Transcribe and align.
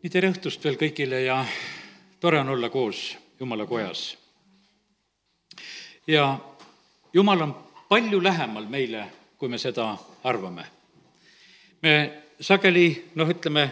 nii 0.00 0.08
tere 0.08 0.30
õhtust 0.32 0.62
veel 0.64 0.78
kõigile 0.80 1.18
ja 1.26 1.42
tore 2.20 2.38
on 2.40 2.48
olla 2.54 2.70
koos 2.72 3.18
Jumala 3.40 3.66
kojas. 3.68 4.16
ja 6.06 6.38
Jumal 7.12 7.42
on 7.44 7.52
palju 7.88 8.22
lähemal 8.22 8.64
meile, 8.64 9.04
kui 9.36 9.48
me 9.48 9.58
seda 9.58 9.90
arvame. 10.24 10.64
me 11.82 11.92
sageli 12.40 13.12
noh, 13.14 13.28
ütleme, 13.28 13.66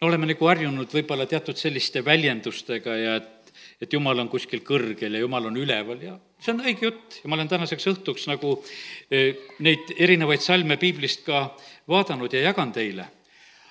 oleme 0.00 0.30
nagu 0.30 0.46
harjunud 0.46 0.94
võib-olla 0.94 1.26
teatud 1.26 1.56
selliste 1.58 2.04
väljendustega 2.04 2.96
ja 2.96 3.16
et 3.16 3.34
et 3.82 3.92
Jumal 3.92 4.18
on 4.18 4.28
kuskil 4.28 4.62
kõrgel 4.62 5.14
ja 5.14 5.20
Jumal 5.26 5.50
on 5.50 5.56
üleval 5.56 6.02
ja 6.02 6.18
see 6.38 6.54
on 6.54 6.62
õige 6.62 6.86
jutt 6.86 7.20
ja 7.24 7.28
ma 7.28 7.34
olen 7.34 7.48
tänaseks 7.50 7.86
õhtuks 7.90 8.30
nagu 8.30 8.62
eh, 9.10 9.34
neid 9.58 9.90
erinevaid 9.98 10.42
salme 10.42 10.76
piiblist 10.78 11.26
ka 11.26 11.48
vaadanud 11.88 12.32
ja 12.32 12.46
jagan 12.46 12.72
teile. 12.72 13.10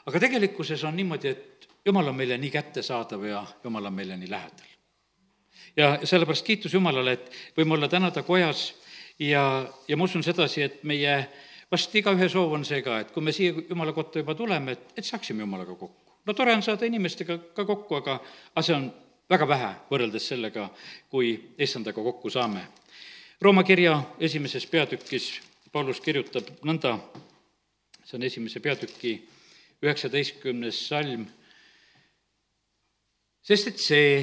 aga 0.06 0.20
tegelikkuses 0.20 0.84
on 0.84 0.96
niimoodi, 0.96 1.32
et 1.32 1.57
jumal 1.88 2.08
on 2.12 2.16
meile 2.16 2.38
nii 2.38 2.52
kättesaadav 2.52 3.24
ja 3.26 3.46
jumal 3.64 3.86
on 3.86 3.94
meile 3.94 4.18
nii 4.18 4.30
lähedal. 4.30 4.68
ja 5.78 6.00
sellepärast 6.04 6.46
kiitus 6.46 6.74
Jumalale, 6.74 7.12
et 7.12 7.32
võime 7.58 7.76
olla 7.78 7.88
täna 7.88 8.12
ta 8.12 8.24
kojas 8.24 8.74
ja, 9.20 9.44
ja 9.88 9.98
ma 9.98 10.04
usun 10.04 10.24
sedasi, 10.24 10.62
et 10.62 10.84
meie 10.84 11.18
vast 11.72 11.96
igaühe 11.96 12.30
soov 12.30 12.56
on 12.58 12.66
see 12.66 12.82
ka, 12.82 13.00
et 13.04 13.12
kui 13.12 13.24
me 13.24 13.32
siia 13.32 13.54
Jumala 13.70 13.94
kotta 13.94 14.20
juba 14.20 14.36
tuleme, 14.36 14.76
et, 14.76 14.94
et 14.98 15.06
saaksime 15.06 15.46
Jumalaga 15.46 15.76
kokku. 15.76 16.20
no 16.26 16.34
tore 16.34 16.56
on 16.56 16.64
saada 16.64 16.86
inimestega 16.86 17.38
ka 17.56 17.66
kokku, 17.66 18.02
aga, 18.02 18.20
aga 18.56 18.66
see 18.66 18.76
on 18.76 18.90
väga 19.30 19.48
vähe 19.48 19.72
võrreldes 19.92 20.28
sellega, 20.34 20.70
kui 21.10 21.34
issandaga 21.58 22.04
kokku 22.04 22.30
saame. 22.30 22.68
Rooma 23.42 23.64
kirja 23.64 24.00
esimeses 24.20 24.66
peatükis 24.66 25.32
Paulus 25.72 26.00
kirjutab 26.02 26.48
nõnda, 26.66 26.98
see 28.04 28.18
on 28.18 28.24
esimese 28.24 28.60
peatüki 28.64 29.18
üheksateistkümnes 29.84 30.88
salm 30.90 31.28
sest 33.48 33.68
et 33.72 33.80
see, 33.80 34.16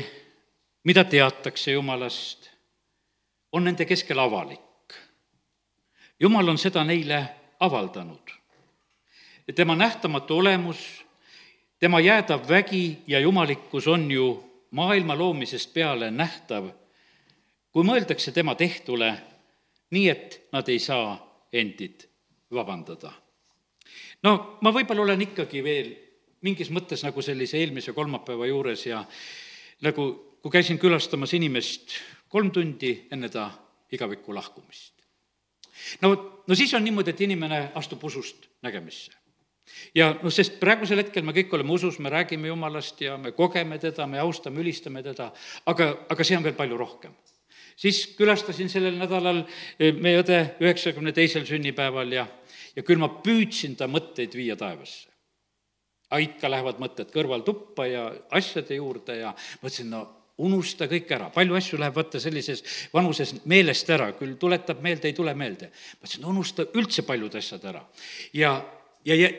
mida 0.84 1.04
teatakse 1.08 1.72
Jumalast, 1.72 2.50
on 3.56 3.64
nende 3.64 3.86
keskel 3.88 4.18
avalik. 4.20 4.60
Jumal 6.20 6.48
on 6.52 6.60
seda 6.60 6.84
neile 6.84 7.22
avaldanud. 7.60 8.30
tema 9.54 9.76
nähtamatu 9.76 10.38
olemus, 10.38 11.04
tema 11.78 12.00
jäädav 12.00 12.48
vägi 12.48 12.98
ja 13.06 13.20
jumalikkus 13.20 13.88
on 13.88 14.10
ju 14.10 14.44
maailma 14.70 15.18
loomisest 15.18 15.74
peale 15.74 16.10
nähtav, 16.10 16.68
kui 17.72 17.84
mõeldakse 17.84 18.32
tema 18.32 18.54
tehtule, 18.54 19.14
nii 19.90 20.08
et 20.08 20.40
nad 20.52 20.68
ei 20.68 20.78
saa 20.78 21.16
endid 21.52 22.08
vabandada. 22.52 23.12
no 24.22 24.58
ma 24.60 24.70
võib-olla 24.70 25.02
olen 25.02 25.22
ikkagi 25.22 25.64
veel 25.64 26.03
mingis 26.44 26.70
mõttes 26.74 27.04
nagu 27.06 27.22
sellise 27.24 27.58
eelmise 27.60 27.94
kolmapäeva 27.96 28.48
juures 28.50 28.86
ja 28.86 29.02
nagu, 29.84 30.08
kui 30.42 30.52
käisin 30.52 30.78
külastamas 30.80 31.34
inimest 31.36 31.96
kolm 32.28 32.50
tundi 32.52 32.94
enne 33.14 33.30
ta 33.32 33.48
igavikku 33.94 34.34
lahkumist. 34.34 34.92
no, 36.02 36.14
no 36.46 36.54
siis 36.54 36.74
on 36.74 36.84
niimoodi, 36.84 37.14
et 37.14 37.20
inimene 37.26 37.68
astub 37.74 38.02
usust 38.04 38.48
nägemisse 38.62 39.12
ja 39.96 40.10
noh, 40.20 40.32
sest 40.32 40.58
praegusel 40.60 41.00
hetkel 41.00 41.24
me 41.24 41.34
kõik 41.36 41.52
oleme 41.56 41.72
usus, 41.74 41.98
me 41.98 42.12
räägime 42.12 42.50
Jumalast 42.50 43.00
ja 43.00 43.16
me 43.18 43.32
kogeme 43.32 43.78
teda, 43.80 44.06
me 44.10 44.20
austame, 44.20 44.60
ülistame 44.60 45.02
teda, 45.02 45.30
aga, 45.70 45.88
aga 46.10 46.26
see 46.26 46.36
on 46.36 46.44
veel 46.44 46.58
palju 46.58 46.78
rohkem. 46.80 47.14
siis 47.76 48.04
külastasin 48.18 48.68
sellel 48.70 48.98
nädalal 48.98 49.42
eh, 49.78 49.94
meie 49.94 50.20
õde 50.22 50.38
üheksakümne 50.60 51.12
teisel 51.12 51.46
sünnipäeval 51.46 52.12
ja, 52.12 52.26
ja 52.76 52.82
küll 52.82 53.00
ma 53.00 53.08
püüdsin 53.08 53.74
ta 53.76 53.88
mõtteid 53.90 54.36
viia 54.36 54.56
taevasse 54.56 55.13
aga 56.14 56.22
ikka 56.22 56.50
lähevad 56.50 56.82
mõtted 56.82 57.10
kõrvaltuppa 57.10 57.86
ja 57.90 58.04
asjade 58.38 58.78
juurde 58.78 59.18
ja 59.18 59.32
mõtlesin, 59.62 59.90
no 59.90 60.04
unusta 60.44 60.86
kõik 60.90 61.10
ära, 61.14 61.28
palju 61.34 61.54
asju 61.58 61.78
läheb 61.78 61.94
vaata 61.94 62.20
sellises 62.22 62.62
vanuses 62.94 63.34
meelest 63.50 63.90
ära, 63.94 64.10
küll 64.18 64.34
tuletab 64.38 64.80
meelde, 64.82 65.10
ei 65.10 65.16
tule 65.16 65.34
meelde. 65.34 65.70
mõtlesin, 66.00 66.22
no 66.22 66.30
unusta 66.34 66.66
üldse 66.74 67.02
paljud 67.06 67.34
asjad 67.34 67.64
ära. 67.70 67.82
ja, 68.32 68.54
ja, 69.04 69.14
ja, 69.14 69.30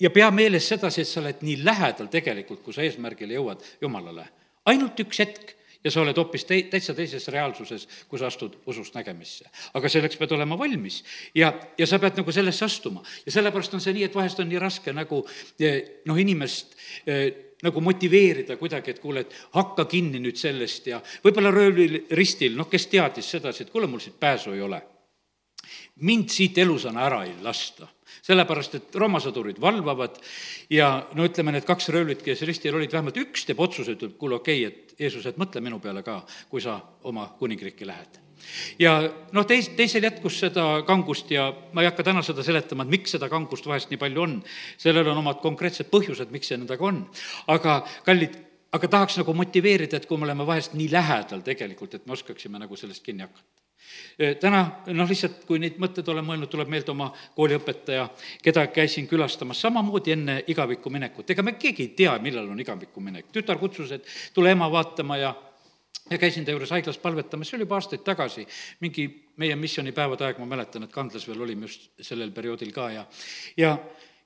ja 0.00 0.10
pea 0.10 0.30
meeles 0.30 0.68
sedasi, 0.68 1.02
et 1.02 1.10
sa 1.10 1.20
oled 1.22 1.42
nii 1.42 1.60
lähedal 1.64 2.10
tegelikult, 2.10 2.62
kui 2.62 2.74
sa 2.74 2.82
eesmärgile 2.82 3.38
jõuad 3.38 3.62
Jumalale. 3.80 4.28
ainult 4.66 5.00
üks 5.06 5.22
hetk 5.22 5.53
ja 5.84 5.90
sa 5.90 6.00
oled 6.00 6.16
hoopis 6.16 6.46
tei-, 6.48 6.64
täitsa 6.70 6.94
teises 6.96 7.28
reaalsuses, 7.32 7.86
kui 8.08 8.18
sa 8.18 8.28
astud 8.30 8.56
usust 8.70 8.94
nägemisse. 8.96 9.48
aga 9.74 9.88
selleks 9.88 10.16
pead 10.16 10.32
olema 10.32 10.58
valmis 10.58 11.02
ja, 11.34 11.52
ja 11.78 11.86
sa 11.86 11.98
pead 11.98 12.20
nagu 12.20 12.32
sellesse 12.32 12.64
astuma. 12.64 13.02
ja 13.26 13.32
sellepärast 13.32 13.74
on 13.74 13.84
see 13.84 13.96
nii, 13.96 14.06
et 14.08 14.14
vahest 14.14 14.40
on 14.40 14.48
nii 14.48 14.62
raske 14.62 14.92
nagu 14.92 15.24
eh, 15.60 16.00
noh, 16.08 16.18
inimest 16.20 16.76
eh, 17.06 17.54
nagu 17.64 17.80
motiveerida 17.80 18.56
kuidagi, 18.60 18.90
et 18.92 19.00
kuule, 19.00 19.24
et 19.24 19.36
hakka 19.54 19.86
kinni 19.88 20.20
nüüd 20.20 20.36
sellest 20.40 20.90
ja 20.90 21.00
võib-olla 21.24 21.52
röövlil 21.54 22.02
ristil, 22.16 22.56
noh, 22.58 22.68
kes 22.68 22.88
teadis 22.92 23.30
sedasi, 23.36 23.64
et 23.64 23.72
kuule, 23.72 23.88
mul 23.88 24.02
siit 24.04 24.18
pääsu 24.20 24.52
ei 24.52 24.60
ole. 24.60 24.82
mind 26.00 26.28
siit 26.28 26.58
elusana 26.58 27.06
ära 27.06 27.24
ei 27.24 27.36
lasta 27.42 27.88
sellepärast 28.24 28.78
et 28.78 28.98
Rooma 29.00 29.20
sõdurid 29.22 29.60
valvavad 29.60 30.18
ja 30.72 30.88
no 31.16 31.26
ütleme, 31.28 31.52
need 31.54 31.66
kaks 31.68 31.90
röövlit, 31.92 32.24
kes 32.24 32.44
ristil 32.48 32.76
olid, 32.76 32.92
vähemalt 32.92 33.18
üks 33.20 33.44
teeb 33.48 33.60
otsuse, 33.60 33.96
ütleb, 33.98 34.16
kuule, 34.20 34.40
okei 34.40 34.64
okay,, 34.64 34.84
et 34.94 35.00
Jeesus, 35.04 35.26
et 35.28 35.40
mõtle 35.40 35.60
minu 35.64 35.80
peale 35.82 36.04
ka, 36.06 36.22
kui 36.48 36.62
sa 36.64 36.78
oma 37.10 37.26
kuningriiki 37.38 37.86
lähed. 37.88 38.20
Ja 38.78 38.96
noh, 39.32 39.46
teis, 39.48 39.70
teisel 39.76 40.04
jätkus 40.04 40.38
seda 40.42 40.82
kangust 40.86 41.30
ja 41.32 41.48
ma 41.72 41.84
ei 41.84 41.88
hakka 41.88 42.04
täna 42.10 42.22
seda 42.26 42.44
seletama, 42.44 42.84
et 42.84 42.92
miks 42.92 43.14
seda 43.16 43.30
kangust 43.32 43.66
vahest 43.68 43.92
nii 43.92 44.00
palju 44.00 44.24
on, 44.24 44.38
sellel 44.80 45.08
on 45.12 45.22
omad 45.22 45.40
konkreetsed 45.44 45.88
põhjused, 45.92 46.32
miks 46.34 46.52
see 46.52 46.60
nõndaga 46.60 46.88
on. 46.90 47.02
aga 47.52 47.80
kallid, 48.06 48.36
aga 48.76 48.90
tahaks 48.98 49.18
nagu 49.20 49.36
motiveerida, 49.36 50.00
et 50.00 50.08
kui 50.08 50.20
me 50.20 50.28
oleme 50.28 50.46
vahest 50.48 50.76
nii 50.76 50.90
lähedal 50.92 51.44
tegelikult, 51.46 51.96
et 51.96 52.06
me 52.06 52.16
oskaksime 52.18 52.60
nagu 52.60 52.76
sellest 52.76 53.04
kinni 53.04 53.24
hakata 53.24 53.63
täna 54.40 54.60
noh, 54.86 55.08
lihtsalt 55.08 55.44
kui 55.48 55.58
neid 55.62 55.78
mõtteid 55.82 56.08
olen 56.10 56.26
mõelnud, 56.26 56.50
tuleb 56.50 56.70
meelde 56.70 56.92
oma 56.92 57.10
kooliõpetaja, 57.36 58.06
keda 58.42 58.66
käisin 58.74 59.08
külastamas 59.10 59.60
samamoodi 59.64 60.14
enne 60.14 60.36
igavikku 60.46 60.90
minekut. 60.90 61.30
ega 61.30 61.42
me 61.42 61.56
keegi 61.58 61.88
ei 61.88 61.96
tea, 61.96 62.14
millal 62.22 62.48
on 62.50 62.60
igavikku 62.60 63.00
minek. 63.00 63.32
tütar 63.32 63.58
kutsus, 63.58 63.92
et 63.92 64.06
tule 64.34 64.50
ema 64.50 64.70
vaatama 64.70 65.16
ja 65.16 65.34
ja 66.10 66.18
käisin 66.18 66.44
ta 66.44 66.52
juures 66.52 66.70
haiglas 66.70 66.98
palvetamas, 66.98 67.48
see 67.48 67.56
oli 67.56 67.64
juba 67.64 67.78
aastaid 67.78 68.02
tagasi, 68.04 68.46
mingi 68.84 69.06
meie 69.40 69.56
missioonipäevade 69.56 70.26
aeg, 70.26 70.38
ma 70.38 70.46
mäletan, 70.46 70.84
et 70.84 70.92
Kandlas 70.92 71.24
veel 71.28 71.40
olime 71.40 71.64
just 71.64 71.90
sellel 72.00 72.30
perioodil 72.30 72.72
ka 72.72 72.90
ja 72.92 73.06
ja, 73.56 73.78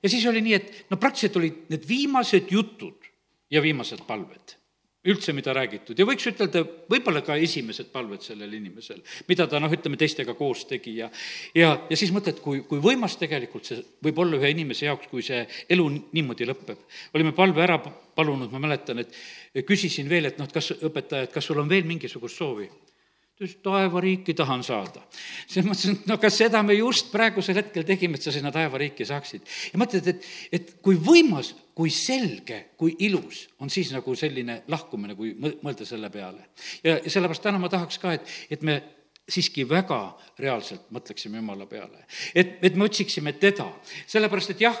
ja 0.03 0.09
siis 0.09 0.25
oli 0.27 0.41
nii, 0.43 0.53
et 0.53 0.91
no 0.91 0.97
praktiliselt 0.97 1.39
olid 1.39 1.61
need 1.71 1.87
viimased 1.87 2.51
jutud 2.51 3.07
ja 3.51 3.61
viimased 3.63 4.03
palved 4.07 4.58
üldse, 5.13 5.33
mida 5.35 5.53
räägitud 5.55 5.99
ja 5.99 6.07
võiks 6.07 6.27
ütelda, 6.31 6.63
võib-olla 6.91 7.21
ka 7.25 7.37
esimesed 7.39 7.91
palved 7.93 8.23
sellel 8.25 8.53
inimesel, 8.57 9.01
mida 9.29 9.47
ta 9.49 9.61
noh, 9.61 9.71
ütleme 9.73 9.99
teistega 9.99 10.35
koos 10.37 10.65
tegi 10.69 10.97
ja 10.99 11.09
ja, 11.57 11.73
ja 11.89 11.99
siis 11.99 12.13
mõtled, 12.15 12.41
kui, 12.43 12.63
kui 12.67 12.81
võimas 12.83 13.17
tegelikult 13.21 13.69
see 13.69 13.81
võib 14.05 14.21
olla 14.23 14.39
ühe 14.39 14.53
inimese 14.55 14.87
jaoks, 14.89 15.09
kui 15.11 15.25
see 15.25 15.41
elu 15.69 15.87
niimoodi 16.11 16.47
lõpeb. 16.49 16.85
olime 17.13 17.33
palve 17.37 17.65
ära 17.65 17.79
palunud, 17.79 18.51
ma 18.51 18.61
mäletan, 18.61 18.99
et 19.03 19.65
küsisin 19.65 20.09
veel, 20.09 20.29
et 20.29 20.37
noh, 20.39 20.49
et 20.49 20.53
kas 20.53 20.73
õpetaja, 20.77 21.27
et 21.27 21.33
kas 21.33 21.45
sul 21.45 21.59
on 21.61 21.69
veel 21.69 21.87
mingisugust 21.87 22.37
soovi 22.37 22.69
ta 23.39 23.45
ütles, 23.47 23.61
taevariiki 23.63 24.33
tahan 24.35 24.63
saada. 24.63 25.01
siis 25.47 25.65
mõtlesin, 25.65 25.95
et 25.95 26.07
no 26.07 26.17
kas 26.19 26.37
seda 26.37 26.59
me 26.63 26.75
just 26.75 27.11
praegusel 27.11 27.55
hetkel 27.55 27.85
tegime, 27.87 28.19
et 28.19 28.21
sa 28.21 28.33
sinna 28.35 28.51
taevariiki 28.51 29.05
saaksid. 29.05 29.41
ja 29.73 29.79
mõtled, 29.79 30.07
et, 30.07 30.25
et 30.51 30.73
kui 30.83 30.95
võimas 30.99 31.53
kui 31.79 31.91
selge, 31.95 32.57
kui 32.75 32.91
ilus 33.07 33.45
on 33.63 33.69
siis 33.71 33.93
nagu 33.95 34.11
selline 34.19 34.57
lahkumine, 34.67 35.15
kui 35.15 35.31
mõelda 35.39 35.85
selle 35.87 36.09
peale. 36.11 36.49
ja, 36.83 36.97
sellepärast 37.05 37.45
täna 37.45 37.61
ma 37.61 37.69
tahaks 37.71 38.01
ka, 38.03 38.17
et, 38.17 38.33
et 38.51 38.65
me 38.67 38.81
siiski 39.29 39.65
väga 39.69 39.99
reaalselt 40.39 40.87
mõtleksime 40.93 41.39
Jumala 41.39 41.65
peale. 41.65 42.05
et, 42.35 42.57
et 42.61 42.75
me 42.75 42.85
otsiksime 42.85 43.33
teda, 43.33 43.67
sellepärast 44.07 44.53
et 44.55 44.61
jah, 44.61 44.77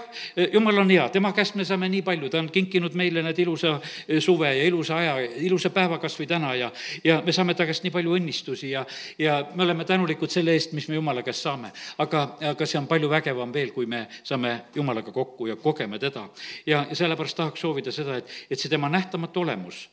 Jumal 0.53 0.81
on 0.83 0.89
hea, 0.89 1.07
tema 1.13 1.31
käest 1.35 1.55
me 1.55 1.65
saame 1.65 1.89
nii 1.89 2.01
palju, 2.05 2.29
ta 2.29 2.39
on 2.39 2.49
kinkinud 2.53 2.95
meile 2.97 3.23
need 3.25 3.39
ilusa 3.39 3.75
suve 4.19 4.51
ja 4.55 4.63
ilusa 4.67 4.97
aja, 4.97 5.17
ilusa 5.45 5.69
päeva 5.75 5.99
kas 5.99 6.17
või 6.19 6.29
täna 6.29 6.53
ja 6.55 6.71
ja 7.03 7.21
me 7.25 7.33
saame 7.35 7.53
ta 7.53 7.67
käest 7.69 7.83
nii 7.83 7.93
palju 7.93 8.15
õnnistusi 8.17 8.71
ja, 8.71 8.85
ja 9.19 9.39
me 9.55 9.63
oleme 9.63 9.85
tänulikud 9.85 10.31
selle 10.31 10.55
eest, 10.57 10.73
mis 10.77 10.87
me 10.89 10.97
Jumala 10.99 11.23
käest 11.23 11.45
saame. 11.45 11.71
aga, 11.97 12.25
aga 12.53 12.65
see 12.65 12.79
on 12.79 12.87
palju 12.87 13.09
vägevam 13.09 13.53
veel, 13.53 13.71
kui 13.75 13.85
me 13.85 14.05
saame 14.23 14.55
Jumalaga 14.75 15.11
kokku 15.11 15.47
ja 15.47 15.55
kogeme 15.55 15.99
teda. 15.99 16.29
ja, 16.65 16.85
ja 16.89 16.95
sellepärast 16.95 17.37
tahaks 17.37 17.61
soovida 17.61 17.91
seda, 17.91 18.17
et, 18.17 18.29
et 18.49 18.59
see 18.59 18.69
tema 18.71 18.89
nähtamatu 18.89 19.41
olemus 19.41 19.87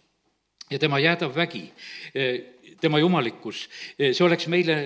ja 0.71 0.79
tema 0.79 0.99
jäädav 0.99 1.35
vägi 1.35 1.69
tema 2.81 2.99
jumalikkus, 2.99 3.67
see 3.99 4.25
oleks 4.25 4.49
meile 4.53 4.77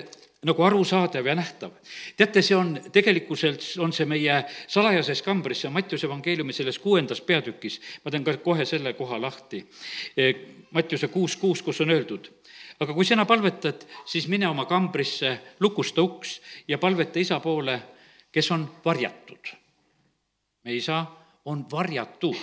nagu 0.46 0.64
arusaadav 0.64 1.26
ja 1.26 1.34
nähtav. 1.36 1.70
teate, 2.16 2.42
see 2.42 2.56
on, 2.56 2.72
tegelikkuselt 2.92 3.64
on 3.78 3.92
see 3.92 4.06
meie 4.08 4.38
salajases 4.68 5.22
kambris, 5.22 5.60
see 5.60 5.68
on 5.68 5.76
Mattiuse 5.76 6.08
evangeeliumi 6.08 6.52
selles 6.56 6.78
kuuendas 6.78 7.20
peatükis, 7.20 7.80
ma 8.04 8.10
teen 8.10 8.24
ka 8.24 8.36
kohe 8.40 8.64
selle 8.64 8.94
koha 8.96 9.20
lahti. 9.20 9.66
Mattiuse 10.72 11.08
kuus 11.12 11.36
kuus, 11.36 11.62
kus 11.62 11.80
on 11.84 11.92
öeldud, 11.92 12.30
aga 12.80 12.96
kui 12.96 13.04
sina 13.04 13.26
palvetad, 13.28 13.84
siis 14.08 14.28
mine 14.28 14.48
oma 14.48 14.64
kambrisse, 14.64 15.38
lukusta 15.60 16.02
uks 16.02 16.40
ja 16.68 16.78
palveta 16.78 17.20
isa 17.20 17.40
poole, 17.40 17.80
kes 18.32 18.50
on 18.50 18.68
varjatud. 18.84 19.54
meie 20.64 20.76
isa 20.76 21.04
on 21.44 21.66
varjatud 21.70 22.36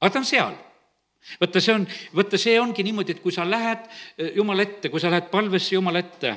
aga 0.00 0.12
ta 0.12 0.20
on 0.20 0.28
seal 0.28 0.56
vaata, 1.40 1.60
see 1.60 1.74
on, 1.74 1.86
vaata, 2.16 2.38
see 2.40 2.58
ongi 2.60 2.84
niimoodi, 2.86 3.16
et 3.16 3.22
kui 3.22 3.34
sa 3.34 3.46
lähed 3.48 3.86
eh, 3.86 4.32
Jumala 4.36 4.66
ette, 4.66 4.90
kui 4.92 5.02
sa 5.02 5.10
lähed 5.12 5.30
palvesse 5.32 5.74
Jumala 5.74 6.02
ette 6.04 6.34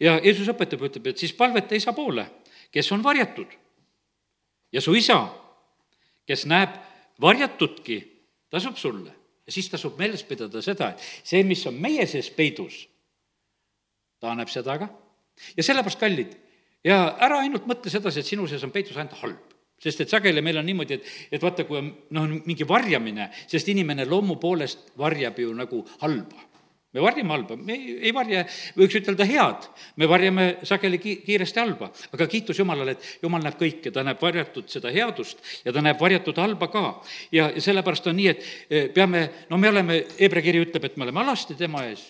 ja 0.00 0.16
Jeesus 0.22 0.48
õpetab, 0.52 0.86
ütleb, 0.88 1.10
et 1.12 1.22
siis 1.22 1.34
palveta 1.36 1.76
isa 1.78 1.94
poole, 1.96 2.26
kes 2.72 2.92
on 2.92 3.04
varjatud. 3.04 3.48
ja 4.72 4.80
su 4.82 4.94
isa, 4.94 5.20
kes 6.26 6.44
näeb 6.50 6.74
varjatutki, 7.22 8.00
tasub 8.50 8.76
sulle. 8.76 9.12
ja 9.46 9.52
siis 9.52 9.70
tasub 9.70 9.98
meeles 9.98 10.22
pidada 10.26 10.62
seda, 10.62 10.92
et 10.92 11.26
see, 11.26 11.42
mis 11.44 11.64
on 11.66 11.74
meie 11.74 12.06
sees 12.06 12.30
peidus, 12.30 12.86
ta 14.20 14.34
näeb 14.34 14.52
seda 14.52 14.78
ka. 14.78 14.90
ja 15.56 15.62
sellepärast, 15.62 16.00
kallid, 16.00 16.36
ja 16.84 17.16
ära 17.20 17.40
ainult 17.40 17.66
mõtle 17.66 17.90
sedasi, 17.90 18.20
et 18.20 18.34
sinu 18.34 18.46
sees 18.48 18.64
on 18.64 18.74
peidus 18.74 18.96
ainult 18.96 19.16
halb 19.22 19.55
sest 19.82 20.02
et 20.02 20.10
sageli 20.12 20.42
meil 20.44 20.58
on 20.60 20.66
niimoodi, 20.66 20.96
et, 20.96 21.14
et 21.36 21.42
vaata, 21.42 21.66
kui 21.68 21.78
on 21.80 21.92
noh, 22.16 22.26
mingi 22.48 22.66
varjamine, 22.68 23.28
sest 23.50 23.68
inimene 23.72 24.06
loomu 24.08 24.38
poolest 24.40 24.92
varjab 24.98 25.38
ju 25.40 25.54
nagu 25.54 25.82
halba. 26.00 26.44
me 26.96 27.02
varjame 27.04 27.34
halba, 27.34 27.56
me 27.60 27.74
ei, 27.74 27.94
ei 28.08 28.12
varja, 28.16 28.46
võiks 28.72 28.94
ütelda 28.96 29.26
head, 29.28 29.66
me 30.00 30.06
varjame 30.08 30.46
sageli 30.64 30.96
ki-, 30.96 31.18
kiiresti 31.26 31.60
halba, 31.60 31.90
aga 32.16 32.26
kiitus 32.26 32.56
Jumalale, 32.56 32.94
et 32.96 33.22
Jumal 33.22 33.42
näeb 33.44 33.58
kõike, 33.60 33.92
ta 33.92 34.00
näeb 34.06 34.22
varjatud 34.22 34.70
seda 34.72 34.88
headust 34.94 35.42
ja 35.66 35.74
ta 35.76 35.82
näeb 35.84 36.00
varjatud 36.00 36.40
halba 36.40 36.70
ka. 36.72 36.84
ja, 37.36 37.50
ja 37.52 37.60
sellepärast 37.60 38.08
on 38.08 38.16
nii, 38.16 38.28
et 38.32 38.46
eh, 38.70 38.86
peame, 38.94 39.26
no 39.50 39.58
me 39.60 39.68
oleme, 39.68 39.98
Hebra 40.16 40.40
kiri 40.40 40.62
ütleb, 40.64 40.88
et 40.88 40.96
me 40.96 41.04
oleme 41.04 41.20
alasti 41.20 41.58
tema 41.58 41.84
ees. 41.90 42.06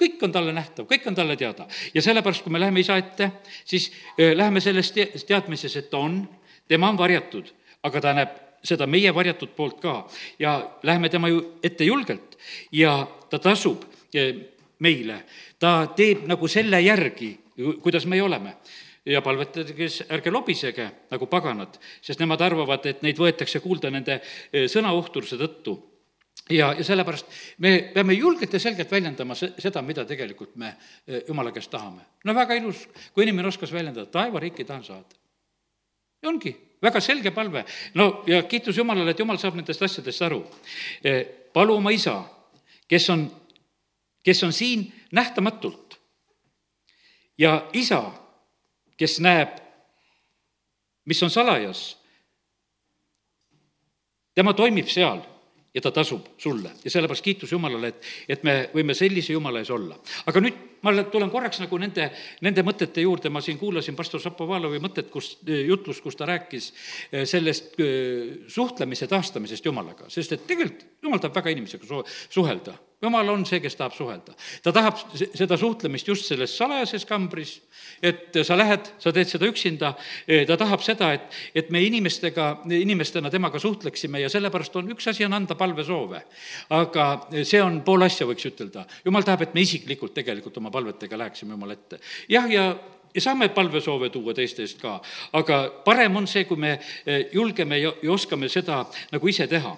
Kõik 0.00 0.22
on 0.26 0.32
talle 0.32 0.54
nähtav, 0.56 0.88
kõik 0.90 1.04
on 1.06 1.14
talle 1.14 1.36
teada. 1.38 1.68
Ja 1.94 2.02
sellepärast, 2.02 2.42
kui 2.42 2.50
me 2.50 2.58
läheme 2.58 2.80
isa 2.82 2.96
ette, 2.98 3.28
siis 3.68 3.90
äh, 4.16 4.32
läheme 4.32 4.64
selles 4.64 4.90
te-, 4.96 5.10
teadmises, 5.28 5.76
et 5.76 5.92
ta 5.92 6.00
on 6.02 6.22
tema 6.68 6.88
on 6.88 6.98
varjatud, 6.98 7.50
aga 7.82 8.00
ta 8.00 8.14
näeb 8.16 8.40
seda 8.64 8.88
meie 8.88 9.12
varjatud 9.14 9.52
poolt 9.56 9.80
ka. 9.82 9.94
Ja 10.38 10.56
läheme 10.82 11.10
tema 11.12 11.28
ju 11.28 11.42
ette 11.62 11.84
julgelt. 11.84 12.38
Ja 12.72 12.96
ta 13.30 13.38
tasub 13.38 13.84
eh, 14.14 14.34
meile, 14.78 15.22
ta 15.58 15.84
teeb 15.96 16.24
nagu 16.28 16.48
selle 16.48 16.80
järgi, 16.82 17.34
kuidas 17.82 18.08
meie 18.10 18.24
oleme. 18.24 18.56
Ja 19.04 19.20
palvetage, 19.20 19.74
kes 19.76 19.98
ärge 20.08 20.32
lobisege 20.32 20.86
nagu 21.12 21.26
paganad, 21.28 21.74
sest 22.00 22.22
nemad 22.22 22.40
arvavad, 22.40 22.86
et 22.88 23.02
neid 23.04 23.18
võetakse 23.20 23.60
kuulda 23.60 23.90
nende 23.92 24.16
eh, 24.16 24.64
sõnaohtruse 24.70 25.36
tõttu. 25.40 25.76
ja, 26.50 26.72
ja 26.76 26.84
sellepärast 26.84 27.26
me 27.58 27.90
peame 27.94 28.12
julgelt 28.14 28.52
ja 28.52 28.60
selgelt 28.60 28.90
väljendama 28.90 29.34
se-, 29.34 29.52
seda, 29.58 29.82
mida 29.82 30.04
tegelikult 30.04 30.56
me 30.56 30.72
eh, 31.06 31.20
jumala 31.28 31.52
käest 31.52 31.70
tahame. 31.70 32.00
no 32.24 32.34
väga 32.34 32.54
ilus, 32.54 32.88
kui 33.12 33.28
inimene 33.28 33.48
oskas 33.48 33.72
väljendada, 33.72 34.06
taevariiki 34.06 34.64
tahan 34.64 34.84
saada 34.84 35.23
ongi 36.24 36.54
väga 36.84 37.00
selge 37.00 37.30
palve. 37.30 37.64
no 37.94 38.24
ja 38.26 38.42
kiitus 38.42 38.76
Jumalale, 38.76 39.10
et 39.10 39.18
Jumal 39.18 39.38
saab 39.38 39.56
nendest 39.56 39.82
asjadest 39.82 40.22
aru. 40.22 40.42
E, 41.04 41.24
palu 41.54 41.76
oma 41.78 41.92
isa, 41.94 42.18
kes 42.88 43.08
on, 43.10 43.26
kes 44.24 44.42
on 44.44 44.52
siin 44.52 44.86
nähtamatult. 45.12 45.98
ja 47.38 47.68
isa, 47.72 48.12
kes 48.96 49.18
näeb, 49.20 49.58
mis 51.04 51.22
on 51.22 51.30
salajas, 51.30 51.96
tema 54.34 54.54
toimib 54.54 54.88
seal 54.88 55.22
ja 55.74 55.82
ta 55.82 55.90
tasub 55.90 56.26
sulle 56.38 56.70
ja 56.84 56.90
sellepärast 56.90 57.24
kiitus 57.24 57.52
Jumalale, 57.52 57.90
et, 57.90 58.06
et 58.28 58.44
me 58.46 58.54
võime 58.74 58.94
sellise 58.94 59.34
Jumala 59.34 59.62
ees 59.62 59.72
olla. 59.74 59.98
aga 60.26 60.42
nüüd 60.44 60.60
ma 60.84 60.92
tulen 61.10 61.32
korraks 61.32 61.62
nagu 61.62 61.78
nende, 61.80 62.10
nende 62.44 62.64
mõtete 62.66 63.04
juurde, 63.04 63.32
ma 63.32 63.42
siin 63.44 63.58
kuulasin 63.58 63.96
pastor 63.96 64.22
Šapovalovi 64.22 64.80
mõtet, 64.84 65.08
kus, 65.12 65.34
jutlust, 65.44 66.04
kus 66.04 66.18
ta 66.20 66.28
rääkis 66.28 66.70
eh, 67.10 67.24
sellest 67.28 67.80
eh, 67.80 68.44
suhtlemise 68.52 69.08
taastamisest 69.10 69.64
Jumalaga, 69.66 70.10
sest 70.12 70.36
et 70.36 70.46
tegelikult 70.48 70.86
Jumal 71.04 71.22
tahab 71.22 71.40
väga 71.40 71.52
inimesega 71.56 71.88
su-, 71.88 72.04
suhelda. 72.32 72.76
Jumal 73.04 73.28
on 73.32 73.44
see, 73.48 73.60
kes 73.60 73.76
tahab 73.76 73.94
suhelda. 73.96 74.34
ta 74.62 74.72
tahab 74.72 74.98
seda 75.14 75.58
suhtlemist 75.60 76.08
just 76.08 76.28
selles 76.30 76.56
salajases 76.56 77.04
kambris, 77.08 77.58
et 78.02 78.36
sa 78.42 78.56
lähed, 78.56 78.88
sa 78.98 79.12
teed 79.12 79.28
seda 79.28 79.48
üksinda, 79.50 79.92
ta 80.48 80.56
tahab 80.60 80.82
seda, 80.84 81.12
et, 81.16 81.28
et 81.54 81.70
me 81.74 81.82
inimestega, 81.84 82.48
inimestena 82.78 83.30
temaga 83.32 83.60
suhtleksime 83.60 84.22
ja 84.24 84.32
sellepärast 84.32 84.80
on, 84.80 84.90
üks 84.96 85.08
asi 85.12 85.26
on 85.26 85.36
anda 85.36 85.56
palvesoove. 85.58 86.22
aga 86.74 87.06
see 87.42 87.62
on 87.62 87.82
pool 87.84 88.06
asja, 88.06 88.26
võiks 88.26 88.48
ütelda. 88.48 88.86
jumal 89.04 89.26
tahab, 89.26 89.46
et 89.46 89.54
me 89.54 89.64
isiklikult 89.64 90.14
tegelikult 90.16 90.58
oma 90.62 90.72
palvetega 90.74 91.18
läheksime 91.18 91.54
Jumala 91.54 91.78
ette. 91.78 92.00
jah, 92.28 92.50
ja 92.50 92.74
ja 93.14 93.20
saame 93.20 93.48
palvesoove 93.54 94.10
tuua 94.10 94.34
teiste 94.34 94.64
eest 94.64 94.80
ka, 94.82 94.96
aga 95.38 95.60
parem 95.84 96.16
on 96.18 96.26
see, 96.26 96.44
kui 96.48 96.58
me 96.58 96.72
eh, 97.06 97.28
julgeme 97.32 97.78
ja, 97.78 97.92
ja 98.02 98.10
oskame 98.12 98.48
seda 98.50 98.80
nagu 99.12 99.28
ise 99.30 99.46
teha 99.46 99.76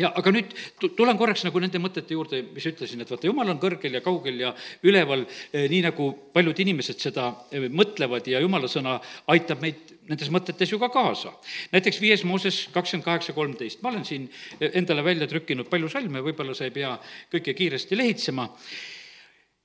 ja 0.00 0.10
aga 0.18 0.32
nüüd 0.34 0.54
tulen 0.98 1.18
korraks 1.18 1.44
nagu 1.46 1.60
nende 1.62 1.78
mõtete 1.82 2.16
juurde, 2.16 2.40
mis 2.54 2.66
ütlesin, 2.66 3.02
et 3.04 3.10
vaata, 3.10 3.28
jumal 3.28 3.52
on 3.52 3.60
kõrgel 3.62 3.94
ja 3.94 4.02
kaugel 4.02 4.40
ja 4.42 4.50
üleval, 4.86 5.22
eh, 5.52 5.68
nii 5.70 5.84
nagu 5.86 6.08
paljud 6.34 6.62
inimesed 6.64 6.98
seda 7.02 7.28
eh, 7.54 7.68
mõtlevad 7.70 8.26
ja 8.30 8.40
jumala 8.42 8.70
sõna 8.70 8.96
aitab 9.30 9.62
meid 9.62 9.92
nendes 10.08 10.32
mõtetes 10.34 10.72
ju 10.72 10.80
ka 10.82 10.90
kaasa. 10.92 11.32
näiteks 11.72 12.00
viies 12.02 12.24
Mooses 12.26 12.66
kakskümmend 12.74 13.06
kaheksa, 13.06 13.32
kolmteist, 13.32 13.82
ma 13.82 13.92
olen 13.92 14.04
siin 14.04 14.26
eh, 14.58 14.72
endale 14.80 15.04
välja 15.06 15.30
trükkinud 15.30 15.70
palju 15.70 15.88
salme, 15.92 16.24
võib-olla 16.26 16.58
sa 16.58 16.66
ei 16.66 16.74
pea 16.74 16.96
kõike 17.30 17.54
kiiresti 17.54 17.96
lehitsema, 17.96 18.48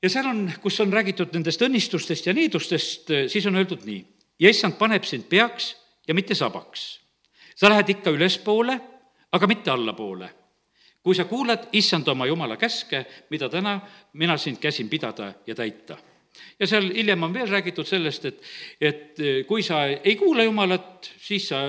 ja 0.04 0.14
seal 0.14 0.30
on, 0.30 0.46
kus 0.62 0.78
on 0.80 0.94
räägitud 0.94 1.34
nendest 1.34 1.66
õnnistustest 1.66 2.30
ja 2.30 2.38
niidustest, 2.38 3.10
siis 3.34 3.50
on 3.50 3.58
öeldud 3.58 3.82
nii, 3.90 4.06
ja 4.46 4.54
issand 4.54 4.78
paneb 4.78 5.10
sind 5.10 5.26
peaks 5.26 5.74
ja 6.08 6.14
mitte 6.14 6.38
sabaks. 6.38 7.00
sa 7.60 7.68
lähed 7.70 7.90
ikka 7.98 8.14
ülespoole 8.14 8.78
aga 9.32 9.48
mitte 9.48 9.72
allapoole. 9.72 10.30
kui 11.04 11.16
sa 11.16 11.26
kuulad 11.26 11.70
issand 11.72 12.08
oma 12.08 12.26
jumala 12.26 12.58
käske, 12.58 13.06
mida 13.30 13.50
täna 13.50 13.80
mina 14.14 14.38
sind 14.38 14.58
käsin 14.60 14.90
pidada 14.90 15.34
ja 15.48 15.56
täita 15.56 15.98
ja 16.60 16.68
seal 16.68 16.92
hiljem 16.94 17.24
on 17.24 17.34
veel 17.34 17.48
räägitud 17.50 17.88
sellest, 17.88 18.26
et, 18.26 18.44
et 18.82 19.24
kui 19.48 19.64
sa 19.64 19.86
ei 19.88 20.16
kuula 20.16 20.44
Jumalat, 20.44 21.12
siis 21.18 21.48
sa 21.50 21.64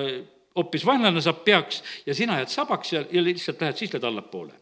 hoopis 0.57 0.85
vaenlane 0.87 1.23
saab 1.23 1.45
peaks 1.47 1.83
ja 2.07 2.15
sina 2.15 2.41
jääd 2.41 2.51
sabaks 2.51 2.93
ja, 2.93 3.05
ja 3.13 3.23
lihtsalt 3.25 3.61
lähed, 3.63 3.79
siis 3.79 3.93
lähed 3.95 4.05
allapoole. 4.05 4.53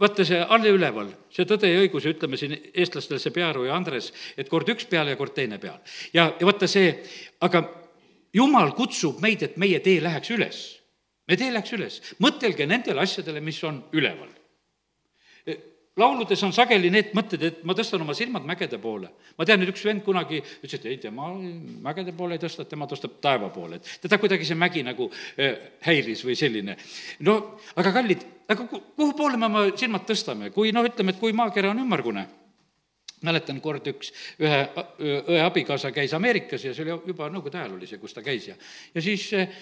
vaata 0.00 0.26
see 0.26 0.40
all 0.42 0.66
ja 0.66 0.74
üleval, 0.74 1.12
see 1.30 1.46
tõde 1.48 1.70
ja 1.70 1.80
õigus 1.84 2.06
ja 2.06 2.14
ütleme 2.14 2.38
siin 2.40 2.56
eestlastel 2.74 3.22
see 3.22 3.34
Pearu 3.34 3.68
ja 3.68 3.76
Andres, 3.78 4.10
et 4.36 4.50
kord 4.50 4.68
üks 4.74 4.88
peal 4.90 5.08
ja 5.08 5.16
kord 5.16 5.34
teine 5.36 5.58
peal. 5.62 5.78
ja, 6.12 6.32
ja 6.40 6.46
vaata 6.46 6.68
see, 6.70 6.92
aga 7.40 7.64
Jumal 8.34 8.72
kutsub 8.74 9.20
meid, 9.22 9.44
et 9.46 9.56
meie 9.62 9.78
tee 9.80 10.00
läheks 10.02 10.32
üles 10.34 10.62
me 11.28 11.38
tee 11.40 11.52
läks 11.52 11.76
üles, 11.76 12.00
mõtelge 12.22 12.66
nendele 12.68 13.04
asjadele, 13.04 13.42
mis 13.44 13.60
on 13.64 13.82
üleval. 13.96 14.32
lauludes 15.96 16.42
on 16.42 16.52
sageli 16.52 16.90
need 16.90 17.12
mõtted, 17.14 17.42
et 17.46 17.58
ma 17.62 17.74
tõstan 17.78 18.02
oma 18.02 18.16
silmad 18.18 18.44
mägede 18.44 18.78
poole. 18.82 19.08
ma 19.38 19.44
tean, 19.44 19.62
et 19.62 19.70
üks 19.70 19.84
vend 19.84 20.02
kunagi 20.04 20.40
ütles, 20.42 20.74
et 20.74 20.86
ei, 20.86 20.98
tema 20.98 21.30
mägede 21.88 22.12
poole 22.12 22.34
ei 22.34 22.42
tõsta, 22.42 22.64
tema 22.68 22.86
tõstab 22.90 23.20
taeva 23.22 23.48
poole, 23.48 23.76
et 23.76 23.98
teda 24.02 24.18
kuidagi 24.18 24.44
see 24.44 24.58
mägi 24.58 24.82
nagu 24.82 25.10
äh, 25.38 25.58
häiris 25.86 26.24
või 26.26 26.36
selline. 26.36 26.76
no 27.20 27.58
aga 27.76 27.92
kallid, 27.92 28.24
aga 28.48 28.66
kuhu 28.68 29.12
poole 29.16 29.36
me 29.36 29.46
oma 29.46 29.68
silmad 29.76 30.06
tõstame, 30.08 30.50
kui 30.50 30.72
noh, 30.72 30.84
ütleme, 30.84 31.14
et 31.14 31.20
kui 31.20 31.32
maakera 31.32 31.70
on 31.70 31.84
ümmargune 31.86 32.26
mäletan 33.24 33.60
kord 33.64 33.88
üks, 33.94 34.12
ühe 34.42 34.60
õe 35.00 35.40
abikaasa 35.44 35.92
käis 35.94 36.14
Ameerikas 36.16 36.68
ja 36.68 36.74
see 36.76 36.86
oli 36.86 37.14
juba 37.14 37.30
nõukogude 37.32 37.60
ajal 37.62 37.78
oli 37.78 37.88
see, 37.90 38.02
kus 38.02 38.16
ta 38.16 38.24
käis 38.24 38.50
ja, 38.50 38.58
ja 38.94 39.04
siis 39.04 39.26
äh, 39.38 39.58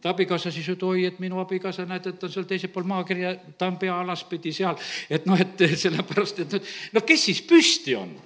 ta 0.00 0.12
abikaasa 0.14 0.52
siis 0.54 0.68
ütles, 0.68 0.86
oi, 0.86 1.04
et 1.08 1.18
minu 1.22 1.40
abikaasa, 1.42 1.86
näed, 1.88 2.06
et 2.12 2.22
on 2.22 2.32
seal 2.32 2.46
teisel 2.48 2.70
pool 2.72 2.86
maakirja, 2.88 3.34
ta 3.58 3.70
on 3.70 3.80
pea 3.80 3.96
alaspidi 4.04 4.52
seal, 4.54 4.78
et 5.10 5.26
noh, 5.26 5.40
et 5.40 5.66
sellepärast, 5.84 6.44
et 6.44 6.56
no 6.94 7.04
kes 7.06 7.28
siis 7.30 7.42
püsti 7.46 7.98
on? 7.98 8.16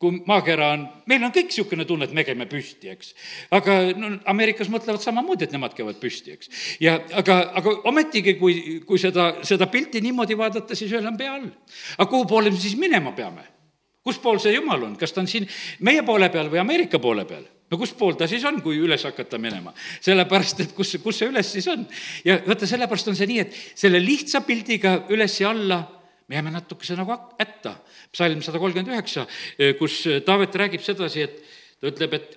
kui 0.00 0.16
maakera 0.24 0.70
on, 0.72 0.86
meil 1.12 1.26
on 1.26 1.32
kõik 1.34 1.50
niisugune 1.50 1.84
tunne, 1.84 2.06
et 2.08 2.12
me 2.16 2.22
käime 2.24 2.46
püsti, 2.48 2.88
eks. 2.88 3.10
aga 3.52 3.74
no 4.00 4.14
Ameerikas 4.32 4.70
mõtlevad 4.72 5.04
samamoodi, 5.04 5.44
et 5.44 5.52
nemad 5.52 5.74
käivad 5.76 5.98
püsti, 6.00 6.32
eks. 6.38 6.48
ja 6.80 6.94
aga, 7.20 7.36
aga 7.60 7.74
ometigi, 7.90 8.38
kui, 8.40 8.78
kui 8.88 9.00
seda, 9.02 9.34
seda 9.44 9.68
pilti 9.68 10.00
niimoodi 10.00 10.38
vaadata, 10.40 10.78
siis 10.78 10.94
ühel 10.94 11.04
on 11.10 11.20
pea 11.20 11.34
all. 11.36 11.50
aga 11.98 12.08
kuhu 12.08 12.24
poole 12.32 12.48
me 12.48 12.62
siis 12.62 12.78
minema 12.80 13.12
peame? 13.12 13.44
Kus 14.04 14.18
pool 14.18 14.40
see 14.42 14.54
jumal 14.54 14.82
on, 14.88 14.96
kas 14.96 15.12
ta 15.12 15.22
on 15.22 15.28
siin 15.30 15.48
meie 15.86 16.02
poole 16.06 16.30
peal 16.32 16.50
või 16.52 16.62
Ameerika 16.62 17.00
poole 17.02 17.26
peal? 17.28 17.44
no 17.70 17.78
kus 17.78 17.92
pool 17.94 18.16
ta 18.18 18.26
siis 18.30 18.44
on, 18.48 18.60
kui 18.64 18.80
üles 18.82 19.04
hakata 19.06 19.38
minema? 19.38 19.74
sellepärast, 20.00 20.64
et 20.66 20.74
kus, 20.76 20.96
kus 21.02 21.22
see 21.22 21.30
üles 21.30 21.52
siis 21.56 21.68
on? 21.70 21.86
ja 22.24 22.40
vaata, 22.46 22.68
sellepärast 22.68 23.12
on 23.12 23.18
see 23.18 23.30
nii, 23.30 23.46
et 23.46 23.56
selle 23.78 24.02
lihtsa 24.02 24.44
pildiga 24.46 24.96
üles 25.12 25.40
ja 25.40 25.54
alla 25.54 25.80
me 26.30 26.38
jääme 26.38 26.50
natukese 26.54 26.94
nagu 26.94 27.16
hätta. 27.38 27.74
psalm 28.12 28.42
sada 28.42 28.58
kolmkümmend 28.58 28.92
üheksa, 28.92 29.26
kus 29.78 30.04
Taavet 30.26 30.54
räägib 30.54 30.82
sedasi, 30.82 31.26
et 31.26 31.40
ta 31.80 31.90
ütleb, 31.90 32.14
et 32.14 32.36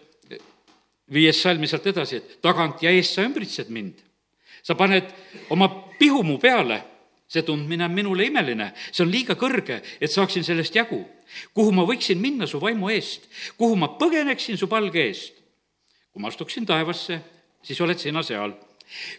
viies 1.14 1.38
salmi 1.42 1.70
sealt 1.70 1.86
edasi, 1.92 2.18
et 2.18 2.40
tagant 2.42 2.82
ja 2.82 2.92
eest 2.94 3.14
sa 3.14 3.26
ümbritsed 3.26 3.70
mind. 3.70 4.02
sa 4.64 4.76
paned 4.80 5.10
oma 5.52 5.68
pihu 6.00 6.24
mu 6.24 6.38
peale, 6.40 6.82
see 7.34 7.42
tundmine 7.42 7.88
on 7.88 7.96
minule 7.96 8.28
imeline, 8.30 8.70
see 8.92 9.04
on 9.06 9.12
liiga 9.12 9.34
kõrge, 9.40 9.80
et 10.00 10.12
saaksin 10.12 10.46
sellest 10.46 10.76
jagu 10.78 11.02
kuhu 11.54 11.72
ma 11.76 11.86
võiksin 11.88 12.20
minna 12.22 12.48
su 12.50 12.60
vaimu 12.62 12.92
eest, 12.94 13.26
kuhu 13.58 13.78
ma 13.80 13.94
põgeneksin 14.00 14.60
su 14.60 14.70
palge 14.72 15.08
eest. 15.08 15.40
kui 16.14 16.22
ma 16.22 16.30
astuksin 16.30 16.66
taevasse, 16.66 17.16
siis 17.66 17.80
oled 17.82 17.98
sina 17.98 18.22
seal. 18.24 18.54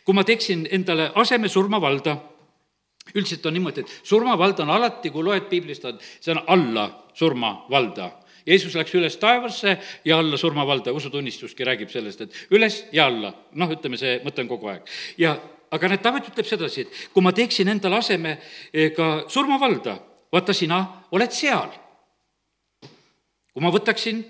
kui 0.05 0.15
ma 0.15 0.23
teeksin 0.25 0.69
endale 0.71 1.11
aseme 1.15 1.49
surmavalda, 1.49 2.17
üldiselt 3.15 3.47
on 3.47 3.53
niimoodi, 3.53 3.81
et 3.81 4.01
surmavald 4.07 4.61
on 4.61 4.71
alati, 4.71 5.11
kui 5.11 5.25
loed 5.25 5.49
piiblist, 5.51 5.85
on, 5.85 5.99
see 6.21 6.33
on 6.33 6.43
alla 6.47 6.87
surmavalda 7.15 8.13
Jeesus 8.47 8.75
läks 8.77 8.93
üles 8.95 9.17
taevasse 9.17 9.79
ja 10.05 10.19
alla 10.21 10.37
surmavalda, 10.37 10.93
usutunnistuski 10.93 11.65
räägib 11.65 11.89
sellest, 11.89 12.21
et 12.21 12.35
üles 12.53 12.83
ja 12.93 13.07
alla, 13.09 13.31
noh, 13.57 13.71
ütleme, 13.73 13.97
see 13.97 14.19
mõte 14.25 14.45
on 14.45 14.51
kogu 14.51 14.69
aeg. 14.69 14.91
ja 15.19 15.33
aga 15.75 15.91
näed, 15.91 16.03
Taavet 16.05 16.29
ütleb 16.31 16.47
sedasi, 16.47 16.85
et 16.85 17.09
kui 17.15 17.25
ma 17.25 17.33
teeksin 17.35 17.71
endale 17.73 17.99
aseme 17.99 18.37
eh, 18.73 18.93
ka 18.95 19.25
surmavalda, 19.33 19.97
vaata, 20.33 20.55
sina 20.55 20.81
oled 21.15 21.35
seal. 21.35 21.73
kui 23.55 23.63
ma 23.63 23.71
võtaksin 23.71 24.23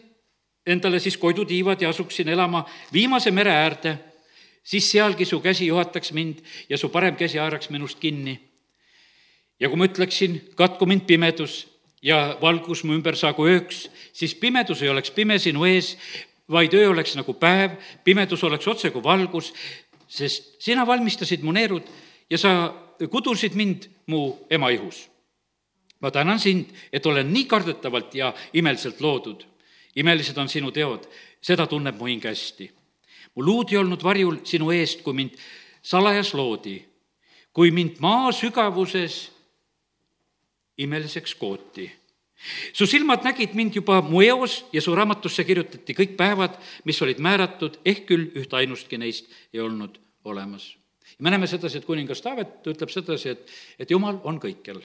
endale 0.67 0.99
siis 1.01 1.17
koidutiivad 1.17 1.81
ja 1.81 1.89
asuksin 1.89 2.29
elama 2.29 2.65
viimase 2.93 3.31
mere 3.31 3.53
äärde, 3.53 3.95
siis 4.65 4.91
sealgi 4.91 5.25
su 5.25 5.41
käsi 5.41 5.67
juhataks 5.67 6.13
mind 6.13 6.41
ja 6.69 6.79
su 6.79 6.89
parem 6.89 7.17
käsi 7.17 7.39
haaraks 7.39 7.71
minust 7.71 7.99
kinni. 8.01 8.41
ja 9.61 9.69
kui 9.69 9.79
ma 9.79 9.89
ütleksin, 9.89 10.41
katku 10.57 10.87
mind 10.87 11.07
pimedus 11.07 11.67
ja 12.03 12.37
valgus 12.41 12.85
mu 12.85 12.93
ümber 12.93 13.17
saagu 13.17 13.47
ööks, 13.49 13.89
siis 14.13 14.35
pimedus 14.35 14.83
ei 14.83 14.89
oleks 14.89 15.11
pime 15.11 15.39
sinu 15.39 15.65
ees, 15.65 15.97
vaid 16.51 16.75
öö 16.75 16.91
oleks 16.91 17.15
nagu 17.17 17.33
päev, 17.41 17.79
pimedus 18.05 18.45
oleks 18.45 18.69
otse 18.69 18.91
kui 18.91 19.03
valgus, 19.03 19.53
sest 20.14 20.62
sina 20.62 20.87
valmistasid 20.87 21.42
mu 21.42 21.52
neerud 21.52 21.87
ja 22.30 22.38
sa 22.38 22.52
kudusid 23.11 23.56
mind 23.59 23.88
mu 24.06 24.47
ema 24.50 24.71
ihus. 24.71 25.11
ma 26.00 26.11
tänan 26.11 26.38
sind, 26.38 26.68
et 26.92 27.06
olen 27.06 27.33
nii 27.33 27.44
kardetavalt 27.44 28.14
ja 28.14 28.35
imeliselt 28.52 29.00
loodud. 29.00 29.44
imelised 29.97 30.37
on 30.37 30.49
sinu 30.49 30.71
teod, 30.71 31.06
seda 31.40 31.66
tunneb 31.66 31.99
mu 31.99 32.06
hing 32.06 32.25
hästi. 32.25 32.71
mu 33.35 33.42
luud 33.42 33.73
ei 33.73 33.78
olnud 33.78 34.02
varjul 34.02 34.38
sinu 34.44 34.71
eest, 34.71 35.02
kui 35.02 35.14
mind 35.14 35.35
salajas 35.83 36.35
loodi. 36.35 36.85
kui 37.52 37.71
mind 37.71 37.99
maa 37.99 38.33
sügavuses 38.33 39.33
imeliseks 40.78 41.35
kooti. 41.35 41.90
su 42.73 42.87
silmad 42.87 43.25
nägid 43.25 43.54
mind 43.54 43.75
juba 43.75 44.02
mu 44.02 44.23
eos 44.23 44.64
ja 44.73 44.80
su 44.80 44.94
raamatusse 44.94 45.44
kirjutati 45.44 45.94
kõik 45.94 46.16
päevad, 46.16 46.54
mis 46.85 47.02
olid 47.02 47.18
määratud, 47.18 47.80
ehk 47.85 48.06
küll 48.06 48.30
ühtainustki 48.37 48.99
neist 48.99 49.26
ei 49.52 49.61
olnud 49.61 50.03
olemas. 50.25 50.76
me 51.19 51.31
näeme 51.31 51.47
sedasi, 51.47 51.78
et 51.78 51.85
kuningas 51.85 52.23
Taavet 52.23 52.66
ütleb 52.66 52.90
sedasi, 52.90 53.35
et, 53.35 53.50
et 53.78 53.90
jumal 53.90 54.21
on 54.25 54.40
kõikjal. 54.40 54.81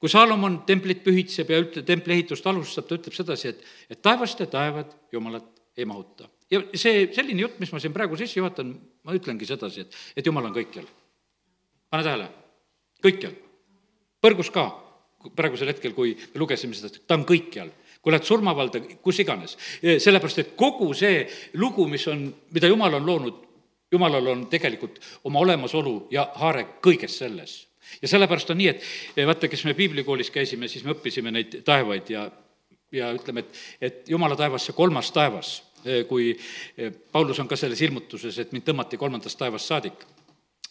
kui 0.00 0.08
Saalomon 0.08 0.62
templit 0.66 1.02
pühitseb 1.04 1.50
ja 1.50 1.60
ütle, 1.60 1.82
templi 1.82 2.14
ehitust 2.14 2.46
alustab, 2.46 2.88
ta 2.88 2.98
ütleb 2.98 3.14
sedasi, 3.14 3.48
et, 3.48 3.62
et 3.90 4.02
taevast 4.02 4.40
ja 4.40 4.46
taevad 4.46 4.96
Jumalat 5.12 5.46
ei 5.76 5.84
mahuta. 5.84 6.28
ja 6.50 6.62
see 6.74 7.08
selline 7.12 7.46
jutt, 7.46 7.60
mis 7.60 7.72
ma 7.72 7.80
siin 7.80 7.92
praegu 7.92 8.16
sisse 8.16 8.40
juhatan, 8.40 8.74
ma 9.04 9.16
ütlengi 9.16 9.46
sedasi, 9.46 9.86
et, 9.86 10.02
et 10.16 10.26
Jumal 10.26 10.48
on 10.48 10.56
kõikjal. 10.56 10.88
pane 11.90 12.02
tähele, 12.02 12.28
kõikjal. 13.04 13.34
põrgus 14.20 14.50
ka 14.50 14.68
praegusel 15.36 15.68
hetkel, 15.68 15.92
kui 15.92 16.14
me 16.14 16.40
lugesime 16.40 16.74
seda, 16.74 16.92
ta 17.06 17.18
on 17.18 17.26
kõikjal 17.26 17.72
kui 18.06 18.12
lähed 18.14 18.22
surmavalda, 18.22 18.78
kus 19.02 19.18
iganes. 19.18 19.56
sellepärast, 19.82 20.38
et 20.38 20.50
kogu 20.54 20.92
see 20.94 21.24
lugu, 21.58 21.88
mis 21.90 22.04
on, 22.06 22.20
mida 22.54 22.68
Jumal 22.70 22.94
on 23.00 23.06
loonud, 23.06 23.40
Jumalal 23.92 24.26
on 24.26 24.46
tegelikult 24.50 24.98
oma 25.24 25.38
olemasolu 25.44 26.08
ja 26.10 26.26
haare 26.42 26.66
kõiges 26.82 27.18
selles. 27.18 27.66
ja 28.02 28.08
sellepärast 28.08 28.50
on 28.50 28.58
nii, 28.58 28.68
et 28.68 29.26
vaata, 29.26 29.48
kes 29.48 29.64
me 29.64 29.74
piiblikoolis 29.74 30.30
käisime, 30.34 30.68
siis 30.68 30.84
me 30.84 30.90
õppisime 30.96 31.30
neid 31.30 31.60
taevaid 31.64 32.10
ja, 32.10 32.24
ja 32.92 33.12
ütleme, 33.14 33.44
et, 33.44 33.60
et 33.80 34.10
Jumala 34.10 34.36
taevas, 34.36 34.66
see 34.66 34.74
kolmas 34.74 35.12
taevas, 35.14 35.52
kui 36.08 36.32
Paulus 37.12 37.38
on 37.38 37.48
ka 37.48 37.56
selles 37.56 37.80
ilmutuses, 37.86 38.38
et 38.42 38.52
mind 38.52 38.66
tõmmati 38.66 38.98
kolmandast 38.98 39.38
taevast 39.38 39.70
saadik, 39.70 40.02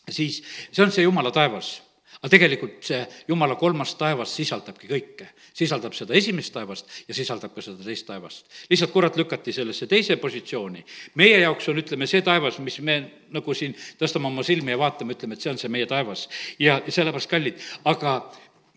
siis 0.09 0.41
see 0.71 0.83
on 0.83 0.91
see 0.91 1.07
Jumala 1.07 1.31
taevas 1.31 1.77
aga 2.21 2.31
tegelikult 2.31 2.83
see 2.85 3.01
Jumala 3.27 3.55
kolmas 3.59 3.95
taevas 3.99 4.35
sisaldabki 4.35 4.89
kõike. 4.89 5.27
sisaldab 5.55 5.93
seda 5.93 6.13
esimest 6.13 6.53
taevast 6.53 6.89
ja 7.07 7.13
sisaldab 7.13 7.53
ka 7.55 7.61
seda 7.61 7.83
teist 7.83 8.07
taevast. 8.07 8.45
lihtsalt 8.69 8.91
kurat 8.91 9.17
lükati 9.17 9.53
sellesse 9.53 9.87
teise 9.87 10.17
positsiooni. 10.17 10.85
meie 11.15 11.39
jaoks 11.39 11.69
on, 11.69 11.77
ütleme, 11.83 12.07
see 12.07 12.21
taevas, 12.21 12.59
mis 12.59 12.79
me 12.79 12.97
nagu 13.31 13.53
siin 13.53 13.75
tõstame 13.99 14.27
oma 14.27 14.43
silmi 14.43 14.71
ja 14.71 14.77
vaatame, 14.77 15.13
ütleme, 15.13 15.33
et 15.33 15.41
see 15.41 15.51
on 15.51 15.57
see 15.57 15.69
meie 15.69 15.85
taevas. 15.85 16.29
ja 16.59 16.81
sellepärast 16.87 17.29
kallid, 17.29 17.61
aga 17.85 18.17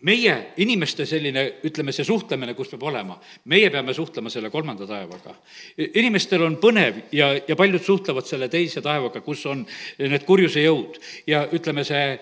meie 0.07 0.35
inimeste 0.63 1.05
selline, 1.07 1.45
ütleme, 1.67 1.91
see 1.95 2.07
suhtlemine, 2.07 2.53
kus 2.55 2.71
peab 2.71 2.85
olema, 2.87 3.17
meie 3.51 3.69
peame 3.73 3.93
suhtlema 3.95 4.31
selle 4.31 4.51
kolmanda 4.53 4.87
taevaga. 4.87 5.35
inimestel 5.77 6.45
on 6.45 6.57
põnev 6.61 7.01
ja, 7.11 7.33
ja 7.47 7.55
paljud 7.59 7.83
suhtlevad 7.83 8.27
selle 8.27 8.49
teise 8.49 8.81
taevaga, 8.85 9.21
kus 9.25 9.45
on 9.51 9.65
need 9.99 10.25
kurjuse 10.27 10.63
jõud 10.63 10.99
ja 11.27 11.45
ütleme, 11.55 11.83
see 11.87 12.19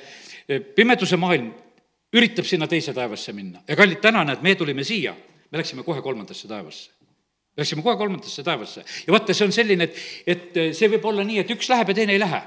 pimeduse 0.48 1.18
maailm 1.20 1.52
üritab 2.16 2.48
sinna 2.48 2.68
teise 2.68 2.94
taevasse 2.96 3.34
minna. 3.36 3.64
Ja 3.68 3.76
kallid, 3.76 4.00
täna 4.04 4.24
näed, 4.28 4.44
me 4.44 4.56
tulime 4.56 4.84
siia, 4.88 5.16
me 5.52 5.60
läksime 5.60 5.84
kohe 5.84 6.02
kolmandasse 6.02 6.48
taevasse. 6.48 6.92
Läksime 7.58 7.82
kohe 7.84 7.98
kolmandasse 7.98 8.44
taevasse. 8.46 8.86
Ja 9.08 9.16
vaata, 9.16 9.34
see 9.34 9.48
on 9.48 9.56
selline, 9.56 9.90
et, 9.90 9.98
et 10.28 10.62
see 10.78 10.92
võib 10.94 11.06
olla 11.10 11.26
nii, 11.28 11.42
et 11.42 11.52
üks 11.58 11.70
läheb 11.72 11.92
ja 11.92 11.98
teine 11.98 12.16
ei 12.16 12.22
lähe 12.22 12.42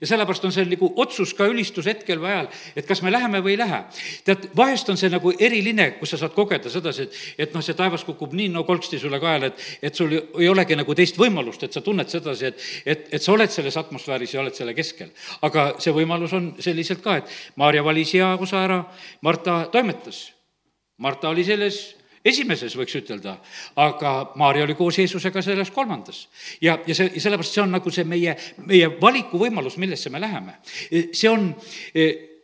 ja 0.00 0.08
sellepärast 0.08 0.44
on 0.44 0.52
see 0.54 0.64
nagu 0.68 0.90
otsus 1.00 1.34
ka 1.36 1.46
ülistushetkel 1.50 2.20
või 2.22 2.30
ajal, 2.32 2.48
et 2.76 2.86
kas 2.88 3.02
me 3.04 3.12
läheme 3.12 3.40
või 3.44 3.54
ei 3.54 3.60
lähe. 3.60 3.80
tead, 4.24 4.48
vahest 4.56 4.88
on 4.90 4.98
see 5.00 5.10
nagu 5.12 5.32
eriline, 5.38 5.90
kus 5.98 6.14
sa 6.14 6.20
saad 6.24 6.34
kogeda 6.36 6.70
sedasi, 6.70 7.06
et, 7.08 7.18
et 7.46 7.54
noh, 7.54 7.64
see 7.64 7.76
taevas 7.78 8.04
kukub 8.04 8.34
nii 8.34 8.50
no 8.52 8.64
kolksti 8.68 8.98
sulle 9.02 9.20
kaela, 9.22 9.52
et, 9.52 9.66
et 9.82 9.94
sul 9.94 10.14
ei 10.14 10.48
olegi 10.48 10.78
nagu 10.78 10.94
teist 10.94 11.18
võimalust, 11.20 11.66
et 11.66 11.72
sa 11.72 11.82
tunned 11.84 12.10
sedasi, 12.10 12.52
et, 12.52 12.68
et, 12.86 13.08
et 13.18 13.22
sa 13.22 13.34
oled 13.34 13.50
selles 13.52 13.76
atmosfääris 13.80 14.34
ja 14.34 14.42
oled 14.42 14.54
selle 14.56 14.74
keskel. 14.74 15.10
aga 15.42 15.72
see 15.82 15.94
võimalus 15.94 16.34
on 16.36 16.54
selliselt 16.62 17.02
ka, 17.04 17.18
et 17.20 17.58
Maarja 17.60 17.84
valis 17.84 18.14
hea 18.14 18.34
osa 18.40 18.64
ära, 18.64 18.80
Marta 19.22 19.64
toimetas. 19.72 20.30
Marta 20.98 21.28
oli 21.28 21.44
selles 21.44 22.03
esimeses, 22.24 22.76
võiks 22.78 22.96
ütelda, 22.98 23.36
aga 23.76 24.14
Maarja 24.40 24.64
oli 24.64 24.76
koos 24.78 24.98
Jeesusega 24.98 25.42
selles 25.44 25.70
kolmandas. 25.70 26.28
ja, 26.60 26.78
ja 26.86 26.94
see, 26.94 27.20
sellepärast 27.20 27.56
see 27.56 27.64
on 27.64 27.74
nagu 27.76 27.90
see 27.90 28.04
meie, 28.08 28.36
meie 28.66 28.90
valikuvõimalus, 29.00 29.78
millesse 29.82 30.10
me 30.10 30.20
läheme. 30.20 30.58
see 31.12 31.28
on 31.30 31.52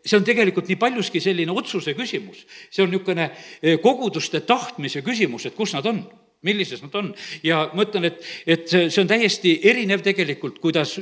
see 0.01 0.17
on 0.17 0.25
tegelikult 0.25 0.69
nii 0.69 0.79
paljuski 0.81 1.21
selline 1.21 1.53
otsuse 1.53 1.95
küsimus, 1.95 2.47
see 2.71 2.85
on 2.85 2.91
niisugune 2.93 3.31
koguduste 3.83 4.41
tahtmise 4.49 5.03
küsimus, 5.05 5.47
et 5.47 5.57
kus 5.57 5.75
nad 5.77 5.87
on 5.87 6.05
millises 6.43 6.83
nad 6.83 6.95
on. 6.95 7.15
ja 7.43 7.61
ma 7.75 7.85
ütlen, 7.85 8.07
et, 8.09 8.23
et 8.47 8.69
see, 8.71 8.89
on 9.03 9.09
täiesti 9.09 9.53
erinev 9.69 10.01
tegelikult, 10.05 10.57
kuidas, 10.63 10.95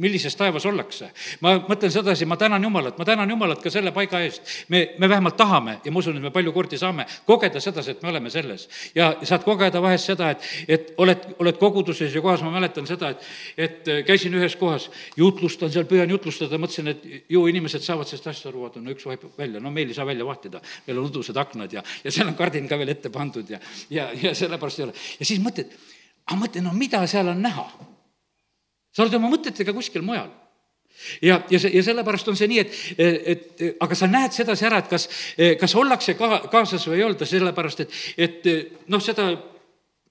millises 0.00 0.36
taevas 0.36 0.64
ollakse. 0.66 1.10
ma 1.44 1.58
mõtlen 1.68 1.92
sedasi, 1.92 2.24
ma 2.24 2.38
tänan 2.40 2.62
Jumalat, 2.64 2.96
ma 2.98 3.04
tänan 3.04 3.30
Jumalat 3.30 3.60
ka 3.62 3.70
selle 3.70 3.92
paiga 3.92 4.22
eest. 4.24 4.42
me, 4.68 4.94
me 4.98 5.08
vähemalt 5.08 5.36
tahame 5.36 5.78
ja 5.84 5.92
ma 5.92 6.00
usun, 6.00 6.16
et 6.16 6.24
me 6.24 6.32
palju 6.32 6.54
kordi 6.56 6.78
saame 6.80 7.04
kogeda 7.26 7.60
sedasi, 7.60 7.90
et 7.90 8.02
me 8.02 8.08
oleme 8.08 8.30
selles. 8.30 8.68
ja 8.94 9.10
saad 9.22 9.44
kogeda 9.44 9.82
vahest 9.82 10.08
seda, 10.08 10.30
et, 10.30 10.48
et 10.68 10.94
oled, 10.96 11.28
oled 11.38 11.60
koguduses 11.60 12.14
ja 12.14 12.24
kohas, 12.24 12.42
ma 12.46 12.54
mäletan 12.54 12.88
seda, 12.88 13.12
et, 13.12 13.28
et 13.58 13.92
käisin 14.08 14.34
ühes 14.40 14.56
kohas, 14.56 14.88
jutlustan 15.16 15.72
seal, 15.74 15.84
püüan 15.90 16.08
jutlustada, 16.10 16.56
mõtlesin, 16.56 16.94
et 16.94 17.28
ju 17.28 17.44
inimesed 17.50 17.84
saavad 17.84 18.08
sellest 18.08 18.30
asjast 18.32 18.48
aru, 18.48 18.64
vaata, 18.64 18.80
no 18.80 18.96
üks 18.96 19.04
vahib 19.04 19.28
välja, 19.36 19.60
no 19.60 19.74
meil 19.74 19.92
ei 19.92 20.00
saa 20.00 20.08
välja 20.08 20.24
vahtida. 20.24 20.64
meil 20.86 20.98
on 20.98 21.12
udused 21.12 21.36
aknad 21.36 21.72
ja, 21.76 21.84
ja 22.04 22.10
seal 22.14 22.28
on 22.28 22.40
kardin 22.40 22.68
ka 22.68 22.80
veel 22.80 22.96
ette 22.96 23.12
pandud 23.12 23.50
ja, 23.50 23.60
ja, 23.92 24.08
ja 24.16 24.34
sellepärast 24.34 24.77
ei 24.78 24.88
ole. 24.88 24.96
ja 25.20 25.28
siis 25.28 25.40
mõtled, 25.42 25.72
aga 26.26 26.40
mõtle, 26.40 26.64
no 26.64 26.74
mida 26.76 27.04
seal 27.10 27.32
on 27.34 27.42
näha? 27.42 27.68
sa 28.94 29.04
oled 29.04 29.18
oma 29.18 29.30
mõtetega 29.30 29.74
kuskil 29.76 30.02
mujal 30.02 30.30
ja, 31.22 31.40
ja 31.50 31.60
see, 31.60 31.70
ja 31.76 31.82
sellepärast 31.86 32.30
on 32.30 32.38
see 32.38 32.48
nii, 32.50 32.64
et, 32.64 32.80
et 32.98 33.62
aga 33.84 33.98
sa 33.98 34.08
näed 34.10 34.34
sedasi 34.34 34.66
ära, 34.66 34.80
et 34.82 34.90
kas, 34.90 35.06
kas 35.60 35.76
ollakse 35.78 36.16
ka 36.18 36.42
kaasas 36.50 36.88
või 36.88 36.98
ei 36.98 37.06
olda, 37.06 37.28
sellepärast 37.28 37.84
et, 37.84 37.94
et 38.18 38.50
noh, 38.90 39.02
seda 39.02 39.30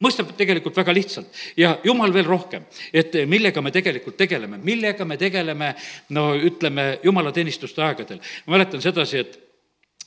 mõistab 0.03 0.29
tegelikult 0.37 0.77
väga 0.77 0.93
lihtsalt 0.93 1.41
ja 1.57 1.73
jumal 1.85 2.13
veel 2.13 2.27
rohkem, 2.29 2.67
et 2.93 3.15
millega 3.29 3.61
me 3.65 3.73
tegelikult 3.73 4.17
tegeleme, 4.19 4.59
millega 4.61 5.05
me 5.09 5.17
tegeleme, 5.17 5.73
no 6.15 6.29
ütleme, 6.37 6.89
jumalateenistuste 7.03 7.83
aegadel. 7.83 8.21
ma 8.45 8.57
mäletan 8.57 8.81
sedasi, 8.83 9.25
et 9.25 9.39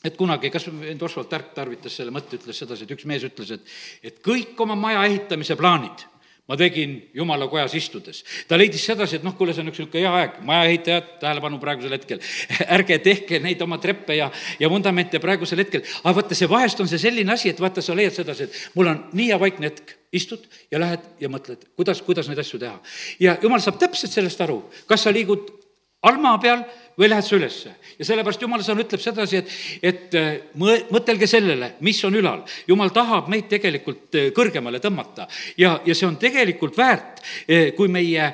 et 0.04 0.16
kunagi, 0.16 0.50
kas 0.50 0.68
vend 0.72 1.02
Oswald 1.02 1.28
Tärk 1.30 1.52
tarvitas 1.56 1.96
selle 1.96 2.14
mõtte, 2.14 2.38
ütles 2.40 2.62
sedasi, 2.62 2.86
et 2.86 2.94
üks 2.96 3.08
mees 3.08 3.26
ütles, 3.26 3.52
et, 3.56 3.74
et 4.02 4.22
kõik 4.24 4.58
oma 4.64 4.78
maja 4.78 5.04
ehitamise 5.08 5.58
plaanid 5.60 6.06
ma 6.50 6.56
tegin 6.58 6.96
jumala 7.14 7.46
kojas 7.46 7.76
istudes. 7.78 8.24
ta 8.48 8.58
leidis 8.58 8.82
sedasi, 8.82 9.20
et 9.20 9.22
noh, 9.22 9.36
kuule, 9.38 9.54
see 9.54 9.62
on 9.62 9.70
üks 9.70 9.78
niisugune 9.78 10.02
hea 10.02 10.14
aeg, 10.18 10.40
majaehitajad, 10.48 11.12
tähelepanu 11.22 11.60
praegusel 11.62 11.94
hetkel, 11.94 12.18
ärge 12.76 12.98
tehke 13.04 13.38
neid 13.38 13.62
oma 13.62 13.78
treppe 13.78 14.16
ja, 14.18 14.26
ja 14.58 14.70
vundamente 14.72 15.20
praegusel 15.22 15.62
hetkel. 15.62 15.84
aga 16.02 16.16
vaata, 16.18 16.34
see 16.34 16.50
vahest 16.50 16.82
on 16.82 16.90
see 16.90 16.98
selline 16.98 17.30
asi, 17.36 17.52
et 17.54 17.62
vaata, 17.62 17.84
sa 17.84 17.94
leiad 17.94 18.18
sedasi, 18.18 18.48
et 18.48 18.74
mul 18.74 18.90
on 18.90 19.04
nii 19.14 19.28
hea 19.30 19.38
vaikne 19.38 19.70
hetk, 19.70 19.94
istud 20.10 20.50
ja 20.74 20.82
lähed 20.82 21.06
ja 21.22 21.30
mõtled, 21.30 21.62
kuidas, 21.78 22.02
kuidas 22.02 22.26
neid 22.26 22.42
asju 22.42 22.58
teha. 22.58 22.80
ja 23.22 23.38
jumal 23.44 23.62
saab 23.62 23.78
täpselt 23.78 24.10
sellest 24.10 24.42
aru, 24.42 24.64
kas 24.90 25.06
sa 25.06 25.14
liigud 25.14 25.54
allmaa 26.02 26.34
peal 26.42 26.66
või 27.00 27.08
lähed 27.08 27.24
sa 27.24 27.36
ülesse. 27.36 27.72
ja 27.98 28.04
sellepärast 28.04 28.42
jumala 28.42 28.64
sõna 28.64 28.84
ütleb 28.84 29.00
sedasi, 29.00 29.40
et, 29.40 29.52
et 29.82 30.16
äh, 30.18 30.28
mõ-, 30.60 30.82
mõtelge 30.92 31.26
sellele, 31.30 31.74
mis 31.86 32.00
on 32.04 32.16
ülal. 32.20 32.42
jumal 32.68 32.92
tahab 32.92 33.30
meid 33.32 33.48
tegelikult 33.48 34.18
äh, 34.18 34.28
kõrgemale 34.36 34.80
tõmmata 34.84 35.26
ja, 35.58 35.78
ja 35.86 35.96
see 35.96 36.08
on 36.08 36.18
tegelikult 36.20 36.76
väärt, 36.76 37.22
äh, 37.48 37.70
kui 37.76 37.88
meie 37.92 38.26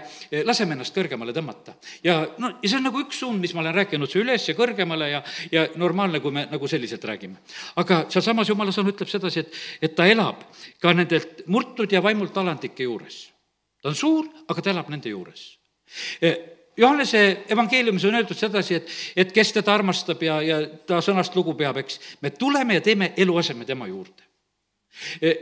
laseme 0.45 0.75
ennast 0.75 0.97
kõrgemale 0.97 1.35
tõmmata. 1.37 1.77
ja 2.05 2.19
no, 2.43 2.57
ja 2.63 2.71
see 2.71 2.81
on 2.81 2.89
nagu 2.89 3.05
üks 3.05 3.23
suund, 3.23 3.41
mis 3.43 3.55
ma 3.55 3.63
olen 3.63 3.77
rääkinud, 3.79 4.11
see 4.11 4.25
üles 4.25 4.49
ja 4.49 4.57
kõrgemale 4.59 5.11
ja, 5.13 5.23
ja 5.53 5.69
normaalne, 5.79 6.21
kui 6.25 6.35
me 6.35 6.49
nagu 6.51 6.69
selliselt 6.69 7.05
räägime. 7.05 7.39
aga 7.77 8.05
sealsamas 8.11 8.51
jumala 8.51 8.75
sõna 8.75 8.95
ütleb 8.95 9.11
sedasi, 9.13 9.47
et, 9.47 9.63
et 9.81 9.95
ta 9.95 10.09
elab 10.11 10.43
ka 10.83 10.95
nendelt 10.97 11.47
murtud 11.47 11.93
ja 11.93 12.03
vaimult 12.03 12.37
alandlike 12.37 12.83
juures. 12.83 13.29
ta 13.83 13.95
on 13.95 13.99
suur, 13.99 14.29
aga 14.49 14.63
ta 14.63 14.75
elab 14.75 14.91
nende 14.91 15.15
juures 15.15 15.53
Johannese 16.77 17.45
evangeeliumis 17.49 18.05
on 18.05 18.19
öeldud 18.19 18.37
sedasi, 18.37 18.75
et, 18.75 18.95
et 19.17 19.33
kes 19.33 19.53
teda 19.57 19.75
armastab 19.75 20.23
ja, 20.23 20.41
ja 20.45 20.59
ta 20.87 21.01
sõnast 21.05 21.37
lugu 21.37 21.55
peab, 21.57 21.81
eks, 21.81 22.01
me 22.21 22.31
tuleme 22.37 22.77
ja 22.77 22.85
teeme 22.85 23.13
eluaseme 23.17 23.65
tema 23.65 23.89
juurde. 23.89 24.27
E, 25.21 25.35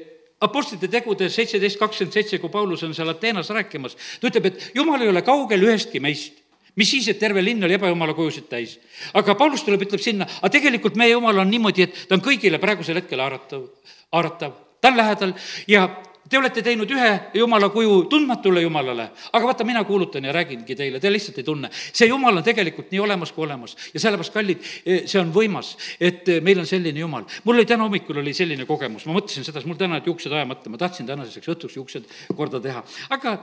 Apostlite 0.44 0.90
tegude 0.92 1.30
seitseteist 1.32 1.78
kakskümmend 1.80 2.14
seitse, 2.14 2.38
kui 2.38 2.52
Paulus 2.52 2.82
on 2.84 2.94
seal 2.94 3.08
Ateenas 3.08 3.48
rääkimas, 3.54 3.94
ta 4.20 4.28
ütleb, 4.28 4.50
et 4.50 4.70
jumal 4.76 5.02
ei 5.02 5.08
ole 5.08 5.22
kaugel 5.24 5.62
ühestki 5.66 6.02
meist 6.04 6.42
mis 6.74 6.90
siis, 6.90 7.06
et 7.08 7.18
terve 7.18 7.42
linn 7.44 7.62
oli 7.64 7.76
ebajumala 7.76 8.14
kujusid 8.14 8.48
täis. 8.50 8.78
aga 9.14 9.34
Paulus 9.38 9.62
tuleb, 9.62 9.84
ütleb 9.86 10.02
sinna, 10.02 10.26
aga 10.40 10.50
tegelikult 10.56 10.96
meie 10.98 11.12
jumal 11.14 11.38
on 11.38 11.50
niimoodi, 11.50 11.86
et 11.86 12.00
ta 12.08 12.16
on 12.16 12.24
kõigile 12.24 12.58
praegusel 12.62 12.98
hetkel 12.98 13.22
haaratav, 13.22 13.68
haaratav, 14.12 14.56
ta 14.82 14.90
on 14.90 14.98
lähedal 14.98 15.34
ja 15.70 15.86
Te 16.24 16.38
olete 16.40 16.62
teinud 16.64 16.88
ühe 16.88 17.08
jumala 17.36 17.68
kuju 17.68 18.06
tundmatule 18.08 18.62
jumalale, 18.64 19.10
aga 19.36 19.44
vaata, 19.44 19.64
mina 19.68 19.82
kuulutan 19.84 20.24
ja 20.24 20.32
räägingi 20.32 20.76
teile, 20.76 21.00
te 21.00 21.10
lihtsalt 21.12 21.38
ei 21.38 21.44
tunne. 21.44 21.68
see 21.70 22.08
jumal 22.08 22.40
on 22.40 22.44
tegelikult 22.44 22.88
nii 22.92 23.02
olemas 23.04 23.32
kui 23.32 23.44
olemas 23.44 23.76
ja 23.92 24.00
sellepärast, 24.00 24.32
kallid, 24.32 24.62
eh, 24.86 25.02
see 25.10 25.20
on 25.20 25.34
võimas, 25.34 25.74
et 26.00 26.28
eh, 26.28 26.40
meil 26.40 26.62
on 26.62 26.66
selline 26.66 27.00
jumal. 27.00 27.26
mul 27.44 27.60
oli 27.60 27.66
täna 27.68 27.84
hommikul 27.84 28.22
oli 28.22 28.32
selline 28.32 28.64
kogemus, 28.64 29.04
ma 29.04 29.18
mõtlesin 29.18 29.44
seda, 29.44 29.60
mul 29.68 29.76
täna 29.76 29.98
olid 29.98 30.08
juuksed 30.08 30.32
ajamata, 30.32 30.72
ma 30.72 30.80
tahtsin 30.80 31.06
tänaseks 31.06 31.52
õhtuks 31.52 31.76
juuksed 31.76 32.08
korda 32.32 32.60
teha, 32.60 32.82
aga 33.10 33.36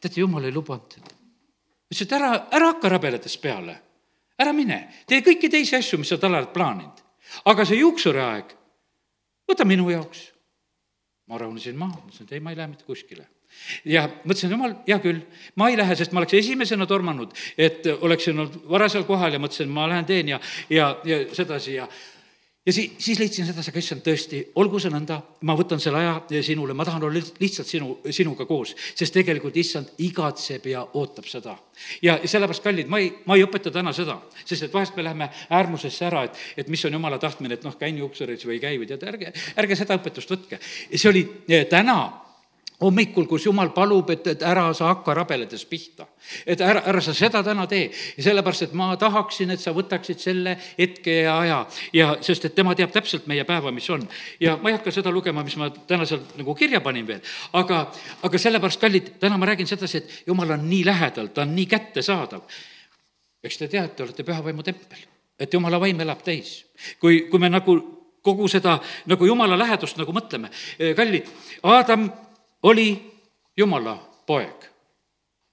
teate, 0.00 0.20
jumal 0.20 0.48
ei 0.48 0.56
lubanud. 0.56 0.96
ütles, 0.96 2.02
et 2.02 2.16
ära, 2.16 2.32
ära 2.50 2.72
hakka 2.72 2.88
rabelatest 2.96 3.42
peale, 3.44 3.76
ära 4.40 4.56
mine, 4.56 4.86
tee 5.06 5.20
kõiki 5.20 5.52
teisi 5.52 5.76
asju, 5.76 6.00
mis 6.00 6.08
sa 6.08 6.16
tal 6.16 6.32
oled 6.32 6.48
plaaninud. 6.56 7.04
aga 7.44 7.68
see 7.68 7.84
juuksuriaeg, 7.84 8.56
võta 9.52 9.68
minu 9.68 9.90
jaoks 9.92 10.30
ma 11.30 11.38
rahunesin 11.38 11.78
maha, 11.78 12.00
mõtlesin, 12.02 12.26
et 12.26 12.34
ei, 12.34 12.42
ma 12.42 12.52
ei 12.52 12.58
lähe 12.58 12.72
mitte 12.72 12.86
kuskile. 12.88 13.26
Ja 13.88 14.04
mõtlesin, 14.24 14.52
jumal, 14.54 14.76
hea 14.86 14.98
küll, 15.02 15.20
ma 15.58 15.68
ei 15.70 15.78
lähe, 15.78 15.94
sest 15.98 16.14
ma 16.14 16.22
oleks 16.22 16.36
esimesena 16.38 16.86
tormanud, 16.90 17.34
et 17.58 17.86
oleksin 17.98 18.38
olnud 18.38 18.60
varasel 18.70 19.06
kohal 19.08 19.34
ja 19.34 19.42
mõtlesin, 19.42 19.70
ma 19.74 19.88
lähen 19.90 20.06
teen 20.08 20.34
ja, 20.34 20.40
ja, 20.70 20.92
ja 21.06 21.22
sedasi 21.34 21.76
ja 21.78 21.88
ja 22.70 22.74
si-, 22.74 22.92
siis 22.98 23.18
leidsin 23.18 23.46
sedasi, 23.48 23.72
aga 23.72 23.82
issand, 23.82 24.02
tõesti, 24.06 24.40
olgu 24.62 24.78
see 24.82 24.92
nõnda, 24.92 25.16
ma 25.48 25.56
võtan 25.58 25.82
selle 25.82 25.98
aja 25.98 26.42
sinule, 26.46 26.74
ma 26.76 26.86
tahan 26.86 27.02
olla 27.08 27.22
lihtsalt 27.42 27.66
sinu, 27.66 27.96
sinuga 28.14 28.46
koos, 28.46 28.76
sest 28.94 29.16
tegelikult 29.16 29.58
issand 29.58 29.90
igatseb 30.06 30.70
ja 30.70 30.84
ootab 31.00 31.26
seda. 31.30 31.56
ja, 32.02 32.14
ja 32.22 32.30
sellepärast, 32.30 32.62
kallid, 32.62 32.90
ma 32.92 33.02
ei, 33.02 33.10
ma 33.26 33.38
ei 33.38 33.44
õpeta 33.46 33.74
täna 33.74 33.92
seda, 33.96 34.20
sest 34.44 34.68
et 34.68 34.74
vahest 34.74 34.94
me 34.96 35.04
läheme 35.08 35.30
äärmusesse 35.50 36.06
ära, 36.06 36.24
et, 36.28 36.38
et 36.62 36.70
mis 36.70 36.84
on 36.86 36.94
jumala 36.94 37.18
tahtmine, 37.18 37.58
et 37.58 37.66
noh, 37.66 37.74
käin 37.80 37.98
juuksuris 37.98 38.46
või 38.46 38.60
ei 38.60 38.64
käi 38.68 38.78
või 38.78 38.90
tead, 38.90 39.06
ärge, 39.10 39.34
ärge 39.58 39.78
seda 39.78 39.98
õpetust 39.98 40.30
võtke. 40.30 40.62
see 40.94 41.10
oli 41.10 41.26
eh, 41.48 41.66
täna 41.66 41.98
hommikul, 42.80 43.26
kus 43.28 43.44
jumal 43.46 43.70
palub, 43.76 44.08
et, 44.12 44.26
et 44.32 44.42
ära 44.46 44.64
sa 44.76 44.88
hakka 44.90 45.14
rabeledes 45.16 45.64
pihta. 45.68 46.06
et 46.46 46.60
ära, 46.64 46.82
ära 46.88 47.00
sa 47.04 47.12
seda 47.14 47.42
täna 47.44 47.66
tee. 47.68 47.90
sellepärast, 48.18 48.68
et 48.68 48.72
ma 48.76 48.94
tahaksin, 49.00 49.50
et 49.50 49.60
sa 49.60 49.74
võtaksid 49.76 50.20
selle 50.22 50.56
hetke 50.78 51.20
ja 51.22 51.36
aja 51.40 51.58
ja 51.92 52.08
sest, 52.24 52.48
et 52.48 52.54
tema 52.54 52.74
teab 52.74 52.92
täpselt 52.94 53.26
meie 53.30 53.44
päeva, 53.44 53.72
mis 53.72 53.90
on. 53.90 54.06
ja 54.40 54.56
ma 54.56 54.70
ei 54.70 54.78
hakka 54.78 54.94
seda 54.94 55.12
lugema, 55.12 55.44
mis 55.44 55.56
ma 55.60 55.70
täna 55.70 56.08
seal 56.08 56.24
nagu 56.38 56.54
kirja 56.56 56.80
panin 56.80 57.06
veel, 57.06 57.20
aga, 57.52 57.84
aga 58.22 58.42
sellepärast, 58.46 58.80
kallid, 58.80 59.14
täna 59.20 59.38
ma 59.38 59.50
räägin 59.52 59.68
sedasi, 59.68 60.00
et 60.00 60.32
jumal 60.32 60.56
on 60.56 60.68
nii 60.70 60.84
lähedal, 60.88 61.32
ta 61.34 61.44
on 61.44 61.54
nii 61.56 61.68
kättesaadav. 61.68 62.42
eks 63.44 63.58
te 63.58 63.68
teate, 63.68 63.94
te 63.96 64.08
olete 64.08 64.24
pühavaimu 64.24 64.64
tempel, 64.64 65.04
et 65.38 65.52
jumala 65.52 65.80
vaim 65.80 66.00
elab 66.00 66.24
teis. 66.24 66.64
kui, 66.98 67.26
kui 67.28 67.38
me 67.40 67.52
nagu 67.52 67.76
kogu 68.22 68.48
seda 68.48 68.78
nagu 69.08 69.26
jumala 69.26 69.56
lähedust 69.58 70.00
nagu 70.00 70.12
mõtleme, 70.12 70.48
kallid, 70.96 71.28
Aadam 71.62 72.08
oli 72.62 73.12
Jumala 73.56 73.96
poeg. 74.26 74.66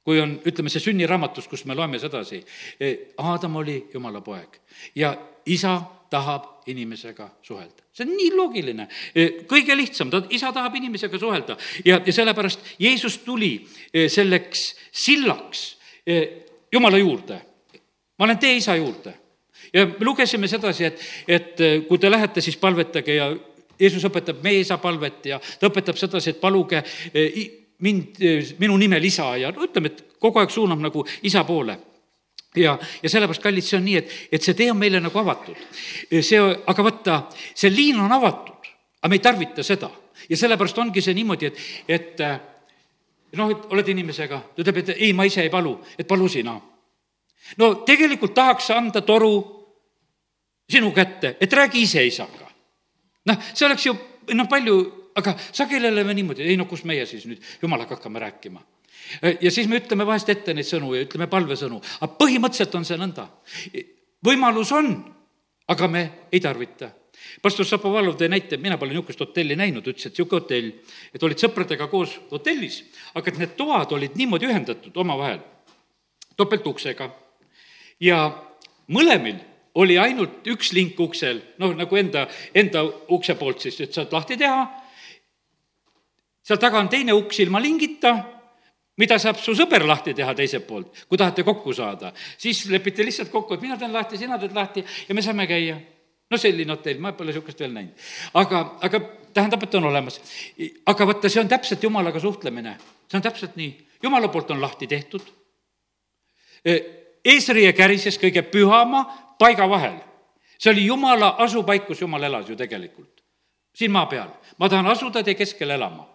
kui 0.08 0.22
on, 0.24 0.38
ütleme, 0.48 0.72
see 0.72 0.80
sünniraamatus, 0.80 1.50
kus 1.52 1.66
me 1.68 1.76
loeme 1.76 2.00
sedasi, 2.00 2.38
eh, 2.80 3.10
Aadam 3.20 3.58
oli 3.60 3.90
Jumala 3.94 4.22
poeg 4.24 4.54
ja 4.96 5.10
isa 5.46 5.82
tahab 6.10 6.64
inimesega 6.72 7.28
suhelda. 7.42 7.84
see 7.94 8.06
on 8.06 8.14
nii 8.16 8.32
loogiline, 8.36 8.88
eh, 9.16 9.44
kõige 9.48 9.76
lihtsam, 9.76 10.10
ta, 10.10 10.22
isa 10.30 10.54
tahab 10.54 10.76
inimesega 10.76 11.20
suhelda 11.20 11.58
ja, 11.86 12.00
ja 12.06 12.14
sellepärast 12.14 12.60
Jeesus 12.80 13.18
tuli 13.18 13.68
eh, 13.94 14.10
selleks 14.10 14.76
sillaks 14.92 15.78
Jumala 16.72 16.98
juurde. 16.98 17.42
ma 18.20 18.26
olen 18.26 18.38
tee 18.38 18.56
isa 18.56 18.76
juurde 18.76 19.14
ja 19.74 19.86
me 19.86 20.06
lugesime 20.06 20.48
sedasi, 20.48 20.86
et, 20.86 21.02
et 21.28 21.88
kui 21.88 22.00
te 22.00 22.12
lähete, 22.12 22.42
siis 22.42 22.58
palvetage 22.58 23.16
ja 23.16 23.34
Jeesus 23.80 24.06
õpetab 24.10 24.42
meie 24.44 24.64
isa 24.64 24.78
palvet 24.82 25.26
ja 25.34 25.40
ta 25.40 25.70
õpetab 25.70 25.98
sedasi, 26.00 26.34
et 26.34 26.42
paluge 26.42 26.82
eh, 27.14 27.38
mind, 27.86 28.18
eh, 28.22 28.56
minu 28.62 28.78
nimel 28.78 29.04
isa 29.06 29.30
ja 29.38 29.52
no 29.54 29.66
ütleme, 29.68 29.94
et 29.94 30.18
kogu 30.20 30.42
aeg 30.42 30.54
suunab 30.54 30.82
nagu 30.82 31.06
isa 31.28 31.44
poole 31.48 31.78
ja, 32.56 32.78
ja 33.04 33.10
sellepärast, 33.10 33.44
kallid, 33.44 33.66
see 33.66 33.78
on 33.78 33.86
nii, 33.86 33.98
et, 34.02 34.14
et 34.34 34.44
see 34.44 34.58
tee 34.58 34.70
on 34.72 34.80
meile 34.80 35.02
nagu 35.04 35.20
avatud. 35.22 35.58
see, 36.10 36.40
aga 36.42 36.86
vaata, 36.86 37.18
see 37.54 37.72
liin 37.74 38.00
on 38.02 38.12
avatud, 38.12 38.72
aga 39.02 39.12
me 39.12 39.20
ei 39.20 39.24
tarvita 39.24 39.64
seda. 39.64 39.92
ja 40.30 40.38
sellepärast 40.38 40.78
ongi 40.82 41.02
see 41.02 41.14
niimoodi, 41.18 41.52
et, 41.52 41.62
et 41.88 42.26
eh, 42.26 42.40
noh, 43.38 43.52
et 43.54 43.70
oled 43.76 43.94
inimesega, 43.94 44.42
ta 44.56 44.64
ütleb, 44.64 44.82
et 44.82 44.96
ei, 44.98 45.14
ma 45.14 45.28
ise 45.28 45.44
ei 45.46 45.54
palu, 45.54 45.78
et 45.98 46.08
palu 46.08 46.30
sina. 46.32 46.58
no 47.58 47.74
tegelikult 47.86 48.34
tahaks 48.34 48.72
anda 48.76 49.06
toru 49.06 49.36
sinu 50.68 50.92
kätte, 50.92 51.38
et 51.40 51.54
räägi 51.54 51.86
ise 51.86 52.04
isaga 52.06 52.47
noh, 53.28 53.44
see 53.54 53.68
oleks 53.68 53.86
ju 53.86 53.94
noh, 54.36 54.48
palju, 54.50 54.80
aga 55.20 55.36
sageli 55.52 55.90
oleme 55.92 56.16
niimoodi, 56.18 56.46
ei 56.48 56.58
no 56.60 56.68
kus 56.70 56.84
meie 56.88 57.06
siis 57.10 57.28
nüüd 57.30 57.44
jumalaga 57.62 57.98
hakkame 57.98 58.22
rääkima 58.24 58.64
ja 59.42 59.52
siis 59.52 59.68
me 59.68 59.80
ütleme 59.82 60.06
vahest 60.08 60.30
ette 60.30 60.54
neid 60.56 60.68
sõnu 60.68 60.94
ja 60.96 61.06
ütleme 61.06 61.28
palvesõnu, 61.32 61.80
aga 62.02 62.14
põhimõtteliselt 62.20 62.76
on 62.76 62.86
see 62.88 63.00
nõnda. 63.00 63.28
võimalus 64.26 64.72
on, 64.76 64.94
aga 65.68 65.88
me 65.88 66.04
ei 66.32 66.40
tarvita. 66.40 66.90
pastor 67.42 67.66
Šapovalov 67.66 68.18
tõi 68.18 68.30
näite, 68.30 68.58
mina 68.58 68.78
pole 68.78 68.92
niisugust 68.94 69.20
hotelli 69.20 69.56
näinud, 69.56 69.88
ütles, 69.88 70.06
et 70.06 70.14
niisugune 70.14 70.42
hotell, 70.42 70.72
et 71.14 71.24
olid 71.24 71.38
sõpradega 71.38 71.88
koos 71.88 72.20
hotellis, 72.32 72.84
aga 73.16 73.32
et 73.32 73.38
need 73.38 73.56
toad 73.58 73.92
olid 73.92 74.16
niimoodi 74.16 74.46
ühendatud 74.46 74.98
omavahel, 74.98 75.40
topeltuksega. 76.36 77.10
ja 78.00 78.44
mõlemil 78.88 79.40
oli 79.78 79.98
ainult 80.02 80.48
üks 80.50 80.72
link 80.74 81.00
uksel, 81.00 81.42
noh, 81.62 81.74
nagu 81.78 82.00
enda, 82.00 82.26
enda 82.56 82.84
ukse 83.14 83.36
poolt 83.38 83.62
siis, 83.62 83.78
et 83.86 83.94
saad 83.94 84.14
lahti 84.14 84.38
teha. 84.40 84.66
seal 86.48 86.60
taga 86.62 86.80
on 86.80 86.90
teine 86.90 87.14
uks 87.14 87.42
ilma 87.44 87.62
lingita, 87.62 88.14
mida 88.98 89.20
saab 89.22 89.38
su 89.42 89.54
sõber 89.58 89.86
lahti 89.86 90.16
teha 90.18 90.34
teiselt 90.38 90.66
poolt, 90.68 91.06
kui 91.10 91.20
tahate 91.20 91.46
kokku 91.46 91.74
saada. 91.74 92.14
siis 92.38 92.66
lepite 92.74 93.06
lihtsalt 93.06 93.30
kokku, 93.30 93.54
et 93.54 93.62
mina 93.62 93.78
teen 93.78 93.94
lahti, 93.94 94.18
sina 94.18 94.40
teed 94.40 94.56
lahti 94.56 94.86
ja 95.08 95.16
me 95.16 95.22
saame 95.22 95.48
käia. 95.48 95.78
no 96.30 96.38
selline 96.38 96.74
hotell, 96.74 97.00
ma 97.00 97.14
pole 97.14 97.32
niisugust 97.32 97.60
veel 97.60 97.74
näinud. 97.74 97.94
aga, 98.34 98.64
aga 98.82 99.00
tähendab, 99.34 99.64
et 99.64 99.76
on 99.76 99.92
olemas. 99.92 100.22
aga 100.86 101.08
vaata, 101.08 101.30
see 101.30 101.42
on 101.42 101.48
täpselt 101.48 101.84
jumalaga 101.84 102.20
suhtlemine, 102.20 102.78
see 103.06 103.20
on 103.20 103.22
täpselt 103.30 103.56
nii, 103.56 103.76
jumala 104.04 104.28
poolt 104.28 104.52
on 104.52 104.62
lahti 104.62 104.88
tehtud. 104.88 105.22
eesriie 107.26 107.74
kärises 107.74 108.18
kõige 108.18 108.42
pühama 108.42 109.06
paiga 109.40 109.70
vahel. 109.70 110.00
see 110.58 110.72
oli 110.72 110.86
jumala 110.86 111.36
asupaik, 111.38 111.86
kus 111.88 112.02
jumal 112.02 112.24
elas 112.24 112.50
ju 112.50 112.56
tegelikult, 112.56 113.24
siin 113.74 113.92
maa 113.92 114.06
peal. 114.06 114.30
ma 114.58 114.70
tahan 114.70 114.88
asuda 114.88 115.24
teie 115.24 115.36
keskel 115.36 115.70
elama 115.70 116.08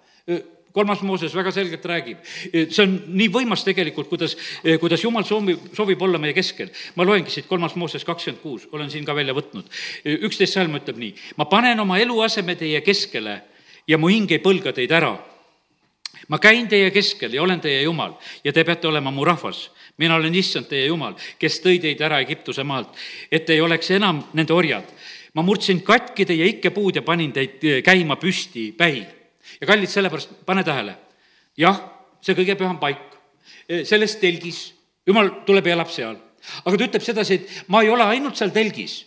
kolmas 0.73 1.03
Mooses 1.03 1.35
väga 1.35 1.53
selgelt 1.53 1.85
räägib. 1.85 2.19
see 2.53 2.83
on 2.83 2.97
nii 3.07 3.29
võimas 3.33 3.65
tegelikult, 3.65 4.09
kuidas, 4.09 4.37
kuidas 4.81 5.05
jumal 5.05 5.25
soovib, 5.29 5.69
soovib 5.77 6.03
olla 6.03 6.19
meie 6.19 6.33
keskel. 6.33 6.71
ma 6.97 7.05
loengi 7.05 7.31
siit 7.31 7.47
kolmas 7.47 7.75
Mooses 7.77 8.05
kakskümmend 8.05 8.43
kuus, 8.43 8.69
olen 8.73 8.91
siin 8.91 9.05
ka 9.05 9.15
välja 9.15 9.35
võtnud. 9.35 9.69
üksteist 10.05 10.55
salm 10.55 10.77
ütleb 10.81 10.99
nii, 10.99 11.15
ma 11.37 11.45
panen 11.45 11.81
oma 11.81 11.99
eluaseme 11.99 12.57
teie 12.57 12.81
keskele 12.81 13.43
ja 13.87 13.99
mu 13.99 14.09
hing 14.09 14.31
ei 14.31 14.41
põlga 14.41 14.73
teid 14.73 14.91
ära. 14.91 15.17
ma 16.29 16.39
käin 16.39 16.69
teie 16.69 16.91
keskel 16.91 17.35
ja 17.35 17.43
olen 17.43 17.61
teie 17.61 17.83
jumal 17.83 18.17
ja 18.45 18.53
te 18.53 18.65
peate 18.65 18.89
olema 18.89 19.11
mu 19.11 19.25
rahvas 19.25 19.71
mina 19.99 20.17
olen 20.17 20.35
issand 20.35 20.69
teie 20.71 20.87
jumal, 20.87 21.15
kes 21.39 21.61
tõi 21.65 21.79
teid 21.83 22.01
ära 22.01 22.21
Egiptuse 22.25 22.65
maalt, 22.65 22.97
et 23.31 23.51
ei 23.51 23.61
oleks 23.61 23.91
enam 23.91 24.23
nende 24.33 24.55
orjad. 24.55 24.85
ma 25.35 25.43
murdsin 25.43 25.81
katki 25.81 26.27
teie 26.29 26.47
ikkepuud 26.47 26.97
ja 26.97 27.03
panin 27.03 27.33
teid 27.33 27.65
eh, 27.65 27.83
käima 27.83 28.17
püsti 28.17 28.73
päi. 28.73 29.07
ja 29.61 29.67
kallid, 29.67 29.89
sellepärast 29.89 30.45
pane 30.47 30.65
tähele, 30.65 30.97
jah, 31.57 31.81
see 32.21 32.35
kõige 32.35 32.57
püham 32.57 32.79
paik, 32.79 33.17
eh, 33.69 33.85
selles 33.85 34.17
telgis, 34.17 34.75
jumal 35.07 35.31
tuleb 35.47 35.67
ja 35.67 35.75
elab 35.75 35.91
seal 35.91 36.17
aga 36.65 36.77
ta 36.77 36.87
ütleb 36.89 37.05
sedasi, 37.05 37.35
et 37.35 37.71
ma 37.71 37.83
ei 37.83 37.91
ole 37.93 38.05
ainult 38.05 38.39
seal 38.39 38.51
telgis, 38.55 39.05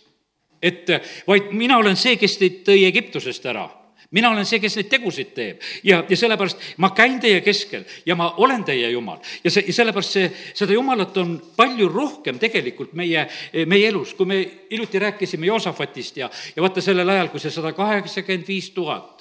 et 0.62 0.88
vaid 1.26 1.52
mina 1.52 1.78
olen 1.78 1.96
see, 1.96 2.16
kes 2.16 2.38
teid 2.40 2.62
tõi 2.64 2.86
Egiptusest 2.88 3.44
ära 3.46 3.66
mina 4.10 4.30
olen 4.30 4.46
see, 4.46 4.60
kes 4.62 4.76
neid 4.78 4.88
tegusid 4.90 5.32
teeb. 5.34 5.64
Ja, 5.84 6.02
ja 6.08 6.16
sellepärast 6.16 6.62
ma 6.82 6.92
käin 6.96 7.18
teie 7.20 7.40
keskel 7.44 7.84
ja 8.06 8.16
ma 8.18 8.32
olen 8.42 8.64
teie 8.64 8.90
jumal. 8.90 9.18
ja 9.44 9.50
see, 9.50 9.64
ja 9.66 9.74
sellepärast 9.80 10.16
see, 10.18 10.30
seda 10.54 10.76
jumalat 10.76 11.16
on 11.22 11.36
palju 11.56 11.88
rohkem 11.88 12.38
tegelikult 12.42 12.94
meie, 12.98 13.26
meie 13.66 13.88
elus, 13.88 14.14
kui 14.14 14.26
me 14.26 14.40
hiljuti 14.70 14.98
rääkisime 14.98 15.46
Joosafatist 15.46 16.16
ja, 16.22 16.30
ja 16.56 16.62
vaata 16.62 16.84
sellel 16.84 17.08
ajal, 17.08 17.32
kui 17.32 17.42
see 17.42 17.54
sada 17.54 17.72
kaheksakümmend 17.76 18.48
viis 18.48 18.70
tuhat 18.74 19.16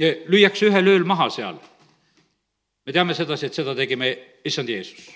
lüüakse 0.00 0.70
ühel 0.70 0.88
ööl 0.88 1.04
maha 1.04 1.28
seal. 1.30 1.58
me 2.86 2.92
teame 2.92 3.14
sedasi, 3.14 3.46
et 3.46 3.54
seda 3.54 3.74
tegi 3.76 3.96
me, 3.96 4.08
issand 4.44 4.68
Jeesus. 4.68 5.10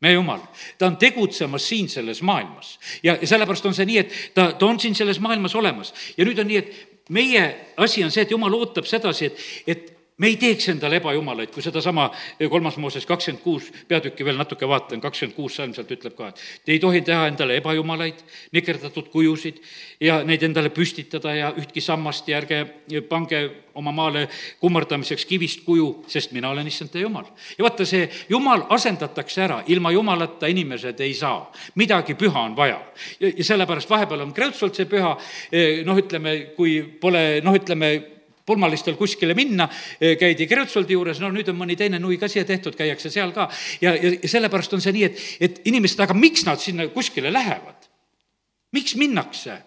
Meie 0.00 0.14
jumal, 0.14 0.40
ta 0.78 0.86
on 0.86 0.96
tegutsemas 1.00 1.64
siin 1.68 1.88
selles 1.88 2.22
maailmas. 2.22 2.78
Ja, 3.02 3.16
ja 3.20 3.26
sellepärast 3.26 3.66
on 3.66 3.74
see 3.74 3.86
nii, 3.88 3.98
et 3.98 4.16
ta, 4.34 4.52
ta 4.52 4.66
on 4.66 4.78
siin 4.80 4.94
selles 4.94 5.20
maailmas 5.20 5.54
olemas. 5.56 5.94
Ja 6.16 6.26
nüüd 6.28 6.38
on 6.38 6.48
nii, 6.50 6.60
et 6.60 6.93
meie 7.08 7.42
asi 7.76 8.04
on 8.04 8.10
see, 8.10 8.24
et 8.24 8.30
jumal 8.30 8.54
ootab 8.56 8.86
sedasi, 8.88 9.28
et, 9.30 9.42
et 9.66 9.93
me 10.18 10.30
ei 10.30 10.36
teeks 10.38 10.68
endale 10.70 11.00
ebajumalaid, 11.00 11.50
kui 11.50 11.62
sedasama 11.62 12.06
kolmas 12.50 12.76
Mooses 12.78 13.06
kakskümmend 13.06 13.42
kuus 13.42 13.70
peatükki 13.88 14.24
veel 14.24 14.38
natuke 14.38 14.68
vaatan, 14.68 15.00
kakskümmend 15.02 15.34
kuus 15.34 15.56
salm 15.58 15.74
sealt 15.74 15.90
ütleb 15.90 16.14
ka, 16.14 16.28
et 16.30 16.42
te 16.64 16.74
ei 16.74 16.82
tohi 16.82 17.02
teha 17.02 17.26
endale 17.32 17.58
ebajumalaid, 17.58 18.22
nikerdatud 18.54 19.10
kujusid 19.10 19.58
ja 20.00 20.20
neid 20.26 20.46
endale 20.46 20.70
püstitada 20.74 21.34
ja 21.34 21.50
ühtki 21.58 21.82
sammast 21.82 22.30
ja 22.30 22.38
ärge 22.38 22.62
pange 23.10 23.42
oma 23.74 23.90
maale 23.90 24.28
kummardamiseks 24.62 25.26
kivist 25.26 25.64
kuju, 25.66 26.04
sest 26.06 26.30
mina 26.32 26.52
olen 26.54 26.70
issand 26.70 26.94
teie 26.94 27.02
jumal. 27.02 27.26
ja 27.58 27.66
vaata, 27.66 27.82
see 27.86 28.06
jumal 28.30 28.68
asendatakse 28.70 29.42
ära, 29.48 29.62
ilma 29.66 29.90
jumalata 29.90 30.46
inimesed 30.46 31.00
ei 31.00 31.14
saa. 31.14 31.50
midagi 31.74 32.14
püha 32.14 32.40
on 32.40 32.56
vaja. 32.56 32.78
ja, 33.20 33.34
sellepärast 33.44 33.90
vahepeal 33.90 34.22
on 34.28 34.34
kreutzvalt 34.34 34.78
see 34.78 34.86
püha, 34.86 35.16
noh, 35.84 35.98
ütleme, 35.98 36.38
kui 36.54 36.82
pole, 37.00 37.40
noh, 37.42 37.58
ütleme, 37.58 38.13
pulmalistel 38.46 38.96
kuskile 39.00 39.34
minna, 39.34 39.68
eh, 40.00 40.16
käidi 40.20 40.46
Kreutzwaldi 40.46 40.96
juures, 40.96 41.20
no 41.20 41.30
nüüd 41.32 41.48
on 41.52 41.58
mõni 41.58 41.76
teine 41.80 41.98
nui 42.02 42.18
ka 42.20 42.28
siia 42.28 42.44
tehtud, 42.44 42.76
käiakse 42.76 43.10
seal 43.10 43.32
ka. 43.32 43.48
ja, 43.80 43.94
ja, 43.94 44.12
sellepärast 44.28 44.76
on 44.76 44.84
see 44.84 44.92
nii, 44.92 45.04
et, 45.04 45.22
et 45.40 45.60
inimesed, 45.70 46.00
aga 46.04 46.14
miks 46.14 46.44
nad 46.46 46.60
sinna 46.60 46.88
kuskile 46.92 47.32
lähevad? 47.32 47.88
miks 48.74 48.96
minnakse? 49.00 49.58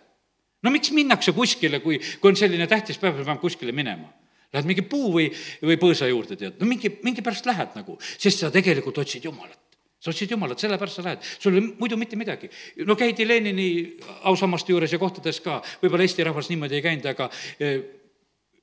no 0.64 0.74
miks 0.74 0.92
minnakse 0.92 1.34
kuskile, 1.34 1.80
kui, 1.80 2.00
kui 2.22 2.32
on 2.32 2.40
selline 2.40 2.68
tähtis 2.68 2.98
päev, 3.02 3.24
peab 3.24 3.42
kuskile 3.42 3.74
minema? 3.76 4.14
Lähed 4.54 4.68
mingi 4.70 4.84
puu 4.88 5.10
või, 5.12 5.26
või 5.60 5.76
põõsa 5.80 6.08
juurde, 6.08 6.38
tead, 6.40 6.56
no 6.62 6.68
mingi, 6.70 6.90
mingi 7.04 7.24
pärast 7.26 7.50
lähed 7.50 7.74
nagu, 7.76 7.98
sest 8.16 8.46
sa 8.46 8.52
tegelikult 8.54 9.02
otsid 9.04 9.26
Jumalat 9.28 9.60
sa 9.98 10.12
otsid 10.14 10.32
Jumalat, 10.32 10.62
sellepärast 10.62 11.00
sa 11.00 11.04
lähed, 11.04 11.24
sul 11.42 11.58
ei 11.58 11.64
muidu 11.80 11.98
mitte 11.98 12.16
midagi. 12.16 12.50
no 12.86 12.96
käidi 12.96 13.26
Lenini 13.28 13.98
ausammaste 14.30 14.72
juures 14.72 14.94
ja 14.94 15.00
kohtades 15.02 15.42
ka, 15.42 15.58
võib-olla 15.82 16.06
Eesti 16.06 16.24
rahvas 16.24 16.50
niimoodi 16.52 16.78
ei 16.78 16.84
käinud, 16.86 17.08
aga 17.10 17.30
eh, 17.60 17.80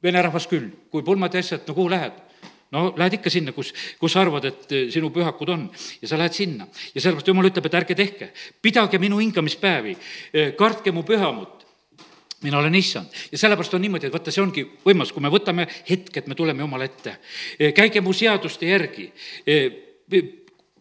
vene 0.05 0.23
rahvas 0.23 0.47
küll, 0.51 0.69
kui 0.93 1.03
pulmad 1.03 1.35
ja 1.35 1.40
asjad, 1.40 1.64
no 1.69 1.75
kuhu 1.75 1.90
lähed? 1.93 2.21
no 2.75 2.88
lähed 2.99 3.19
ikka 3.19 3.31
sinna, 3.31 3.53
kus, 3.55 3.73
kus 4.01 4.17
arvad, 4.19 4.49
et 4.51 4.73
eh, 4.75 4.87
sinu 4.93 5.11
pühakud 5.14 5.53
on. 5.55 5.67
Ja 6.03 6.11
sa 6.11 6.19
lähed 6.19 6.35
sinna. 6.35 6.67
ja 6.95 7.01
sellepärast 7.01 7.29
jumal 7.31 7.49
ütleb, 7.51 7.69
et 7.69 7.77
ärge 7.81 7.95
tehke, 7.99 8.31
pidage 8.62 8.99
minu 8.99 9.21
hingamispäevi, 9.23 9.97
eh, 10.33 10.53
kartke 10.59 10.93
mu 10.93 11.05
pühamut. 11.07 11.62
Mina 12.43 12.59
olen 12.59 12.75
issand 12.75 13.14
ja 13.33 13.38
sellepärast 13.38 13.75
on 13.75 13.81
niimoodi, 13.87 14.11
et 14.11 14.12
vaata, 14.12 14.35
see 14.35 14.43
ongi 14.43 14.67
võimalus, 14.85 15.14
kui 15.14 15.23
me 15.23 15.31
võtame 15.33 15.69
hetke, 15.88 16.21
et 16.21 16.27
me 16.27 16.35
tuleme 16.35 16.67
Jumala 16.67 16.90
ette. 16.90 17.17
Eh, 17.59 17.73
käige 17.73 18.03
mu 18.05 18.12
seaduste 18.12 18.67
järgi, 18.67 19.11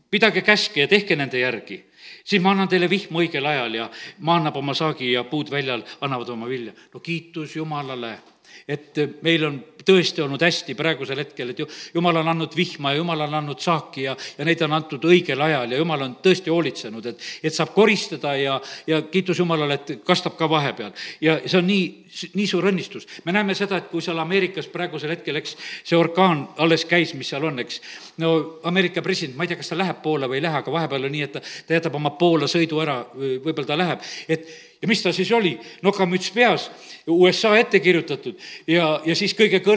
pidage 0.09 0.41
käske 0.41 0.83
ja 0.83 0.87
tehke 0.87 1.15
nende 1.15 1.39
järgi. 1.39 1.83
Siis 2.23 2.41
ma 2.41 2.51
annan 2.51 2.69
teile 2.71 2.89
vihma 2.89 3.21
õigel 3.21 3.45
ajal 3.47 3.73
ja 3.75 3.89
maa 4.19 4.37
annab 4.39 4.57
oma 4.59 4.73
saagi 4.75 5.11
ja 5.11 5.23
puud 5.27 5.51
väljal 5.51 5.83
annavad 6.01 6.29
oma 6.29 6.47
vilja. 6.49 6.73
no 6.93 6.99
kiitus 6.99 7.55
Jumalale 7.55 8.17
et 8.67 8.99
meil 9.21 9.45
on 9.45 9.59
tõesti 9.85 10.23
olnud 10.23 10.41
hästi 10.43 10.75
praegusel 10.77 11.19
hetkel, 11.23 11.53
et 11.53 11.59
ju 11.59 11.67
jumal 11.93 12.21
on 12.21 12.31
andnud 12.33 12.55
vihma 12.55 12.93
ja 12.93 13.01
jumal 13.01 13.25
on 13.27 13.37
andnud 13.39 13.61
saaki 13.63 14.07
ja, 14.07 14.15
ja 14.37 14.47
neid 14.47 14.61
on 14.65 14.73
antud 14.77 15.03
õigel 15.09 15.41
ajal 15.45 15.71
ja 15.71 15.81
jumal 15.81 16.05
on 16.07 16.15
tõesti 16.23 16.51
hoolitsenud, 16.53 17.05
et, 17.11 17.27
et 17.43 17.55
saab 17.55 17.73
koristada 17.75 18.35
ja, 18.39 18.59
ja 18.87 19.01
kiitus 19.11 19.39
Jumalale, 19.39 19.79
et 19.79 19.93
kastab 20.05 20.37
ka 20.39 20.49
vahepeal. 20.49 20.91
ja 21.21 21.39
see 21.45 21.59
on 21.59 21.67
nii, 21.67 21.85
nii 22.33 22.47
suur 22.47 22.67
õnnistus. 22.71 23.07
me 23.25 23.35
näeme 23.35 23.55
seda, 23.57 23.77
et 23.81 23.89
kui 23.91 24.01
seal 24.01 24.19
Ameerikas 24.19 24.67
praegusel 24.71 25.15
hetkel, 25.15 25.39
eks, 25.41 25.55
see 25.83 25.97
orkaan 25.97 26.47
alles 26.63 26.85
käis, 26.89 27.13
mis 27.17 27.29
seal 27.33 27.45
on, 27.49 27.59
eks, 27.63 27.81
no 28.23 28.59
Ameerika 28.69 29.01
president, 29.01 29.37
ma 29.37 29.47
ei 29.47 29.53
tea, 29.53 29.61
kas 29.61 29.73
ta 29.73 29.79
läheb 29.79 30.03
Poola 30.03 30.29
või 30.29 30.39
ei 30.39 30.45
lähe, 30.47 30.61
aga 30.61 30.75
vahepeal 30.77 31.09
on 31.09 31.15
nii, 31.15 31.25
et 31.27 31.35
ta, 31.37 31.41
ta 31.67 31.79
jätab 31.79 31.97
oma 31.99 32.13
Poola 32.19 32.49
sõidu 32.51 32.81
ära, 32.83 33.01
võib-olla 33.15 33.67
ta 33.67 33.79
läheb, 33.79 34.13
et 34.27 34.47
ja 34.83 34.87
mis 34.87 35.01
ta 35.01 35.13
siis 35.15 35.31
oli, 35.31 35.53
nokamüts 35.81 36.31
peas 36.35 36.67
USA 37.07 37.53
ette 37.55 37.79
kirjutatud 37.79 38.35
ja, 38.67 38.99
ja 39.05 39.15
siis 39.15 39.31
kõige 39.35 39.61
kõrgem 39.63 39.72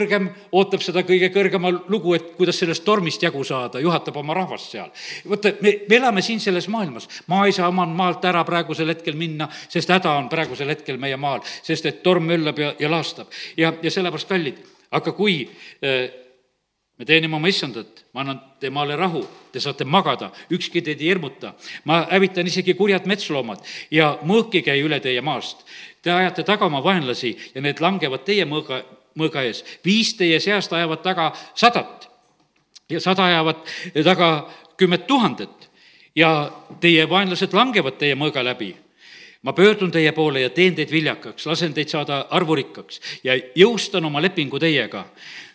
ootab 0.51 0.83
seda 0.85 1.03
kõige 1.07 1.29
kõrgema 1.33 1.71
lugu, 1.87 2.13
et 2.17 2.33
kuidas 2.37 2.59
sellest 2.59 2.85
tormist 2.85 3.23
jagu 3.23 3.43
saada, 3.43 3.79
juhatab 3.79 4.17
oma 4.17 4.35
rahvast 4.37 4.71
seal. 4.71 4.91
vaata, 5.29 5.53
me, 5.61 5.73
me 5.89 5.95
elame 5.95 6.21
siin 6.21 6.39
selles 6.39 6.67
maailmas, 6.67 7.09
maa 7.27 7.45
ei 7.45 7.55
saa 7.55 7.67
oma 7.67 7.85
maalt 7.85 8.25
ära 8.25 8.43
praegusel 8.47 8.93
hetkel 8.93 9.15
minna, 9.15 9.49
sest 9.69 9.89
häda 9.89 10.17
on 10.17 10.29
praegusel 10.29 10.69
hetkel 10.69 10.97
meie 10.97 11.17
maal, 11.17 11.41
sest 11.63 11.85
et 11.85 12.03
torm 12.03 12.27
möllab 12.27 12.59
ja, 12.59 12.73
ja 12.79 12.91
laastab 12.91 13.27
ja, 13.57 13.73
ja 13.81 13.91
sellepärast 13.91 14.29
kallid, 14.29 14.63
aga 14.91 15.13
kui 15.15 15.41
äh, 15.83 16.07
me 16.97 17.05
teenime 17.05 17.35
oma 17.37 17.49
issandat, 17.49 18.05
ma 18.13 18.23
annan 18.23 18.39
temale 18.59 18.95
rahu, 18.97 19.21
te 19.53 19.61
saate 19.61 19.85
magada, 19.85 20.31
ükski 20.53 20.81
teid 20.81 21.01
ei 21.01 21.11
hirmuta. 21.11 21.53
ma 21.85 22.05
hävitan 22.09 22.47
isegi 22.47 22.73
kurjad 22.73 23.05
metsloomad 23.05 23.61
ja 23.91 24.17
mõõk 24.25 24.57
ei 24.57 24.63
käi 24.65 24.81
üle 24.81 24.99
teie 24.99 25.21
maast. 25.21 25.65
Te 26.01 26.11
ajate 26.11 26.43
taga 26.43 26.65
oma 26.65 26.81
vaenlasi 26.83 27.35
ja 27.53 27.61
need 27.61 27.81
langevad 27.81 28.25
teie 28.25 28.45
mõõga, 28.45 28.81
mõõga 29.17 29.43
ees. 29.45 29.63
viis 29.85 30.13
teie 30.17 30.39
seast 30.39 30.73
ajavad 30.73 31.01
taga 31.03 31.31
sadat. 31.55 32.09
Ja 32.89 32.99
sada 33.03 33.25
ajavad 33.25 33.63
taga 34.03 34.49
kümmet 34.77 35.07
tuhandet. 35.07 35.69
Ja 36.15 36.51
teie 36.79 37.09
vaenlased 37.09 37.53
langevad 37.53 37.97
teie 37.97 38.15
mõõga 38.15 38.43
läbi. 38.43 38.75
Ma 39.41 39.53
pöördun 39.53 39.91
teie 39.91 40.11
poole 40.11 40.41
ja 40.41 40.49
teen 40.49 40.75
teid 40.75 40.91
viljakaks, 40.91 41.45
lasen 41.45 41.73
teid 41.73 41.89
saada 41.89 42.25
arvurikkaks 42.29 43.01
ja 43.23 43.37
jõustan 43.55 44.05
oma 44.05 44.21
lepingu 44.21 44.59
teiega. 44.59 45.05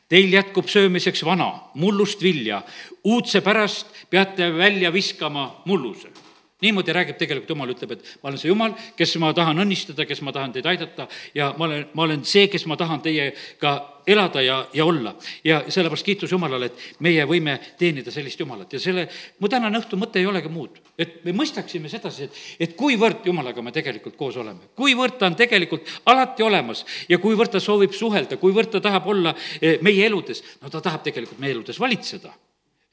Teil 0.09 0.33
jätkub 0.33 0.69
söömiseks 0.69 1.25
vana, 1.25 1.51
mullust 1.75 2.23
vilja, 2.23 2.63
uudse 3.05 3.41
pärast 3.41 3.87
peate 4.11 4.53
välja 4.55 4.93
viskama 4.93 5.63
mulluse 5.65 6.22
niimoodi 6.63 6.95
räägib 6.95 7.19
tegelikult 7.21 7.51
Jumal, 7.53 7.73
ütleb, 7.75 7.97
et 7.97 8.13
ma 8.23 8.31
olen 8.31 8.41
see 8.41 8.51
Jumal, 8.51 8.77
kes 8.99 9.17
ma 9.23 9.33
tahan 9.37 9.63
õnnistada, 9.65 10.07
kes 10.09 10.23
ma 10.23 10.35
tahan 10.35 10.55
teid 10.55 10.69
aidata 10.71 11.09
ja 11.35 11.53
ma 11.59 11.69
olen, 11.69 11.89
ma 11.95 12.07
olen 12.07 12.25
see, 12.29 12.49
kes 12.53 12.67
ma 12.71 12.79
tahan 12.81 13.03
teiega 13.05 13.75
elada 14.07 14.43
ja, 14.43 14.67
ja 14.75 14.85
olla. 14.85 15.15
ja 15.45 15.63
sellepärast 15.69 16.05
kiitus 16.05 16.33
Jumalale, 16.33 16.67
et 16.71 17.01
meie 17.01 17.25
võime 17.29 17.59
teenida 17.79 18.11
sellist 18.11 18.41
Jumalat 18.41 18.73
ja 18.73 18.81
selle, 18.83 19.07
mu 19.39 19.49
tänane 19.49 19.79
õhtu 19.79 19.99
mõte 20.01 20.19
ei 20.21 20.27
olegi 20.27 20.51
muud. 20.51 20.79
et 20.99 21.25
me 21.25 21.35
mõistaksime 21.37 21.89
sedasi, 21.89 22.25
et, 22.25 22.41
et 22.61 22.77
kuivõrd 22.77 23.27
Jumalaga 23.27 23.63
me 23.63 23.73
tegelikult 23.73 24.17
koos 24.17 24.37
oleme, 24.37 24.73
kuivõrd 24.77 25.19
ta 25.19 25.27
on 25.31 25.37
tegelikult 25.39 25.89
alati 26.07 26.43
olemas 26.43 26.85
ja 27.09 27.19
kuivõrd 27.19 27.55
ta 27.55 27.61
soovib 27.61 27.95
suhelda, 27.97 28.37
kuivõrd 28.37 28.71
ta 28.75 28.81
tahab 28.81 29.07
olla 29.07 29.35
eh, 29.61 29.79
meie 29.83 30.07
eludes, 30.07 30.43
no 30.63 30.71
ta 30.71 30.81
tahab 30.81 31.05
tegelikult 31.07 31.39
meie 31.43 31.55
eludes 31.55 31.81
valitseda 31.81 32.35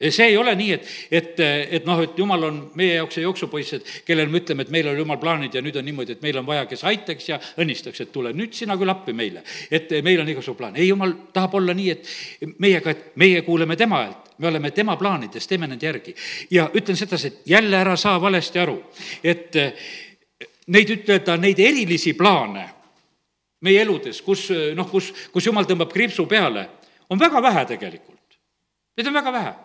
see 0.08 0.30
ei 0.30 0.36
ole 0.36 0.54
nii, 0.56 0.72
et, 0.72 0.86
et, 1.12 1.40
et 1.76 1.84
noh, 1.84 2.00
et 2.00 2.16
jumal 2.18 2.46
on 2.48 2.60
meie 2.80 2.94
jaoks 2.96 3.18
see 3.18 3.24
jooksupoiss, 3.24 3.74
et 3.76 3.90
kellele 4.08 4.32
me 4.32 4.40
ütleme, 4.40 4.64
et 4.64 4.72
meil 4.72 4.88
on 4.88 4.96
jumal 4.96 5.20
plaanid 5.20 5.54
ja 5.54 5.60
nüüd 5.64 5.76
on 5.76 5.84
niimoodi, 5.84 6.16
et 6.16 6.24
meil 6.24 6.38
on 6.40 6.46
vaja, 6.48 6.64
kes 6.70 6.84
aitaks 6.88 7.28
ja 7.28 7.36
õnnistaks, 7.60 8.00
et 8.00 8.12
tule 8.14 8.32
nüüd 8.36 8.56
sina 8.56 8.78
küll 8.80 8.92
appi 8.92 9.12
meile. 9.16 9.44
et 9.70 9.92
meil 10.04 10.22
on 10.22 10.32
igasugu 10.32 10.56
plaan. 10.56 10.76
ei, 10.76 10.88
jumal 10.88 11.12
tahab 11.34 11.58
olla 11.60 11.76
nii, 11.76 11.90
et 11.90 12.56
meiega, 12.58 12.96
et 12.96 13.16
meie 13.20 13.44
kuuleme 13.44 13.76
tema 13.76 14.02
häält, 14.06 14.32
me 14.38 14.48
oleme 14.48 14.70
tema 14.70 14.96
plaanides, 14.96 15.46
teeme 15.46 15.68
nende 15.68 15.86
järgi. 15.86 16.16
ja 16.50 16.70
ütlen 16.74 16.96
sedasi, 16.96 17.26
et 17.26 17.40
jälle 17.52 17.76
ära 17.76 17.96
saa 17.96 18.20
valesti 18.20 18.58
aru, 18.58 18.80
et 19.24 19.56
neid 20.66 20.96
ütelda, 20.96 21.36
neid 21.36 21.60
erilisi 21.60 22.14
plaane 22.16 22.70
meie 23.60 23.82
eludes, 23.82 24.22
kus 24.24 24.48
noh, 24.74 24.88
kus, 24.88 25.12
kus 25.32 25.46
jumal 25.46 25.68
tõmbab 25.68 25.92
kriipsu 25.92 26.24
peale, 26.26 26.70
on 27.10 27.20
väga 27.20 27.42
vähe 27.42 27.66
tegelikult. 27.68 28.38
Neid 28.96 29.10
on 29.10 29.14
väga 29.20 29.32
vähe 29.32 29.58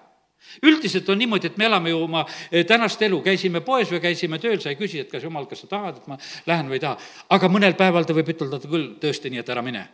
üldiselt 0.64 1.10
on 1.10 1.20
niimoodi, 1.22 1.52
et 1.52 1.58
me 1.58 1.68
elame 1.70 1.94
ju 1.94 2.02
oma 2.06 2.26
eh, 2.52 2.66
tänast 2.66 3.02
elu, 3.02 3.22
käisime 3.26 3.62
poes 3.66 3.92
või 3.92 4.02
käisime 4.04 4.40
tööl, 4.40 4.60
sa 4.62 4.72
ei 4.74 4.80
küsi, 4.80 5.04
et 5.04 5.12
kas 5.12 5.24
jumal, 5.24 5.48
kas 5.50 5.66
sa 5.66 5.72
tahad, 5.72 6.02
et 6.02 6.08
ma 6.12 6.20
lähen 6.48 6.72
või 6.72 6.80
ei 6.80 6.88
taha. 6.88 6.98
aga 7.38 7.52
mõnel 7.52 7.78
päeval 7.78 8.08
ta 8.08 8.18
võib 8.18 8.34
ütelda 8.36 8.62
küll 8.64 8.96
tõesti 9.02 9.34
nii, 9.34 9.44
et 9.44 9.54
ära 9.56 9.66
mine. 9.66 9.88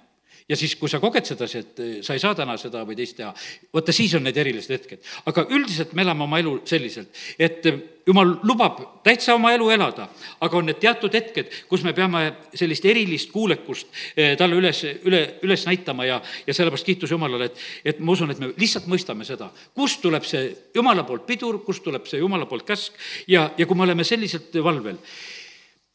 Ja 0.49 0.57
siis, 0.57 0.75
kui 0.75 0.89
sa 0.89 0.99
koged 1.01 1.25
sedasi, 1.27 1.61
et 1.61 1.79
eh, 1.79 1.93
sa 2.05 2.15
ei 2.15 2.21
saa 2.21 2.35
täna 2.35 2.57
seda 2.59 2.83
või 2.87 2.97
teist 2.97 3.17
teha, 3.19 3.31
vaata 3.73 3.93
siis 3.95 4.13
on 4.17 4.25
need 4.25 4.37
erilised 4.37 4.73
hetked. 4.73 5.09
aga 5.29 5.45
üldiselt 5.49 5.93
me 5.93 6.03
elame 6.05 6.25
oma 6.25 6.39
elu 6.41 6.53
selliselt, 6.67 7.11
et 7.39 7.65
eh, 7.69 7.79
jumal 8.07 8.33
lubab 8.47 8.79
täitsa 9.05 9.35
oma 9.37 9.53
elu 9.55 9.69
elada, 9.75 10.07
aga 10.41 10.57
on 10.57 10.67
need 10.69 10.79
teatud 10.81 11.13
hetked, 11.15 11.51
kus 11.69 11.85
me 11.87 11.93
peame 11.97 12.23
sellist 12.57 12.85
erilist 12.89 13.31
kuulekust 13.31 13.91
eh, 14.15 14.33
talle 14.39 14.57
üles, 14.59 14.81
üle, 15.07 15.21
üles 15.45 15.65
näitama 15.69 16.07
ja, 16.09 16.21
ja 16.47 16.55
sellepärast 16.57 16.87
kiitus 16.87 17.13
Jumalale, 17.13 17.51
et, 17.51 17.61
et 17.93 18.01
ma 18.01 18.15
usun, 18.15 18.33
et 18.33 18.41
me 18.41 18.51
lihtsalt 18.57 18.89
mõistame 18.91 19.27
seda, 19.27 19.51
kust 19.77 20.01
tuleb 20.03 20.25
see 20.27 20.49
Jumala 20.75 21.05
poolt 21.07 21.27
pidur, 21.29 21.61
kust 21.65 21.85
tuleb 21.85 22.09
see 22.09 22.23
Jumala 22.23 22.49
poolt 22.49 22.65
käsk 22.67 22.97
ja, 23.29 23.51
ja 23.57 23.69
kui 23.69 23.77
me 23.77 23.87
oleme 23.87 24.07
selliselt 24.07 24.55
valvel. 24.63 24.97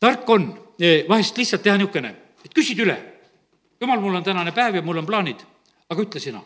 tark 0.01 0.31
on 0.31 0.49
vahest 1.09 1.39
lihtsalt 1.39 1.63
teha 1.65 1.77
niisugune, 1.81 2.15
et 2.45 2.55
küsid 2.55 2.81
üle 2.85 2.97
jumal, 3.81 4.01
mul 4.01 4.15
on 4.15 4.25
tänane 4.25 4.53
päev 4.53 4.81
ja 4.81 4.83
mul 4.83 5.03
on 5.03 5.07
plaanid, 5.07 5.43
aga 5.91 6.03
ütle 6.03 6.21
sina. 6.21 6.43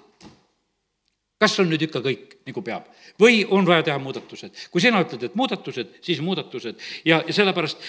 kas 1.41 1.57
on 1.61 1.71
nüüd 1.71 1.83
ikka 1.87 2.03
kõik 2.05 2.37
nagu 2.47 2.63
peab 2.63 2.91
või 3.21 3.47
on 3.49 3.67
vaja 3.67 3.83
teha 3.83 3.99
muudatused? 3.99 4.69
kui 4.71 4.81
sina 4.81 5.01
ütled, 5.01 5.23
et 5.25 5.35
muudatused, 5.35 5.99
siis 6.03 6.21
muudatused 6.21 6.77
ja, 7.05 7.23
ja 7.27 7.33
sellepärast 7.33 7.81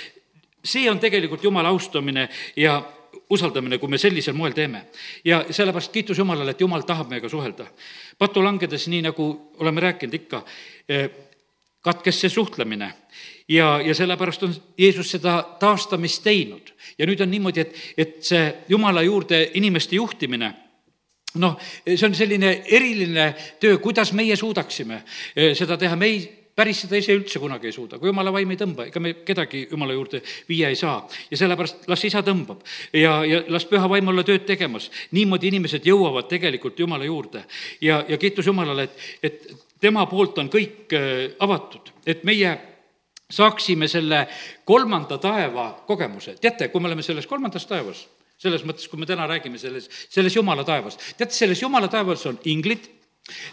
see 0.64 0.90
on 0.90 1.00
tegelikult 1.00 1.44
Jumala 1.44 1.70
austamine 1.70 2.30
ja 2.56 2.82
usaldamine, 3.32 3.78
kui 3.78 3.90
me 3.90 3.98
sellisel 3.98 4.36
moel 4.36 4.54
teeme. 4.54 4.86
ja 5.26 5.44
sellepärast 5.50 5.92
kiitus 5.92 6.18
Jumalale, 6.18 6.52
et 6.52 6.62
Jumal 6.62 6.82
tahab 6.82 7.10
meiega 7.10 7.30
suhelda. 7.30 7.66
patu 8.18 8.44
langedes, 8.44 8.88
nii 8.88 9.02
nagu 9.02 9.52
oleme 9.60 9.82
rääkinud 9.82 10.14
ikka, 10.14 10.44
eh, 10.90 11.10
katkes 11.82 12.22
see 12.22 12.30
suhtlemine 12.30 12.94
ja, 13.50 13.82
ja 13.82 13.96
sellepärast 13.96 14.44
on 14.44 14.56
Jeesus 14.78 15.12
seda 15.12 15.42
taastamist 15.60 16.24
teinud. 16.24 16.74
ja 16.98 17.06
nüüd 17.06 17.22
on 17.22 17.32
niimoodi, 17.32 17.62
et, 17.62 17.80
et 17.98 18.20
see 18.26 18.44
Jumala 18.70 19.02
juurde 19.02 19.50
inimeste 19.54 19.96
juhtimine 19.96 20.54
noh, 21.40 21.58
see 21.86 22.06
on 22.06 22.16
selline 22.16 22.62
eriline 22.68 23.32
töö, 23.60 23.78
kuidas 23.80 24.14
meie 24.14 24.36
suudaksime 24.36 25.02
eh, 25.36 25.56
seda 25.58 25.78
teha, 25.78 25.96
me 25.96 26.10
ei 26.12 26.22
päris 26.56 26.84
seda 26.84 27.00
ise 27.00 27.16
üldse 27.16 27.40
kunagi 27.40 27.70
ei 27.70 27.76
suuda, 27.76 27.98
kui 28.00 28.12
jumala 28.12 28.34
vaim 28.34 28.52
ei 28.52 28.60
tõmba, 28.60 28.86
ega 28.90 29.02
me 29.04 29.14
kedagi 29.26 29.64
jumala 29.72 29.96
juurde 29.96 30.22
viia 30.50 30.70
ei 30.70 30.76
saa. 30.76 31.00
ja 31.32 31.40
sellepärast 31.40 31.88
las 31.90 32.04
isa 32.06 32.22
tõmbab 32.28 32.66
ja, 32.94 33.22
ja 33.26 33.42
las 33.48 33.66
püha 33.70 33.88
vaim 33.90 34.12
olla 34.12 34.24
tööd 34.28 34.46
tegemas. 34.46 34.92
niimoodi 35.12 35.48
inimesed 35.48 35.88
jõuavad 35.88 36.28
tegelikult 36.30 36.80
jumala 36.80 37.08
juurde 37.08 37.46
ja, 37.82 38.04
ja 38.08 38.18
kiitus 38.18 38.46
Jumalale, 38.52 38.84
et, 38.84 39.00
et 39.24 39.71
tema 39.82 40.06
poolt 40.10 40.40
on 40.42 40.50
kõik 40.52 40.94
eh, 40.96 41.34
avatud, 41.42 41.92
et 42.06 42.24
meie 42.28 42.54
saaksime 43.32 43.88
selle 43.88 44.26
kolmanda 44.68 45.18
taeva 45.22 45.72
kogemuse. 45.88 46.36
teate, 46.42 46.68
kui 46.70 46.82
me 46.82 46.92
oleme 46.92 47.04
selles 47.06 47.28
kolmandas 47.28 47.66
taevas, 47.66 48.06
selles 48.42 48.66
mõttes, 48.68 48.90
kui 48.92 49.00
me 49.00 49.08
täna 49.10 49.28
räägime 49.30 49.60
selles, 49.62 49.90
selles 50.10 50.36
jumala 50.36 50.66
taevas, 50.68 50.98
teate, 51.18 51.34
selles 51.36 51.62
jumala 51.62 51.88
taevas 51.88 52.26
on 52.30 52.40
inglid, 52.52 52.90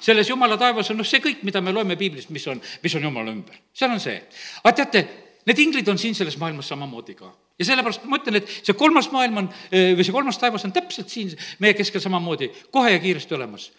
selles 0.01 0.29
jumala 0.29 0.59
taevas 0.59 0.91
on 0.91 0.99
noh, 0.99 1.07
see 1.07 1.23
kõik, 1.25 1.45
mida 1.47 1.63
me 1.63 1.73
loeme 1.73 1.97
piiblist, 1.97 2.33
mis 2.35 2.47
on, 2.51 2.61
mis 2.83 2.95
on 2.99 3.09
jumala 3.09 3.33
ümber, 3.33 3.59
seal 3.77 3.95
on 3.95 4.03
see. 4.03 4.19
aga 4.65 4.75
teate, 4.83 5.05
need 5.49 5.65
inglid 5.65 5.89
on 5.89 6.01
siin 6.01 6.17
selles 6.19 6.37
maailmas 6.41 6.69
samamoodi 6.69 7.15
ka 7.17 7.31
ja 7.59 7.67
sellepärast 7.67 8.05
ma 8.09 8.19
ütlen, 8.21 8.41
et 8.41 8.51
see 8.61 8.77
kolmas 8.79 9.11
maailm 9.15 9.45
on 9.45 9.49
või 9.71 10.05
see 10.05 10.15
kolmas 10.15 10.39
taevas 10.41 10.65
on 10.69 10.75
täpselt 10.75 11.11
siin 11.11 11.33
meie 11.63 11.77
keskel 11.79 12.03
samamoodi 12.03 12.51
kohe 12.75 12.93
ja 12.93 13.01
kiiresti 13.03 13.37
olemas 13.39 13.71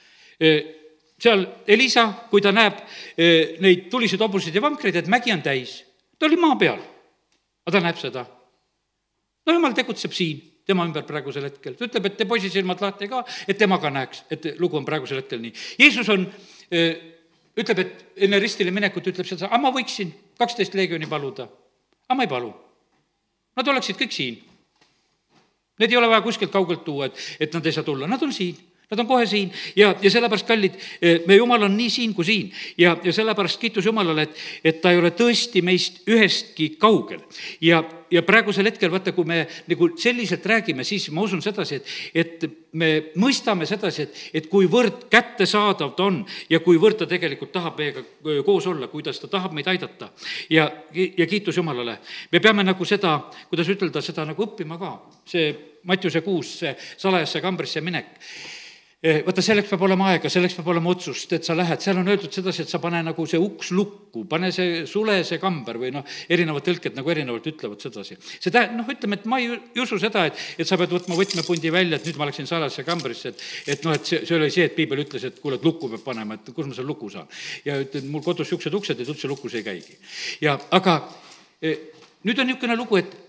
seal 1.19 1.45
Elisa, 1.67 2.08
kui 2.32 2.41
ta 2.41 2.51
näeb 2.55 2.79
neid 3.60 3.89
tuliseid 3.91 4.21
hobuseid 4.23 4.55
ja 4.55 4.63
vankreid, 4.63 4.95
et 4.95 5.12
mägi 5.12 5.34
on 5.36 5.41
täis 5.43 5.79
ta 6.19 6.25
oli 6.25 6.38
maa 6.38 6.55
peal, 6.60 6.79
aga 7.65 7.77
ta 7.77 7.82
näeb 7.84 7.99
seda. 7.99 8.25
no 9.45 9.55
jumal 9.55 9.73
tegutseb 9.73 10.13
siin 10.13 10.41
tema 10.67 10.84
ümber 10.86 11.05
praegusel 11.08 11.47
hetkel, 11.47 11.73
ta 11.73 11.88
ütleb, 11.88 12.05
et 12.05 12.17
tee 12.19 12.27
poisi 12.29 12.51
silmad 12.53 12.82
lahti 12.84 13.08
ka, 13.10 13.23
et 13.47 13.58
tema 13.58 13.79
ka 13.82 13.89
näeks, 13.89 14.25
et 14.29 14.51
lugu 14.60 14.77
on 14.77 14.86
praegusel 14.86 15.23
hetkel 15.23 15.39
nii. 15.41 15.53
Jeesus 15.79 16.12
on, 16.13 16.27
ütleb, 17.58 17.79
et 17.82 18.03
enne 18.27 18.38
ristile 18.43 18.73
minekut 18.75 19.08
ütleb 19.10 19.25
seda, 19.25 19.47
aga 19.47 19.62
ma 19.63 19.71
võiksin 19.73 20.12
kaksteist 20.38 20.77
leegioni 20.77 21.10
paluda, 21.10 21.47
aga 22.05 22.19
ma 22.19 22.27
ei 22.27 22.29
palu. 22.29 22.51
Nad 23.58 23.71
oleksid 23.73 23.97
kõik 23.97 24.13
siin. 24.13 24.38
Need 25.82 25.95
ei 25.95 25.97
ole 25.97 26.12
vaja 26.12 26.21
kuskilt 26.21 26.53
kaugelt 26.53 26.84
tuua, 26.86 27.10
et, 27.10 27.25
et 27.47 27.55
nad 27.55 27.65
ei 27.65 27.73
saa 27.73 27.88
tulla, 27.88 28.08
nad 28.08 28.21
on 28.21 28.36
siin 28.36 28.60
Nad 28.89 28.99
on 28.99 29.08
kohe 29.08 29.25
siin 29.30 29.52
ja, 29.78 29.91
ja 30.02 30.10
sellepärast, 30.10 30.47
kallid, 30.49 30.73
eh, 31.02 31.19
me 31.30 31.36
Jumal 31.38 31.62
on 31.67 31.75
nii 31.78 31.89
siin 31.93 32.13
kui 32.17 32.25
siin 32.25 32.47
ja, 32.78 32.95
ja 33.04 33.13
sellepärast 33.13 33.62
kiitus 33.62 33.86
Jumalale, 33.86 34.25
et, 34.25 34.39
et 34.65 34.82
ta 34.82 34.89
ei 34.89 34.97
ole 34.97 35.12
tõesti 35.13 35.62
meist 35.62 36.02
ühestki 36.10 36.71
kaugel. 36.82 37.21
ja, 37.62 37.84
ja 38.10 38.23
praegusel 38.25 38.65
hetkel, 38.65 38.89
vaata, 38.89 39.13
kui 39.13 39.30
me 39.30 39.43
nagu 39.69 39.91
selliselt 39.93 40.45
räägime, 40.49 40.84
siis 40.84 41.06
ma 41.13 41.21
usun 41.21 41.45
sedasi, 41.45 41.78
et, 41.78 41.93
et 42.17 42.49
me 42.82 42.91
mõistame 43.21 43.69
sedasi, 43.69 44.08
et, 44.08 44.25
et 44.41 44.49
kuivõrd 44.49 45.06
kättesaadav 45.13 45.93
ta 45.93 46.10
on 46.10 46.23
ja 46.49 46.58
kuivõrd 46.65 47.04
ta 47.04 47.06
tegelikult 47.13 47.54
tahab 47.54 47.78
meiega 47.78 48.02
eh, 48.02 48.41
koos 48.45 48.73
olla, 48.73 48.89
kuidas 48.89 49.21
ta 49.21 49.30
tahab 49.30 49.54
meid 49.54 49.69
aidata. 49.69 50.10
ja, 50.49 50.65
ja 50.93 51.28
kiitus 51.30 51.62
Jumalale. 51.62 51.99
me 52.32 52.39
peame 52.39 52.65
nagu 52.65 52.86
seda, 52.86 53.19
kuidas 53.54 53.69
ütelda, 53.69 54.02
seda 54.02 54.25
nagu 54.25 54.49
õppima 54.49 54.82
ka, 54.82 54.95
see 55.30 55.52
Mattiuse 55.84 56.25
kuus, 56.25 56.58
see 56.60 56.73
salajasse 56.97 57.39
kambrisse 57.41 57.86
minek 57.86 58.17
vaata, 58.99 59.43
selleks 59.43 59.69
peab 59.71 59.83
olema 59.88 60.09
aega, 60.12 60.27
selleks 60.31 60.57
peab 60.57 60.67
olema 60.73 60.91
otsust, 60.91 61.31
et 61.38 61.45
sa 61.47 61.55
lähed, 61.55 61.79
seal 61.79 62.01
on 62.01 62.09
öeldud 62.12 62.33
sedasi, 62.35 62.65
et 62.65 62.71
sa 62.71 62.81
pane 62.83 62.99
nagu 63.05 63.25
see 63.31 63.39
uks 63.39 63.69
lukku, 63.71 64.25
pane 64.27 64.49
see, 64.51 64.81
sule 64.91 65.21
see 65.27 65.39
kamber 65.39 65.79
või 65.79 65.93
noh, 65.95 66.03
erinevad 66.27 66.65
tõlked 66.65 66.97
nagu 66.97 67.13
erinevalt 67.13 67.47
ütlevad 67.47 67.79
sedasi. 67.79 68.17
see 68.19 68.51
tä-, 68.51 68.65
noh, 68.75 68.89
ütleme, 68.91 69.21
et 69.21 69.29
ma 69.31 69.39
ei, 69.39 69.53
ei 69.55 69.83
usu 69.85 70.01
seda, 70.03 70.25
et, 70.27 70.41
et 70.59 70.67
sa 70.67 70.75
pead 70.81 70.91
võtma 70.97 71.15
võtmepundi 71.15 71.71
välja, 71.71 71.95
et 71.95 72.09
nüüd 72.09 72.19
ma 72.19 72.27
läksin 72.27 72.49
salajasse 72.49 72.83
kambrisse, 72.88 73.31
et 73.31 73.77
et 73.77 73.88
noh, 73.88 73.95
et 73.95 74.12
see, 74.12 74.19
see 74.27 74.35
oli 74.35 74.51
see, 74.51 74.67
et 74.67 74.75
piibel 74.75 75.05
ütles, 75.05 75.23
et 75.31 75.39
kuule, 75.39 75.62
et 75.62 75.69
lukku 75.69 75.88
peab 75.95 76.03
panema, 76.03 76.35
et 76.35 76.51
kus 76.51 76.67
ma 76.67 76.75
selle 76.75 76.91
luku 76.91 77.07
saan. 77.13 77.31
ja 77.63 77.79
ütlen, 77.79 78.12
mul 78.12 78.25
kodus 78.25 78.49
niisugused 78.49 78.75
uksed, 78.81 78.99
et 78.99 79.15
üldse 79.15 79.31
lukus 79.31 79.55
ei 79.55 79.63
käigi. 79.63 79.95
ja 80.43 80.59
aga 80.75 80.99
eh, 81.63 81.88
nüüd 82.27 82.43
on 82.43 82.51
niisugune 82.51 82.75
lugu, 82.75 82.99
et 82.99 83.29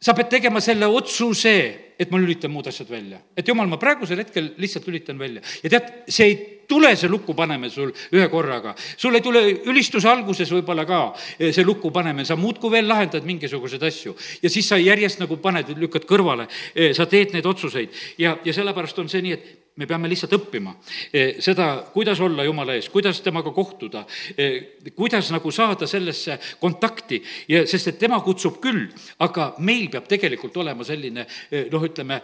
sa 0.00 0.14
pead 0.14 0.30
tegema 0.30 0.60
selle 0.62 0.86
otsuse, 0.86 1.54
et 1.98 2.12
ma 2.12 2.20
lülitan 2.20 2.52
muud 2.54 2.68
asjad 2.70 2.90
välja. 2.90 3.18
et 3.36 3.48
jumal, 3.48 3.66
ma 3.66 3.76
praegusel 3.76 4.22
hetkel 4.22 4.52
lihtsalt 4.56 4.86
lülitan 4.86 5.18
välja. 5.18 5.42
ja 5.62 5.70
tead, 5.70 5.90
see 6.08 6.26
ei 6.26 6.36
tule 6.68 6.94
see 6.96 7.08
lukku 7.08 7.34
paneme 7.34 7.70
sul 7.70 7.90
ühe 8.12 8.28
korraga. 8.30 8.74
sul 8.96 9.14
ei 9.14 9.24
tule 9.24 9.42
ülistuse 9.66 10.08
alguses 10.08 10.50
võib-olla 10.52 10.86
ka 10.86 11.00
eh, 11.38 11.52
see 11.52 11.64
lukku 11.64 11.90
paneme, 11.90 12.24
sa 12.24 12.36
muudkui 12.36 12.70
veel 12.70 12.88
lahendad 12.88 13.26
mingisuguseid 13.26 13.82
asju. 13.82 14.14
ja 14.42 14.50
siis 14.50 14.68
sa 14.68 14.78
järjest 14.78 15.18
nagu 15.24 15.36
paned, 15.42 15.74
lükkad 15.76 16.06
kõrvale, 16.06 16.48
eh, 16.74 16.92
sa 16.94 17.06
teed 17.06 17.34
neid 17.34 17.46
otsuseid 17.46 17.90
ja, 18.18 18.36
ja 18.44 18.52
sellepärast 18.54 18.98
on 18.98 19.08
see 19.08 19.24
nii, 19.24 19.32
et 19.32 19.56
me 19.78 19.86
peame 19.86 20.10
lihtsalt 20.10 20.34
õppima 20.38 20.74
eh, 21.12 21.38
seda, 21.44 21.68
kuidas 21.94 22.20
olla 22.24 22.44
Jumala 22.46 22.74
ees, 22.78 22.88
kuidas 22.92 23.20
temaga 23.24 23.52
kohtuda, 23.54 24.04
eh, 24.34 24.74
kuidas 24.96 25.30
nagu 25.34 25.52
saada 25.54 25.86
sellesse 25.90 26.38
kontakti 26.60 27.20
ja 27.52 27.64
sest, 27.68 27.92
et 27.92 28.00
tema 28.00 28.20
kutsub 28.24 28.58
küll, 28.62 28.88
aga 29.24 29.52
meil 29.64 29.88
peab 29.92 30.08
tegelikult 30.10 30.58
olema 30.64 30.86
selline 30.86 31.24
eh, 31.24 31.66
noh, 31.72 31.88
ütleme, 31.88 32.20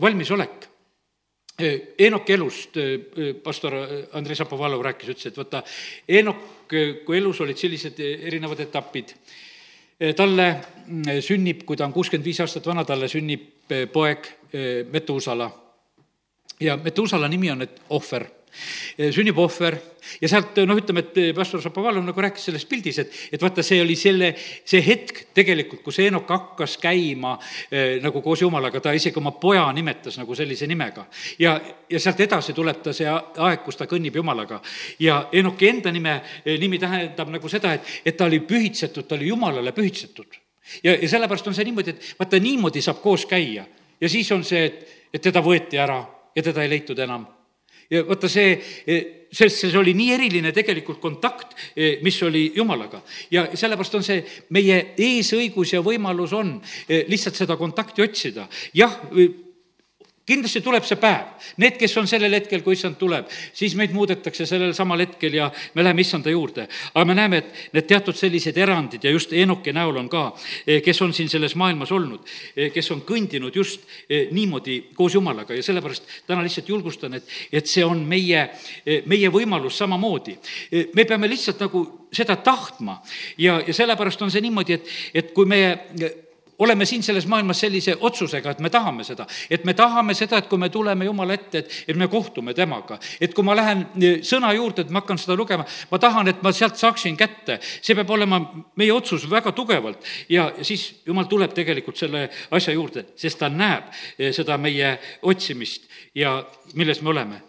valmisolek. 0.00 0.68
Enoki 1.60 2.32
elust 2.32 2.76
pastor 3.44 3.74
Andrei 4.16 4.38
Šapovalov 4.38 4.80
rääkis, 4.86 5.10
ütles, 5.12 5.26
et 5.28 5.36
vaata, 5.36 5.60
Enok, 6.08 6.70
kui 7.04 7.18
elus 7.18 7.42
olid 7.44 7.60
sellised 7.60 8.00
erinevad 8.00 8.62
etapid, 8.64 9.12
talle 10.16 10.46
mm, 10.54 11.20
sünnib, 11.20 11.66
kui 11.68 11.76
ta 11.76 11.84
on 11.84 11.92
kuuskümmend 11.92 12.24
viis 12.24 12.40
aastat 12.40 12.64
vana, 12.70 12.86
talle 12.88 13.10
sünnib 13.12 13.74
poeg 13.92 14.30
Metuusala 14.94 15.50
ja 16.60 16.76
Metusala 16.76 17.28
nimi 17.28 17.50
on, 17.50 17.62
et 17.62 17.82
ohver 17.90 18.26
sünnib 19.14 19.38
ohver 19.38 19.76
ja 20.20 20.28
sealt 20.28 20.58
noh, 20.66 20.78
ütleme, 20.78 21.04
et 21.04 21.36
pastor 21.36 21.62
Šapovalov 21.62 22.02
nagu 22.02 22.22
rääkis 22.24 22.48
selles 22.48 22.64
pildis, 22.68 22.98
et, 23.02 23.14
et 23.32 23.42
vaata, 23.42 23.62
see 23.64 23.78
oli 23.82 23.94
selle, 23.98 24.32
see 24.66 24.82
hetk 24.84 25.22
tegelikult, 25.36 25.82
kus 25.84 26.00
Eenok 26.02 26.30
hakkas 26.34 26.76
käima 26.82 27.36
eh, 27.70 28.00
nagu 28.02 28.22
koos 28.24 28.42
Jumalaga, 28.42 28.82
ta 28.82 28.94
isegi 28.96 29.20
oma 29.20 29.32
poja 29.38 29.68
nimetas 29.76 30.18
nagu 30.18 30.34
sellise 30.34 30.66
nimega. 30.70 31.06
ja, 31.38 31.54
ja 31.90 32.02
sealt 32.02 32.20
edasi 32.26 32.56
tuleb 32.56 32.82
ta 32.82 32.94
see 32.96 33.08
aeg, 33.08 33.64
kus 33.64 33.78
ta 33.78 33.88
kõnnib 33.90 34.18
Jumalaga. 34.18 34.60
ja 34.98 35.22
Eenoki 35.32 35.70
enda 35.70 35.94
nime, 35.94 36.20
nimi 36.58 36.78
tähendab 36.82 37.30
nagu 37.30 37.48
seda, 37.48 37.76
et, 37.78 37.98
et 38.04 38.16
ta 38.16 38.26
oli 38.26 38.42
pühitsetud, 38.42 39.06
ta 39.06 39.14
oli 39.18 39.30
Jumalale 39.30 39.72
pühitsetud. 39.72 40.40
ja, 40.82 40.96
ja 40.96 41.08
sellepärast 41.08 41.46
on 41.46 41.54
see 41.54 41.70
niimoodi, 41.70 41.94
et 41.94 42.14
vaata, 42.18 42.42
niimoodi 42.42 42.82
saab 42.82 42.98
koos 43.02 43.30
käia 43.30 43.68
ja 44.00 44.08
siis 44.08 44.32
on 44.32 44.42
see, 44.44 44.64
et, 44.66 44.96
et 45.14 45.22
teda 45.22 45.42
võeti 45.44 45.78
ära 45.78 46.02
ja 46.36 46.42
teda 46.42 46.62
ei 46.62 46.70
leitud 46.70 46.98
enam. 46.98 47.26
ja 47.90 48.04
vaata 48.06 48.28
see, 48.30 48.54
sest 49.32 49.64
see 49.64 49.78
oli 49.78 49.94
nii 49.98 50.12
eriline 50.14 50.52
tegelikult 50.54 51.00
kontakt, 51.02 51.56
mis 52.02 52.22
oli 52.22 52.52
Jumalaga. 52.56 53.02
ja 53.30 53.48
sellepärast 53.54 53.98
on 53.98 54.06
see 54.06 54.24
meie 54.50 54.80
eesõigus 54.98 55.74
ja 55.74 55.82
võimalus 55.82 56.34
on 56.36 56.58
lihtsalt 56.88 57.36
seda 57.42 57.56
kontakti 57.56 58.02
otsida. 58.02 58.48
jah, 58.74 59.00
kindlasti 60.30 60.62
tuleb 60.64 60.86
see 60.86 60.98
päev. 61.00 61.34
Need, 61.60 61.76
kes 61.80 61.96
on 62.00 62.08
sellel 62.10 62.34
hetkel, 62.38 62.62
kui 62.64 62.76
issand 62.76 62.98
tuleb, 63.00 63.28
siis 63.56 63.74
meid 63.78 63.94
muudetakse 63.96 64.46
sellel 64.48 64.72
samal 64.76 65.02
hetkel 65.02 65.34
ja 65.36 65.50
me 65.74 65.84
läheme 65.84 66.04
issanda 66.04 66.30
juurde. 66.30 66.68
aga 66.94 67.04
me 67.04 67.14
näeme, 67.14 67.42
et 67.42 67.72
need 67.74 67.88
teatud 67.90 68.16
sellised 68.16 68.56
erandid 68.58 69.04
ja 69.04 69.10
just 69.10 69.32
Enoki 69.32 69.72
näol 69.72 69.96
on 69.96 70.08
ka, 70.08 70.24
kes 70.84 71.02
on 71.02 71.12
siin 71.16 71.28
selles 71.28 71.56
maailmas 71.56 71.92
olnud, 71.92 72.26
kes 72.74 72.90
on 72.94 73.02
kõndinud 73.06 73.56
just 73.56 73.86
niimoodi 74.30 74.80
koos 74.94 75.14
Jumalaga 75.14 75.54
ja 75.54 75.62
sellepärast 75.62 76.06
täna 76.26 76.44
lihtsalt 76.46 76.68
julgustan, 76.68 77.14
et, 77.18 77.28
et 77.52 77.66
see 77.66 77.84
on 77.84 78.02
meie, 78.06 78.48
meie 79.06 79.30
võimalus 79.32 79.78
samamoodi. 79.78 80.36
me 80.94 81.04
peame 81.04 81.28
lihtsalt 81.28 81.60
nagu 81.60 81.84
seda 82.12 82.36
tahtma 82.36 83.00
ja, 83.38 83.60
ja 83.66 83.74
sellepärast 83.74 84.22
on 84.22 84.30
see 84.30 84.42
niimoodi, 84.44 84.78
et, 84.78 84.90
et 85.14 85.32
kui 85.34 85.46
meie 85.46 85.78
oleme 86.60 86.86
siin 86.86 87.02
selles 87.02 87.26
maailmas 87.26 87.60
sellise 87.60 87.96
otsusega, 88.00 88.50
et 88.50 88.60
me 88.60 88.70
tahame 88.70 89.04
seda, 89.04 89.26
et 89.50 89.64
me 89.64 89.74
tahame 89.74 90.14
seda, 90.14 90.38
et 90.40 90.48
kui 90.48 90.60
me 90.60 90.68
tuleme 90.68 91.04
Jumala 91.08 91.34
ette, 91.36 91.62
et, 91.64 91.78
et 91.88 91.96
me 91.96 92.08
kohtume 92.08 92.54
temaga. 92.54 92.98
et 93.20 93.34
kui 93.34 93.44
ma 93.44 93.56
lähen 93.56 93.86
e, 93.96 94.12
sõna 94.26 94.52
juurde, 94.56 94.84
et 94.84 94.90
ma 94.90 95.00
hakkan 95.00 95.18
seda 95.18 95.36
lugema, 95.38 95.64
ma 95.90 95.98
tahan, 95.98 96.28
et 96.28 96.42
ma 96.42 96.52
sealt 96.52 96.76
saaksin 96.76 97.16
kätte. 97.16 97.58
see 97.60 97.96
peab 97.96 98.10
olema 98.10 98.40
meie 98.76 98.92
otsus 98.92 99.28
väga 99.30 99.52
tugevalt 99.52 100.04
ja 100.28 100.50
siis 100.62 101.02
Jumal 101.06 101.28
tuleb 101.30 101.54
tegelikult 101.56 101.96
selle 101.96 102.28
asja 102.50 102.74
juurde, 102.74 103.06
sest 103.16 103.40
ta 103.40 103.48
näeb 103.48 103.90
e, 104.18 104.32
seda 104.36 104.58
meie 104.58 104.98
otsimist 105.22 105.88
ja 106.14 106.38
milles 106.74 107.02
me 107.02 107.10
oleme 107.10 107.42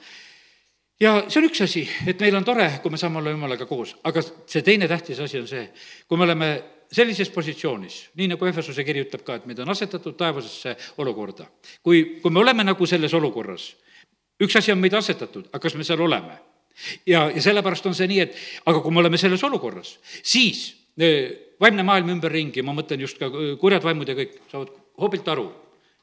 ja 1.01 1.15
see 1.27 1.41
on 1.41 1.49
üks 1.49 1.63
asi, 1.65 1.83
et 2.07 2.19
meil 2.21 2.35
on 2.37 2.45
tore, 2.45 2.67
kui 2.81 2.93
me 2.93 2.99
saame 3.01 3.19
olla 3.19 3.33
Jumalaga 3.33 3.65
koos, 3.69 3.95
aga 4.07 4.21
see 4.23 4.61
teine 4.65 4.87
tähtis 4.87 5.19
asi 5.19 5.39
on 5.41 5.49
see, 5.49 5.65
kui 6.07 6.19
me 6.19 6.29
oleme 6.29 6.51
sellises 6.91 7.29
positsioonis, 7.31 7.97
nii 8.19 8.33
nagu 8.33 8.47
Efesuse 8.49 8.83
kiri 8.87 9.05
ütleb 9.05 9.23
ka, 9.27 9.39
et 9.39 9.47
meid 9.49 9.59
on 9.63 9.71
asetatud 9.71 10.17
taevasesse 10.19 10.75
olukorda. 11.03 11.47
kui, 11.83 12.19
kui 12.21 12.31
me 12.31 12.39
oleme 12.39 12.63
nagu 12.67 12.85
selles 12.85 13.13
olukorras, 13.13 13.71
üks 14.41 14.57
asi 14.59 14.73
on 14.73 14.81
meid 14.81 14.93
asetatud, 14.97 15.47
aga 15.51 15.59
kas 15.59 15.75
me 15.75 15.87
seal 15.87 16.01
oleme? 16.01 16.37
ja, 17.05 17.29
ja 17.31 17.41
sellepärast 17.41 17.85
on 17.87 17.95
see 17.95 18.09
nii, 18.11 18.19
et 18.19 18.37
aga 18.65 18.83
kui 18.83 18.91
me 18.91 18.99
oleme 19.03 19.17
selles 19.17 19.43
olukorras, 19.43 19.97
siis 20.23 20.67
eh, 20.99 21.55
vaimne 21.61 21.83
maailm 21.87 22.15
ümberringi, 22.17 22.63
ma 22.65 22.75
mõtlen 22.75 23.03
just 23.07 23.19
ka 23.19 23.31
eh, 23.31 23.55
kurjad 23.61 23.83
vaimud 23.87 24.09
ja 24.09 24.17
kõik, 24.17 24.39
saavad 24.51 24.75
hoobilt 25.01 25.27
aru 25.31 25.49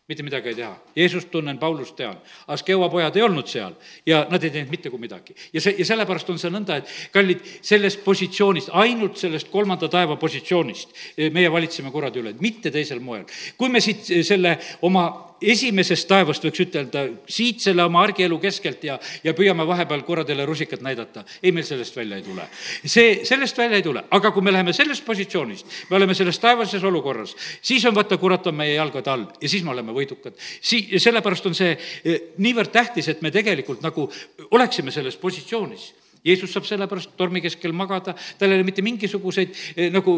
mitte 0.08 0.24
midagi 0.24 0.48
ei 0.48 0.56
teha. 0.56 0.72
Jeesust 0.96 1.30
tunnen, 1.30 1.58
Paulust 1.58 1.96
tean. 1.96 2.16
Askeua 2.48 2.88
pojad 2.88 3.16
ei 3.16 3.22
olnud 3.22 3.48
seal 3.48 3.74
ja 4.06 4.22
nad 4.30 4.42
ei 4.44 4.50
teinud 4.50 4.70
mitte 4.72 4.90
kui 4.90 5.00
midagi. 5.00 5.34
ja 5.52 5.60
see, 5.60 5.74
ja 5.78 5.84
sellepärast 5.84 6.30
on 6.32 6.40
see 6.40 6.50
nõnda, 6.52 6.78
et 6.80 7.12
kallid, 7.12 7.44
sellest 7.62 8.00
positsioonist, 8.04 8.72
ainult 8.72 9.20
sellest 9.20 9.52
kolmanda 9.52 9.88
taeva 9.92 10.16
positsioonist 10.16 10.96
eh, 11.16 11.28
meie 11.32 11.52
valitseme 11.52 11.92
kuradi 11.92 12.22
üle, 12.22 12.34
mitte 12.40 12.72
teisel 12.72 13.00
moel. 13.04 13.26
kui 13.56 13.68
me 13.68 13.84
siit 13.84 14.08
eh, 14.10 14.24
selle 14.24 14.56
oma 14.88 15.27
esimesest 15.40 16.08
taevast 16.08 16.44
võiks 16.44 16.62
ütelda, 16.64 17.04
siit 17.30 17.62
selle 17.62 17.84
oma 17.86 18.02
argielu 18.06 18.38
keskelt 18.42 18.84
ja, 18.84 18.98
ja 19.24 19.34
püüame 19.36 19.66
vahepeal 19.66 20.02
kuradile 20.06 20.46
rusikat 20.48 20.82
näidata. 20.84 21.24
ei, 21.42 21.52
meil 21.52 21.66
sellest 21.66 21.96
välja 21.96 22.16
ei 22.16 22.22
tule. 22.22 22.48
see, 22.84 23.24
sellest 23.28 23.58
välja 23.58 23.78
ei 23.78 23.86
tule, 23.86 24.04
aga 24.10 24.32
kui 24.34 24.42
me 24.42 24.52
läheme 24.52 24.72
sellest 24.72 25.04
positsioonist, 25.06 25.66
me 25.90 25.96
oleme 25.96 26.14
selles 26.14 26.38
taevases 26.38 26.84
olukorras, 26.84 27.36
siis 27.62 27.84
on 27.86 27.94
vaata, 27.94 28.18
kurat 28.18 28.46
on 28.46 28.58
meie 28.58 28.74
jalgade 28.74 29.10
all 29.10 29.26
ja 29.40 29.48
siis 29.48 29.64
me 29.64 29.70
oleme 29.74 29.94
võidukad. 29.94 30.34
Sii-, 30.60 30.98
sellepärast 30.98 31.46
on 31.46 31.56
see 31.58 31.72
eh, 31.74 32.20
niivõrd 32.38 32.72
tähtis, 32.74 33.08
et 33.08 33.22
me 33.22 33.30
tegelikult 33.34 33.82
nagu 33.84 34.10
oleksime 34.50 34.94
selles 34.94 35.16
positsioonis 35.16 35.92
Jeesus 36.24 36.52
saab 36.52 36.66
sellepärast 36.68 37.14
tormi 37.16 37.42
keskel 37.44 37.72
magada, 37.76 38.14
tal 38.38 38.52
ei 38.52 38.58
ole 38.58 38.66
mitte 38.66 38.82
mingisuguseid 38.84 39.54
eh, 39.76 39.88
nagu 39.94 40.16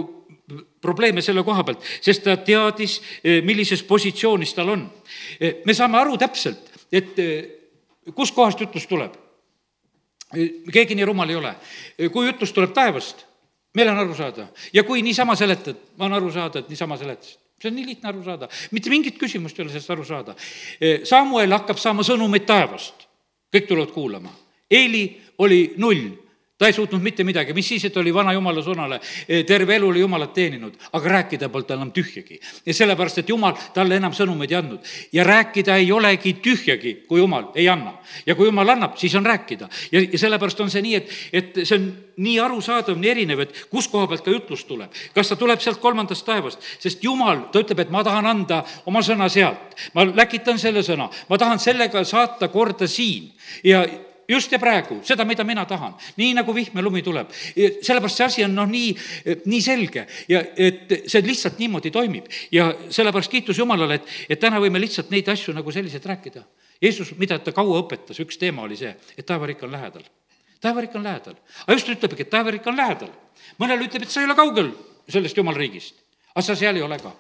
probleeme 0.83 1.23
selle 1.23 1.45
koha 1.47 1.65
pealt, 1.67 1.85
sest 2.03 2.25
ta 2.27 2.37
teadis, 2.45 2.99
eh, 3.23 3.41
millises 3.47 3.83
positsioonis 3.87 4.55
tal 4.57 4.75
on. 4.75 4.87
Eh, 5.41 5.61
me 5.67 5.77
saame 5.77 6.01
aru 6.01 6.19
täpselt, 6.21 6.71
et 6.93 7.19
kuskohast 8.15 8.61
jutlus 8.61 8.87
tuleb. 8.91 9.19
keegi 10.73 10.95
nii 10.95 11.05
rumal 11.05 11.31
ei 11.31 11.37
ole. 11.37 11.55
kui 12.13 12.27
jutlus 12.27 12.53
tuleb 12.53 12.73
taevast, 12.73 13.25
meil 13.75 13.89
on 13.91 13.99
aru 13.99 14.15
saada 14.15 14.47
ja 14.73 14.83
kui 14.83 15.03
niisama 15.03 15.35
seletad, 15.37 15.77
on 15.99 16.13
aru 16.13 16.31
saada, 16.31 16.59
et 16.59 16.69
niisama 16.69 16.97
seletasid 16.97 17.39
see 17.61 17.69
on 17.69 17.75
nii 17.77 17.87
lihtne 17.87 18.09
aru 18.09 18.23
saada, 18.25 18.49
mitte 18.71 18.91
mingit 18.91 19.19
küsimust 19.21 19.59
ei 19.59 19.65
ole 19.65 19.73
sellest 19.73 19.91
aru 19.91 20.05
saada. 20.05 20.35
Samuel 21.05 21.53
hakkab 21.53 21.77
saama 21.77 22.07
sõnumeid 22.07 22.47
taevast, 22.49 23.05
kõik 23.53 23.67
tulevad 23.69 23.93
kuulama. 23.93 24.33
Eeli 24.71 25.05
oli 25.39 25.75
null 25.77 26.21
ta 26.61 26.67
ei 26.67 26.73
suutnud 26.77 27.01
mitte 27.01 27.25
midagi, 27.25 27.55
mis 27.57 27.69
siis, 27.69 27.87
et 27.89 27.95
oli 27.97 28.13
vana 28.13 28.35
jumala 28.37 28.61
sõnale, 28.61 28.99
terve 29.49 29.79
elu 29.79 29.87
oli 29.95 30.03
jumalat 30.03 30.35
teeninud, 30.37 30.75
aga 30.93 31.13
rääkida 31.15 31.49
polnud 31.49 31.69
tal 31.71 31.79
enam 31.81 31.93
tühjagi. 31.97 32.37
ja 32.67 32.75
sellepärast, 32.77 33.23
et 33.23 33.33
jumal 33.33 33.55
talle 33.73 33.97
enam 33.97 34.13
sõnumeid 34.13 34.53
ei 34.53 34.59
andnud. 34.59 34.91
ja 35.13 35.25
rääkida 35.25 35.79
ei 35.81 35.89
olegi 35.93 36.35
tühjagi, 36.45 36.93
kui 37.09 37.23
jumal 37.23 37.47
ei 37.55 37.69
anna. 37.69 37.95
ja 38.27 38.35
kui 38.35 38.51
jumal 38.51 38.69
annab, 38.69 38.99
siis 39.01 39.15
on 39.15 39.25
rääkida. 39.27 39.69
ja, 39.93 40.03
ja 40.13 40.19
sellepärast 40.19 40.61
on 40.61 40.71
see 40.71 40.83
nii, 40.85 40.95
et, 41.01 41.17
et 41.33 41.63
see 41.63 41.79
on 41.79 41.89
nii 42.17 42.37
arusaadav, 42.41 43.01
nii 43.01 43.11
erinev, 43.11 43.41
et 43.41 43.57
kus 43.71 43.89
koha 43.89 44.11
pealt 44.13 44.29
ka 44.29 44.37
jutlus 44.37 44.67
tuleb. 44.69 44.93
kas 45.15 45.33
ta 45.33 45.41
tuleb 45.41 45.65
sealt 45.65 45.81
kolmandast 45.81 46.29
taevast, 46.29 46.61
sest 46.79 47.01
jumal, 47.05 47.47
ta 47.49 47.65
ütleb, 47.65 47.87
et 47.87 47.91
ma 47.91 48.05
tahan 48.05 48.29
anda 48.29 48.61
oma 48.85 49.01
sõna 49.01 49.33
sealt. 49.33 49.81
ma 49.97 50.05
läkitan 50.05 50.61
selle 50.61 50.85
sõna, 50.85 51.09
ma 51.09 51.41
tahan 51.41 51.59
sellega 51.59 52.05
saata 52.05 52.53
korda 52.53 52.85
siin 52.85 53.33
ja 53.65 53.87
just 54.31 54.53
ja 54.53 54.59
praegu, 54.63 55.01
seda, 55.07 55.25
mida 55.27 55.45
mina 55.47 55.65
tahan, 55.69 55.97
nii 56.21 56.35
nagu 56.39 56.55
vihm 56.55 56.79
ja 56.79 56.85
lumi 56.85 57.03
tuleb. 57.03 57.33
sellepärast 57.83 58.21
see 58.21 58.27
asi 58.27 58.45
on 58.45 58.55
noh, 58.55 58.69
nii, 58.71 58.93
nii 59.51 59.61
selge 59.65 60.07
ja 60.31 60.43
et 60.57 60.95
see 61.11 61.23
lihtsalt 61.27 61.59
niimoodi 61.59 61.91
toimib 61.91 62.31
ja 62.55 62.71
sellepärast 62.89 63.31
kiitus 63.31 63.59
Jumalale, 63.59 64.01
et, 64.01 64.13
et 64.31 64.41
täna 64.41 64.61
võime 64.63 64.81
lihtsalt 64.83 65.11
neid 65.11 65.29
asju 65.29 65.55
nagu 65.57 65.73
selliselt 65.73 66.07
rääkida. 66.07 66.45
Jeesus, 66.81 67.13
mida 67.19 67.39
ta 67.39 67.53
kaua 67.53 67.83
õpetas, 67.83 68.21
üks 68.23 68.39
teema 68.41 68.65
oli 68.65 68.79
see, 68.79 68.93
et 69.19 69.27
taevariik 69.27 69.63
on 69.67 69.75
lähedal. 69.75 70.07
taevariik 70.61 70.95
on 70.95 71.05
lähedal, 71.05 71.35
aga 71.65 71.77
just 71.77 71.89
ütlebki, 71.89 72.23
et 72.23 72.31
taevariik 72.31 72.67
on 72.67 72.77
lähedal. 72.77 73.11
mõnele 73.59 73.89
ütleb, 73.89 74.07
et 74.07 74.11
sa 74.11 74.21
ei 74.21 74.31
ole 74.31 74.39
kaugel 74.39 74.71
sellest 75.09 75.37
jumala 75.37 75.59
riigist, 75.59 75.99
aga 76.35 76.47
sa 76.47 76.57
seal 76.57 76.77
ei 76.77 76.87
ole 76.87 76.99
ka. 76.99 77.13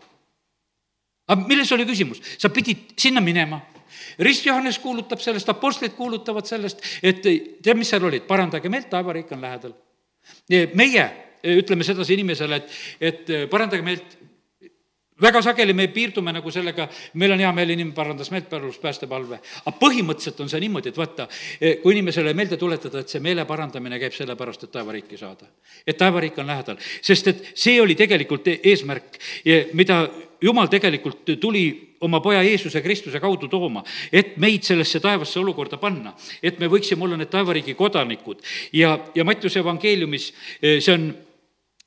aga 1.27 1.49
milles 1.49 1.73
oli 1.73 1.85
küsimus? 1.85 2.23
sa 2.38 2.49
pidid 2.49 2.94
sinna 2.96 3.20
minema 3.20 3.61
rist 4.20 4.46
Johannes 4.46 4.78
kuulutab 4.78 5.20
sellest, 5.22 5.48
apostlid 5.48 5.96
kuulutavad 5.96 6.46
sellest, 6.48 6.85
et 7.02 7.22
tead, 7.24 7.76
mis 7.78 7.88
seal 7.90 8.04
olid, 8.04 8.26
parandage 8.28 8.72
meelt, 8.72 8.90
taevariik 8.92 9.33
on 9.33 9.44
lähedal. 9.44 9.76
meie 10.74 11.11
ütleme 11.40 11.85
sedasi 11.85 12.14
inimesele, 12.18 12.56
et, 12.56 12.80
et 13.00 13.30
parandage 13.50 13.83
meelt, 13.83 14.18
väga 15.20 15.42
sageli 15.44 15.74
me 15.76 15.87
piirdume 15.92 16.33
nagu 16.33 16.50
sellega, 16.52 16.87
meil 17.20 17.35
on 17.35 17.42
hea 17.42 17.50
meel, 17.56 17.72
inimene 17.74 17.96
parandas 17.96 18.30
meelt, 18.33 18.48
palus 18.50 18.78
päästepalve. 18.80 19.40
aga 19.64 19.76
põhimõtteliselt 19.80 20.40
on 20.40 20.48
see 20.52 20.61
niimoodi, 20.64 20.92
et 20.92 21.00
vaata, 21.00 21.28
kui 21.83 21.94
inimesele 21.96 22.35
meelde 22.35 22.56
tuletada, 22.61 23.00
et 23.00 23.12
see 23.12 23.22
meele 23.24 23.44
parandamine 23.48 23.98
käib 24.00 24.16
sellepärast, 24.16 24.64
et 24.64 24.72
taevariiki 24.72 25.20
saada. 25.20 25.48
et 25.87 25.96
taevariik 25.96 26.38
on 26.38 26.46
lähedal, 26.46 26.80
sest 27.02 27.28
et 27.28 27.46
see 27.54 27.80
oli 27.80 27.94
tegelikult 27.94 28.48
eesmärk, 28.56 29.20
mida 29.72 30.02
jumal 30.42 30.68
tegelikult 30.72 31.35
tuli 31.40 31.96
oma 32.00 32.20
poja 32.20 32.42
Jeesuse 32.42 32.81
Kristuse 32.81 33.20
kaudu 33.20 33.48
tooma, 33.48 33.83
et 34.12 34.37
meid 34.40 34.64
sellesse 34.64 35.00
taevasse 35.00 35.40
olukorda 35.40 35.76
panna, 35.81 36.14
et 36.42 36.61
me 36.61 36.68
võiksime 36.70 37.05
olla 37.05 37.18
need 37.20 37.33
taevariigi 37.33 37.74
kodanikud 37.74 38.40
ja, 38.72 38.96
ja 39.14 39.24
Mattiuse 39.24 39.61
evangeeliumis 39.61 40.31
see 40.62 40.94
on 40.94 41.11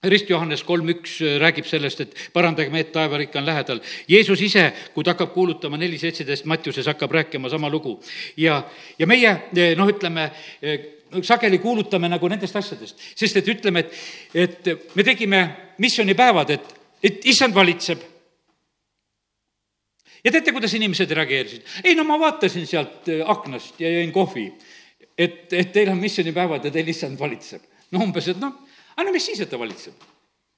rist 0.03 0.29
Johannes 0.29 0.63
kolm 0.67 0.89
üks 0.91 1.17
räägib 1.39 1.67
sellest, 1.67 2.01
et 2.03 2.17
parandage 2.33 2.71
meid, 2.73 2.89
taevariik 2.91 3.35
on 3.39 3.45
lähedal. 3.47 3.79
Jeesus 4.09 4.41
ise, 4.43 4.65
kui 4.93 5.03
ta 5.03 5.13
hakkab 5.13 5.31
kuulutama 5.35 5.79
neli 5.79 5.97
seitseteist 6.01 6.47
Mattiuses, 6.49 6.89
hakkab 6.91 7.11
rääkima 7.11 7.49
sama 7.49 7.69
lugu. 7.71 7.99
ja, 8.37 8.63
ja 8.99 9.07
meie 9.07 9.31
noh, 9.79 9.89
ütleme, 9.89 10.29
sageli 11.21 11.59
kuulutame 11.63 12.09
nagu 12.09 12.27
nendest 12.27 12.55
asjadest, 12.55 12.99
sest 13.15 13.37
et 13.39 13.47
ütleme, 13.47 13.85
et, 13.85 13.93
et 14.33 14.95
me 14.95 15.03
tegime 15.03 15.43
missioonipäevad, 15.77 16.49
et, 16.49 16.73
et 17.03 17.25
issand 17.31 17.55
valitseb 17.55 18.12
ja 20.23 20.31
teate, 20.31 20.53
kuidas 20.55 20.73
inimesed 20.77 21.11
reageerisid? 21.11 21.67
ei 21.83 21.95
no 21.95 22.05
ma 22.07 22.17
vaatasin 22.19 22.67
sealt 22.67 23.09
äh, 23.11 23.23
aknast 23.29 23.79
ja 23.81 23.91
jõin 23.91 24.11
kohvi. 24.15 24.47
et, 25.17 25.51
et 25.53 25.71
teil 25.75 25.91
on 25.91 25.99
missioonipäevad 26.01 26.65
ja 26.65 26.71
teil 26.71 26.87
issand 26.87 27.19
valitseb. 27.19 27.63
no 27.91 28.03
umbes, 28.05 28.29
et 28.31 28.39
noh, 28.41 28.55
aga 28.95 29.07
no 29.07 29.15
mis 29.15 29.25
siis, 29.25 29.41
et 29.43 29.51
ta 29.51 29.59
valitseb? 29.59 30.07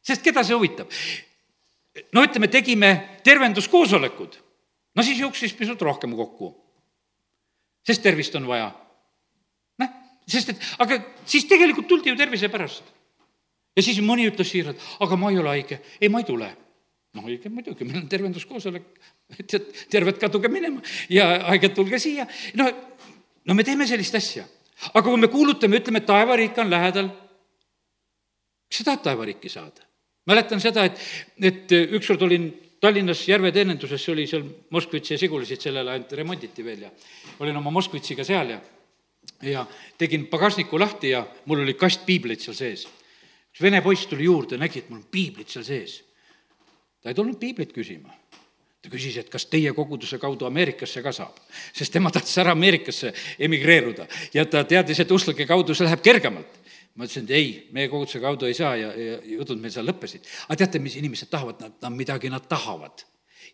sest 0.06 0.24
keda 0.26 0.44
see 0.46 0.58
huvitab? 0.58 0.92
no 2.14 2.26
ütleme, 2.26 2.50
tegime 2.52 2.92
tervenduskoosolekud, 3.26 4.40
no 4.96 5.06
siis 5.06 5.20
jooksis 5.20 5.54
pisut 5.58 5.82
rohkem 5.82 6.16
kokku. 6.18 6.54
sest 7.86 8.04
tervist 8.04 8.36
on 8.36 8.48
vaja. 8.48 8.70
noh, 9.82 9.96
sest 10.28 10.54
et, 10.54 10.68
aga 10.80 11.02
siis 11.26 11.50
tegelikult 11.50 11.90
tuldi 11.90 12.14
ju 12.14 12.20
tervise 12.20 12.52
pärast. 12.54 12.84
ja 13.76 13.84
siis 13.84 13.98
mõni 14.04 14.30
ütles 14.30 14.52
siiralt, 14.52 14.94
aga 15.00 15.18
ma 15.18 15.34
ei 15.34 15.42
ole 15.42 15.58
haige, 15.58 15.82
ei, 16.00 16.10
ma 16.10 16.22
ei 16.22 16.30
tule 16.30 16.54
noh, 17.16 17.28
õige 17.30 17.52
muidugi, 17.52 17.88
meil 17.88 18.04
on 18.04 18.10
tervenduskoosolek, 18.12 18.86
tead, 19.44 19.72
terved 19.92 20.20
kaduge 20.22 20.52
minema 20.52 20.84
ja 21.12 21.30
haiged 21.52 21.76
tulge 21.78 22.00
siia. 22.02 22.28
no, 22.60 22.68
no 23.46 23.58
me 23.58 23.66
teeme 23.68 23.88
sellist 23.90 24.18
asja. 24.20 24.46
aga 24.92 25.06
kui 25.08 25.22
me 25.22 25.32
kuulutame, 25.32 25.80
ütleme, 25.82 26.04
et 26.04 26.10
taevariik 26.10 26.60
on 26.62 26.70
lähedal, 26.72 27.10
kas 28.70 28.82
sa 28.82 28.92
tahad 28.92 29.08
taevariiki 29.10 29.52
saada? 29.52 29.88
mäletan 30.26 30.62
seda, 30.62 30.86
et, 30.90 31.02
et 31.42 31.76
ükskord 31.96 32.22
olin 32.26 32.50
Tallinnas 32.82 33.22
Järve 33.28 33.52
teeninduses, 33.56 34.02
see 34.02 34.14
oli 34.14 34.26
seal 34.30 34.44
Moskvitši 34.76 35.14
ja 35.16 35.20
Žigulisid 35.22 35.64
sellel 35.64 35.88
ajal 35.90 36.18
remonditi 36.20 36.66
veel 36.66 36.86
ja 36.86 36.90
olin 37.42 37.58
oma 37.58 37.72
Moskvitšiga 37.74 38.26
seal 38.28 38.52
ja 38.54 38.60
ja 39.42 39.66
tegin 39.98 40.28
pagasniku 40.28 40.80
lahti 40.80 41.10
ja 41.10 41.26
mul 41.46 41.64
oli 41.64 41.74
kast 41.74 42.06
piibleid 42.06 42.40
seal 42.40 42.56
sees. 42.58 42.86
üks 43.56 43.62
vene 43.62 43.82
poiss 43.82 44.08
tuli 44.08 44.28
juurde, 44.28 44.58
nägi, 44.58 44.84
et 44.84 44.90
mul 44.90 45.00
on 45.00 45.08
piiblid 45.12 45.50
seal 45.50 45.64
sees. 45.64 46.04
Ta 47.06 47.14
ei 47.14 47.18
tulnud 47.18 47.38
piiblit 47.38 47.74
küsima 47.76 48.10
ta 48.82 48.90
küsis, 48.90 49.18
et 49.22 49.30
kas 49.34 49.46
teie 49.50 49.72
koguduse 49.74 50.18
kaudu 50.22 50.46
Ameerikasse 50.50 51.02
ka 51.06 51.14
saab, 51.14 51.38
sest 51.74 51.94
tema 51.94 52.12
tahtis 52.14 52.38
ära 52.42 52.54
Ameerikasse 52.58 53.14
emigreeruda 53.48 54.06
ja 54.34 54.46
ta 54.50 54.64
teadis, 54.66 55.02
et 55.02 55.12
usklike 55.14 55.46
kaudu 55.50 55.78
see 55.78 55.86
läheb 55.88 56.04
kergemalt 56.06 56.62
ma 56.96 57.04
ütlesin, 57.04 57.26
et 57.28 57.34
ei, 57.36 57.50
meie 57.76 57.90
koguduse 57.92 58.22
kaudu 58.24 58.48
ei 58.48 58.56
saa 58.56 58.76
ja, 58.80 58.94
ja 58.96 59.18
jutud 59.36 59.60
meil 59.60 59.74
seal 59.74 59.88
lõppesid. 59.90 60.24
aga 60.48 60.58
teate, 60.62 60.80
mis 60.80 60.96
inimesed 60.96 61.30
tahavad, 61.32 61.60
nad, 61.60 61.76
nad 61.82 61.96
midagi 61.96 62.32
nad 62.32 62.46
tahavad. 62.48 63.04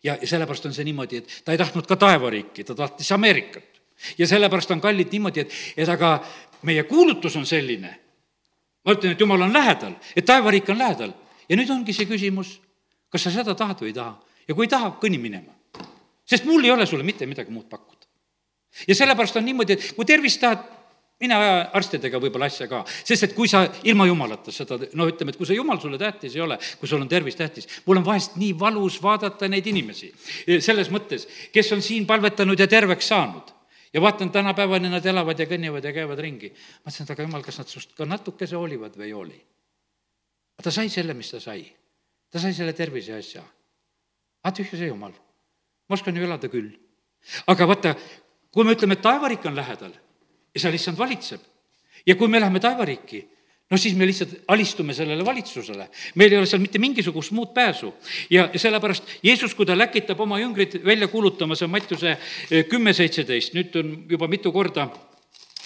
ja, 0.04 0.16
ja 0.16 0.28
sellepärast 0.28 0.70
on 0.70 0.76
see 0.78 0.86
niimoodi, 0.86 1.24
et 1.24 1.42
ta 1.46 1.56
ei 1.56 1.62
tahtnud 1.62 1.88
ka 1.90 1.98
taevariiki, 1.98 2.64
ta 2.64 2.76
tahtis 2.78 3.12
Ameerikat. 3.12 3.82
ja 4.18 4.28
sellepärast 4.28 4.72
on 4.72 4.82
kallid 4.82 5.10
niimoodi, 5.12 5.46
et, 5.46 5.58
et 5.78 5.90
aga 5.90 6.20
meie 6.70 6.84
kuulutus 6.84 7.36
on 7.36 7.46
selline, 7.46 7.96
ma 8.86 8.94
ütlen, 8.94 9.16
et 9.16 9.26
jumal 9.26 9.48
on 9.48 9.54
lähedal, 9.54 9.98
et 10.16 10.26
taevariik 10.26 10.70
on 10.70 10.78
lähedal. 10.78 11.16
ja 11.50 11.58
nüüd 11.58 11.74
ongi 11.74 11.98
see 11.98 12.06
küsimus, 12.06 12.60
kas 13.12 13.28
sa 13.28 13.34
seda 13.34 13.56
tahad 13.58 13.82
või 13.84 13.92
ei 13.92 13.98
taha 13.98 14.16
ja 14.48 14.56
kui 14.56 14.68
ei 14.68 14.72
taha, 14.72 14.94
kõnni 15.02 15.20
minema. 15.22 15.54
sest 16.26 16.46
mul 16.46 16.64
ei 16.64 16.72
ole 16.72 16.86
sulle 16.86 17.04
mitte 17.04 17.26
midagi 17.26 17.52
muud 17.52 17.68
pakkuda. 17.70 18.08
ja 18.88 18.96
sellepärast 18.96 19.38
on 19.38 19.46
niimoodi, 19.46 19.74
et 19.74 19.94
kui 19.96 20.06
tervist 20.06 20.42
tahad, 20.42 20.64
mine 21.22 21.36
aja 21.38 21.70
arstidega 21.78 22.20
võib-olla 22.20 22.48
asja 22.50 22.68
ka, 22.68 22.82
sest 22.88 23.28
et 23.28 23.34
kui 23.38 23.48
sa 23.48 23.62
ilma 23.84 24.08
jumalata 24.10 24.52
seda, 24.52 24.80
no 24.98 25.06
ütleme, 25.10 25.34
et 25.34 25.38
kui 25.38 25.46
see 25.46 25.58
jumal 25.60 25.80
sulle 25.82 26.00
tähtis 26.02 26.36
ei 26.36 26.42
ole, 26.42 26.58
kui 26.80 26.90
sul 26.90 27.02
on 27.04 27.10
tervis 27.12 27.38
tähtis, 27.38 27.68
mul 27.86 28.02
on 28.02 28.06
vahest 28.06 28.40
nii 28.42 28.56
valus 28.60 28.98
vaadata 29.04 29.50
neid 29.52 29.68
inimesi 29.70 30.10
selles 30.60 30.90
mõttes, 30.90 31.28
kes 31.54 31.72
on 31.76 31.84
siin 31.86 32.08
palvetanud 32.10 32.60
ja 32.60 32.68
terveks 32.68 33.12
saanud 33.14 33.54
ja 33.94 34.02
vaatan, 34.02 34.32
tänapäevani 34.32 34.90
nad 34.90 35.06
elavad 35.06 35.40
ja 35.40 35.46
kõnnivad 35.46 35.86
ja 35.86 35.94
käivad 35.94 36.20
ringi. 36.20 36.50
ma 36.50 36.90
mõtlesin, 36.90 37.06
et 37.06 37.14
aga 37.14 37.28
jumal, 37.28 37.44
kas 37.44 37.60
nad 37.60 37.70
sinust 37.70 37.94
ka 37.98 38.08
natukese 38.08 38.56
hoolivad 38.56 38.98
või 38.98 39.12
ei 39.12 39.16
hooli? 39.16 39.42
ta 40.62 40.72
sai 40.72 40.90
selle, 40.90 41.14
mis 41.18 41.32
ta 41.32 41.40
sai. 41.42 41.66
Ta 42.32 42.40
sai 42.40 42.54
selle 42.56 42.74
tervise 42.74 43.14
asja. 43.18 43.44
aga 44.44 44.56
tühja 44.56 44.78
see 44.78 44.88
jumal. 44.88 45.14
ma 45.88 45.94
oskan 45.94 46.16
ju 46.16 46.24
elada 46.24 46.48
küll. 46.50 46.72
aga 47.48 47.68
vaata, 47.68 47.96
kui 48.52 48.66
me 48.66 48.76
ütleme, 48.76 48.98
et 48.98 49.04
taevariik 49.04 49.46
on 49.46 49.56
lähedal 49.56 49.94
ja 50.56 50.60
seal 50.64 50.74
issand 50.74 50.98
valitseb. 50.98 51.42
ja 52.06 52.16
kui 52.16 52.28
me 52.28 52.40
läheme 52.40 52.60
taevariiki, 52.60 53.22
no 53.70 53.78
siis 53.78 53.96
me 53.96 54.08
lihtsalt 54.08 54.34
alistume 54.48 54.94
sellele 54.94 55.26
valitsusele. 55.26 55.90
meil 56.16 56.32
ei 56.32 56.38
ole 56.38 56.50
seal 56.50 56.62
mitte 56.64 56.80
mingisugust 56.80 57.32
muud 57.32 57.54
pääsu. 57.54 57.94
ja, 58.30 58.50
sellepärast 58.56 59.04
Jeesus, 59.24 59.56
kui 59.56 59.66
ta 59.66 59.78
läkitab 59.78 60.20
oma 60.20 60.40
jüngrid 60.40 60.82
välja 60.86 61.08
kuulutama, 61.08 61.56
see 61.56 61.66
on 61.66 61.72
Mattiuse 61.72 62.18
eh, 62.52 62.66
kümme 62.66 62.94
seitseteist, 62.94 63.54
nüüd 63.54 63.76
on 63.76 63.96
juba 64.10 64.28
mitu 64.28 64.52
korda 64.52 64.90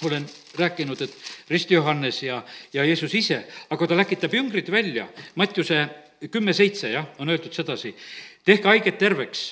olen 0.04 0.26
rääkinud, 0.58 1.00
et 1.00 1.14
Risti 1.48 1.74
Johannes 1.74 2.22
ja, 2.22 2.42
ja 2.72 2.84
Jeesus 2.84 3.14
ise, 3.14 3.46
aga 3.70 3.86
ta 3.86 3.96
läkitab 3.96 4.34
jüngrid 4.34 4.68
välja, 4.70 5.06
Mattiuse 5.34 5.86
kümme 6.30 6.54
seitse, 6.56 6.90
jah, 6.92 7.06
on 7.18 7.30
öeldud 7.32 7.54
sedasi, 7.54 7.94
tehke 8.46 8.70
haiget 8.70 8.98
terveks, 8.98 9.48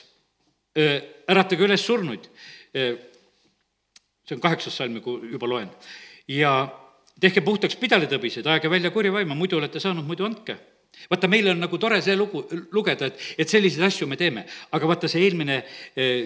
äratage 1.31 1.67
üles 1.67 1.85
surnuid. 1.85 2.29
See 2.75 4.37
on 4.37 4.43
kaheksas 4.43 4.77
salm, 4.81 4.97
kui 5.05 5.31
juba 5.35 5.49
loen. 5.49 5.71
ja 6.29 6.53
tehke 7.21 7.43
puhtaks 7.45 7.77
pidalitõbiseid, 7.79 8.47
ajage 8.47 8.71
välja 8.71 8.91
kuri 8.95 9.13
vaima, 9.13 9.37
muidu 9.39 9.59
olete 9.59 9.81
saanud, 9.81 10.07
muidu 10.07 10.27
andke. 10.27 10.57
vaata, 11.11 11.29
meil 11.29 11.49
on 11.51 11.59
nagu 11.59 11.79
tore 11.79 12.01
see 12.03 12.15
lugu, 12.17 12.45
lugeda, 12.73 13.07
et, 13.11 13.19
et 13.39 13.51
selliseid 13.51 13.85
asju 13.87 14.07
me 14.07 14.17
teeme, 14.17 14.45
aga 14.73 14.89
vaata, 14.89 15.11
see 15.11 15.25
eelmine 15.27 15.59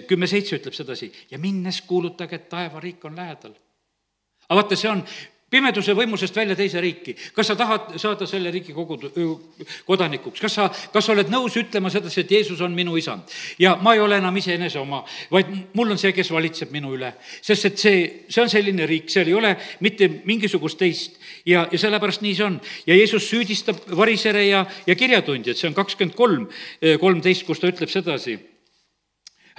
kümme 0.07 0.29
seitse 0.29 0.59
ütleb 0.59 0.77
sedasi. 0.77 1.11
Ja 1.31 1.39
minnes 1.41 1.81
kuulutage, 1.89 2.37
et 2.37 2.49
taevariik 2.49 3.05
on 3.05 3.17
lähedal. 3.17 3.55
aga 4.47 4.61
vaata, 4.61 4.77
see 4.79 4.89
on 4.89 5.03
pimeduse 5.49 5.93
võimusest 5.97 6.35
välja 6.35 6.55
teise 6.55 6.81
riiki. 6.81 7.15
kas 7.33 7.47
sa 7.47 7.55
tahad 7.55 7.95
saada 8.01 8.27
selle 8.29 8.51
riigi 8.51 8.73
kogu, 8.73 8.97
kodanikuks, 9.85 10.41
kas 10.41 10.57
sa, 10.59 10.67
kas 10.93 11.05
sa 11.05 11.13
oled 11.13 11.31
nõus 11.31 11.57
ütlema 11.59 11.89
sedasi, 11.89 12.21
et 12.21 12.31
Jeesus 12.31 12.61
on 12.61 12.75
minu 12.75 12.97
isand? 12.97 13.29
ja 13.59 13.75
ma 13.81 13.93
ei 13.93 14.03
ole 14.03 14.19
enam 14.21 14.37
iseenese 14.37 14.79
oma, 14.79 15.03
vaid 15.31 15.49
mul 15.73 15.95
on 15.95 16.01
see, 16.01 16.13
kes 16.13 16.31
valitseb 16.31 16.71
minu 16.75 16.93
üle. 16.97 17.13
sest 17.41 17.71
et 17.71 17.81
see, 17.81 18.05
see 18.29 18.43
on 18.43 18.51
selline 18.51 18.85
riik, 18.89 19.09
seal 19.09 19.27
ei 19.27 19.37
ole 19.37 19.55
mitte 19.85 20.09
mingisugust 20.25 20.79
teist 20.79 21.17
ja, 21.45 21.67
ja 21.71 21.81
sellepärast 21.81 22.21
nii 22.25 22.35
see 22.35 22.45
on. 22.45 22.61
ja 22.87 22.95
Jeesus 22.95 23.29
süüdistab 23.29 23.89
varisere 23.97 24.45
ja, 24.47 24.65
ja 24.87 24.95
kirjatundjat, 24.95 25.57
see 25.57 25.69
on 25.71 25.77
kakskümmend 25.77 26.15
kolm, 26.15 26.47
kolmteist, 26.99 27.45
kus 27.47 27.61
ta 27.61 27.71
ütleb 27.71 27.91
sedasi 27.91 28.37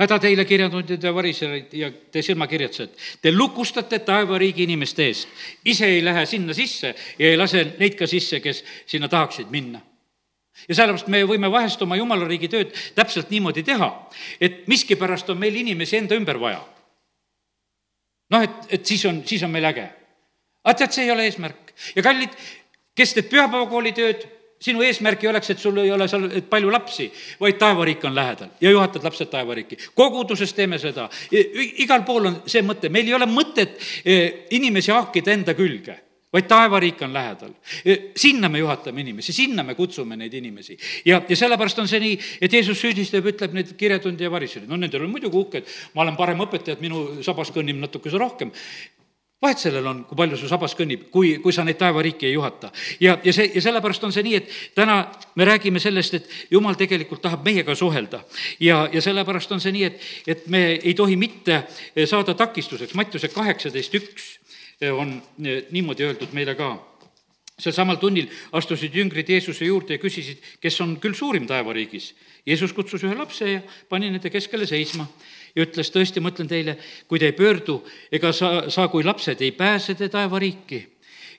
häda 0.00 0.18
teile, 0.22 0.44
kirjatundjad 0.48 1.04
ja 1.04 1.12
variserid 1.14 1.74
ja 1.76 1.90
te 2.12 2.22
silmakirjatsejad, 2.24 2.96
te 3.22 3.32
lukustate 3.32 4.00
taevariigi 4.06 4.64
inimeste 4.64 5.06
eest. 5.06 5.28
ise 5.64 5.86
ei 5.86 6.04
lähe 6.04 6.26
sinna 6.26 6.54
sisse 6.56 6.94
ja 7.18 7.30
ei 7.30 7.36
lase 7.36 7.66
neid 7.78 7.98
ka 7.98 8.06
sisse, 8.06 8.40
kes 8.40 8.64
sinna 8.86 9.08
tahaksid 9.08 9.52
minna 9.52 9.80
ja 10.68 10.74
sellepärast 10.74 11.08
me 11.12 11.22
võime 11.28 11.50
vahest 11.52 11.82
oma 11.84 11.98
jumala 11.98 12.28
riigi 12.28 12.48
tööd 12.50 12.74
täpselt 12.96 13.30
niimoodi 13.32 13.62
teha, 13.66 13.88
et 14.40 14.66
miskipärast 14.68 15.30
on 15.32 15.38
meil 15.40 15.56
inimesi 15.56 15.98
enda 16.00 16.18
ümber 16.18 16.40
vaja. 16.40 16.60
noh, 18.30 18.42
et, 18.42 18.66
et 18.68 18.86
siis 18.86 19.04
on, 19.06 19.22
siis 19.26 19.42
on 19.42 19.50
meil 19.50 19.68
äge. 19.68 19.86
aga 20.64 20.76
tead, 20.78 20.92
see 20.96 21.04
ei 21.04 21.14
ole 21.14 21.28
eesmärk 21.28 21.74
ja 21.96 22.02
kallid, 22.02 22.34
kes 22.96 23.14
teeb 23.16 23.30
pühapäevakooli 23.32 23.92
tööd 23.96 24.28
sinu 24.60 24.82
eesmärk 24.84 25.24
ei 25.24 25.30
oleks, 25.30 25.50
et 25.54 25.62
sul 25.62 25.78
ei 25.82 25.90
ole 25.92 26.08
seal 26.08 26.28
palju 26.50 26.72
lapsi, 26.72 27.08
vaid 27.40 27.58
taevariik 27.60 28.04
on 28.04 28.14
lähedal 28.14 28.52
ja 28.60 28.70
juhatad 28.70 29.04
lapsed 29.04 29.32
taevariiki. 29.32 29.78
koguduses 29.94 30.52
teeme 30.54 30.78
seda, 30.78 31.08
igal 31.32 32.04
pool 32.04 32.30
on 32.30 32.38
see 32.46 32.62
mõte, 32.66 32.92
meil 32.92 33.08
ei 33.08 33.16
ole 33.16 33.28
mõtet 33.30 33.80
e, 34.04 34.20
inimesi 34.56 34.92
haakida 34.92 35.32
enda 35.32 35.56
külge 35.58 35.96
vaid 36.30 36.46
taevariik 36.46 37.00
on 37.02 37.12
lähedal. 37.12 37.50
E, 37.82 37.94
sinna 38.16 38.48
me 38.48 38.60
juhatame 38.60 39.02
inimesi, 39.02 39.32
sinna 39.34 39.64
me 39.66 39.74
kutsume 39.74 40.14
neid 40.16 40.34
inimesi. 40.38 40.76
ja, 41.04 41.18
ja 41.28 41.36
sellepärast 41.36 41.82
on 41.82 41.88
see 41.90 41.98
nii, 42.04 42.20
et 42.40 42.52
Jeesus 42.52 42.78
süüdistab, 42.78 43.26
ütleb 43.26 43.56
neid 43.56 43.72
kirjatundi 43.76 44.24
ja 44.24 44.30
variseid, 44.30 44.68
no 44.70 44.78
nendel 44.78 45.08
on 45.08 45.10
muidugi 45.10 45.40
uhke, 45.40 45.64
et 45.64 45.74
ma 45.94 46.04
olen 46.04 46.14
parem 46.16 46.46
õpetaja, 46.46 46.78
et 46.78 46.84
minu 46.84 47.24
sabas 47.26 47.50
kõnnib 47.50 47.82
natukese 47.82 48.20
rohkem 48.20 48.54
vahet 49.42 49.58
sellel 49.58 49.86
on, 49.86 50.02
kui 50.04 50.18
palju 50.18 50.36
su 50.36 50.48
sabas 50.50 50.74
kõnnib, 50.76 51.06
kui, 51.12 51.32
kui 51.40 51.52
sa 51.52 51.64
neid 51.64 51.78
taevariiki 51.80 52.28
ei 52.28 52.34
juhata. 52.34 52.70
ja, 53.00 53.16
ja 53.24 53.32
see, 53.32 53.50
ja 53.54 53.62
sellepärast 53.64 54.04
on 54.04 54.12
see 54.12 54.24
nii, 54.26 54.34
et 54.36 54.50
täna 54.76 54.98
me 55.34 55.46
räägime 55.48 55.80
sellest, 55.80 56.14
et 56.14 56.28
jumal 56.50 56.76
tegelikult 56.80 57.22
tahab 57.24 57.44
meiega 57.44 57.74
suhelda. 57.74 58.22
ja, 58.60 58.82
ja 58.92 59.02
sellepärast 59.02 59.52
on 59.52 59.60
see 59.60 59.72
nii, 59.72 59.84
et, 59.88 60.04
et 60.26 60.46
me 60.46 60.64
ei 60.76 60.94
tohi 60.94 61.16
mitte 61.16 61.62
saada 62.04 62.34
takistuseks, 62.34 62.94
Mattiuse 62.94 63.32
kaheksateist 63.32 63.94
üks 63.96 64.30
on 64.92 65.18
niimoodi 65.38 66.04
öeldud 66.04 66.32
meile 66.32 66.54
ka 66.56 66.72
sel 67.60 67.74
samal 67.76 67.98
tunnil 68.00 68.28
astusid 68.56 68.94
jüngrid 68.96 69.28
Jeesuse 69.28 69.68
juurde 69.68 69.96
ja 69.96 70.02
küsisid, 70.02 70.40
kes 70.60 70.80
on 70.80 70.96
küll 71.00 71.16
suurim 71.16 71.46
taevariigis. 71.48 72.14
Jeesus 72.46 72.72
kutsus 72.72 73.04
ühe 73.04 73.16
lapse 73.16 73.48
ja 73.50 73.60
pani 73.88 74.08
nende 74.08 74.32
keskele 74.32 74.66
seisma 74.68 75.04
ja 75.54 75.66
ütles, 75.66 75.90
tõesti, 75.92 76.22
ma 76.22 76.32
ütlen 76.32 76.48
teile, 76.50 76.76
kui 77.08 77.18
te 77.18 77.30
ei 77.30 77.36
pöördu 77.36 77.80
ega 78.12 78.32
saa, 78.36 78.68
saa 78.70 78.88
kui 78.92 79.04
lapsed, 79.06 79.40
ei 79.42 79.52
pääse 79.52 79.94
te 79.94 80.08
taevariiki. 80.08 80.86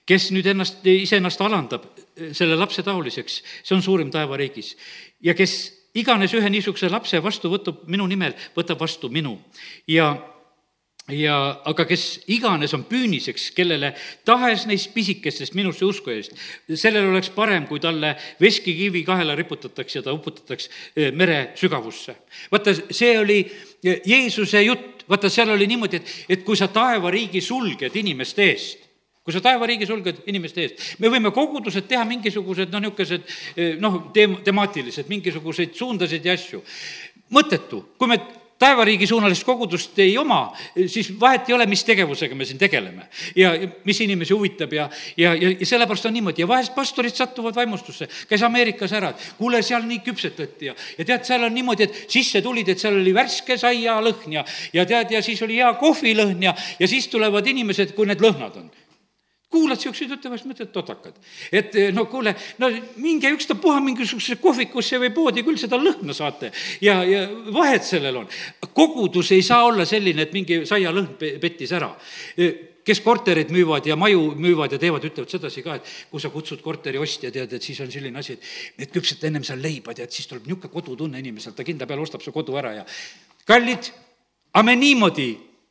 kes 0.05 0.31
nüüd 0.33 0.47
ennast, 0.49 0.81
iseennast 0.85 1.41
alandab 1.41 1.85
selle 2.33 2.55
lapse 2.57 2.83
taoliseks, 2.83 3.43
see 3.63 3.75
on 3.75 3.81
suurim 3.81 4.11
taevariigis. 4.11 4.75
ja 5.21 5.33
kes 5.33 5.53
iganes 5.93 6.33
ühe 6.33 6.49
niisuguse 6.49 6.89
lapse 6.89 7.23
vastu 7.23 7.49
võtab 7.51 7.85
minu 7.87 8.07
nimel, 8.07 8.33
võtab 8.55 8.79
vastu 8.79 9.09
minu. 9.09 9.39
ja 9.87 10.15
ja 11.15 11.35
aga 11.67 11.85
kes 11.89 12.05
iganes 12.31 12.73
on 12.75 12.83
püüniseks, 12.89 13.49
kellele 13.55 13.91
tahes 14.27 14.65
neist 14.69 14.91
pisikestest 14.93 15.55
minusse 15.57 15.85
usku 15.87 16.13
eest, 16.13 16.35
sellel 16.73 17.09
oleks 17.11 17.31
parem, 17.35 17.67
kui 17.69 17.81
talle 17.83 18.13
veskikivi 18.41 19.03
kahela 19.07 19.35
riputatakse 19.37 19.99
ja 19.99 20.05
ta 20.05 20.13
uputatakse 20.15 20.69
eh, 20.95 21.11
mere 21.11 21.51
sügavusse. 21.59 22.15
vaata, 22.51 22.75
see 22.91 23.17
oli 23.19 23.41
Jeesuse 23.81 24.63
jutt, 24.63 25.05
vaata, 25.09 25.29
seal 25.29 25.49
oli 25.53 25.67
niimoodi, 25.67 26.01
et, 26.01 26.15
et 26.37 26.43
kui 26.47 26.57
sa 26.57 26.69
taevariigi 26.71 27.41
sulged 27.41 27.95
inimeste 27.95 28.49
eest, 28.51 28.89
kui 29.21 29.33
sa 29.33 29.41
taevariigi 29.43 29.85
sulged 29.85 30.23
inimeste 30.31 30.65
eest, 30.65 30.85
me 30.99 31.11
võime 31.13 31.31
kogudused 31.33 31.85
teha 31.89 32.05
mingisugused 32.09 32.71
noh, 32.73 32.83
niisugused 32.83 33.33
eh, 33.55 33.73
noh, 33.81 34.03
teem-, 34.15 34.39
temaatilised, 34.45 35.09
mingisuguseid 35.11 35.75
suundasid 35.77 36.25
ja 36.25 36.37
asju. 36.37 36.63
mõttetu, 37.31 37.85
kui 37.97 38.09
me 38.11 38.19
taevariigi 38.61 39.07
suunalist 39.09 39.45
kogudust 39.47 39.99
ei 40.03 40.13
oma, 40.21 40.41
siis 40.85 41.11
vahet 41.19 41.49
ei 41.49 41.55
ole, 41.57 41.65
mis 41.69 41.83
tegevusega 41.87 42.37
me 42.37 42.45
siin 42.45 42.59
tegeleme. 42.61 43.07
ja 43.35 43.53
mis 43.85 44.01
inimesi 44.01 44.33
huvitab 44.33 44.73
ja, 44.73 44.89
ja, 45.17 45.33
ja, 45.35 45.53
ja 45.59 45.65
sellepärast 45.65 46.05
on 46.09 46.13
niimoodi 46.13 46.43
ja 46.43 46.47
vahest 46.47 46.75
pastorid 46.75 47.15
satuvad 47.15 47.55
vaimustusse, 47.55 48.07
käis 48.29 48.43
Ameerikas 48.45 48.93
ära, 48.97 49.11
et 49.11 49.25
kuule, 49.37 49.61
seal 49.65 49.85
nii 49.87 50.01
küpsetati 50.05 50.71
ja, 50.71 50.75
ja 50.97 51.07
tead, 51.07 51.25
seal 51.27 51.47
on 51.47 51.55
niimoodi, 51.55 51.89
et 51.89 52.05
sisse 52.11 52.43
tulid, 52.45 52.69
et 52.69 52.81
seal 52.81 52.99
oli 52.99 53.15
värske 53.15 53.57
saialõhn 53.61 54.37
ja, 54.37 54.45
ja 54.73 54.85
tead, 54.89 55.15
ja 55.17 55.23
siis 55.25 55.41
oli 55.45 55.59
hea 55.61 55.73
kohvilõhn 55.81 56.47
ja, 56.49 56.55
ja 56.79 56.89
siis 56.91 57.09
tulevad 57.11 57.47
inimesed, 57.47 57.95
kui 57.97 58.09
need 58.09 58.23
lõhnad 58.23 58.61
on 58.61 58.69
kuulad 59.51 59.79
siukseid 59.79 60.13
jutte, 60.13 60.29
vahest 60.31 60.47
mõtled 60.47 60.71
totakad. 60.71 61.17
et 61.51 61.75
eh, 61.75 61.91
no 61.93 62.05
kuule, 62.11 62.33
no 62.61 62.69
minge 63.03 63.31
ükstapuha 63.35 63.81
mingisugusesse 63.83 64.39
kohvikusse 64.41 64.99
või 65.01 65.11
poodi, 65.15 65.43
küll 65.43 65.59
seda 65.59 65.79
lõhna 65.81 66.15
saate 66.15 66.51
ja, 66.81 67.01
ja 67.03 67.27
vahet 67.53 67.85
sellel 67.87 68.23
on. 68.23 68.27
kogudus 68.73 69.31
ei 69.35 69.43
saa 69.43 69.65
olla 69.67 69.85
selline, 69.85 70.27
et 70.27 70.33
mingi 70.33 70.61
saialõhn 70.65 71.15
pettis 71.19 71.71
ära 71.75 71.91
kes 72.85 73.01
korterid 73.05 73.51
müüvad 73.53 73.85
ja 73.85 73.95
maju 73.95 74.31
müüvad 74.41 74.73
ja 74.73 74.79
teevad, 74.81 75.03
ütlevad 75.05 75.29
sedasi 75.29 75.61
ka, 75.61 75.75
et 75.77 75.89
kui 76.09 76.21
sa 76.21 76.31
kutsud 76.33 76.63
korteri 76.65 76.97
ostja, 76.97 77.29
tead, 77.31 77.53
et 77.53 77.63
siis 77.63 77.79
on 77.83 77.91
selline 77.93 78.17
asi, 78.17 78.33
et 78.33 78.87
et 78.87 78.93
küpseta 78.93 79.27
ennem 79.29 79.43
seal 79.45 79.61
leiba, 79.61 79.93
tead, 79.93 80.09
siis 80.09 80.29
tuleb 80.29 80.47
niisugune 80.47 80.73
kodutunne 80.73 81.19
inimesel, 81.21 81.53
ta 81.53 81.65
kindla 81.67 81.85
peale 81.85 82.01
ostab 82.01 82.23
su 82.25 82.33
kodu 82.33 82.57
ära 82.57 82.73
ja 82.79 82.85
kallid, 83.45 83.91
aga 84.53 84.65
me 84.65 84.75
niimoodi 84.79 85.27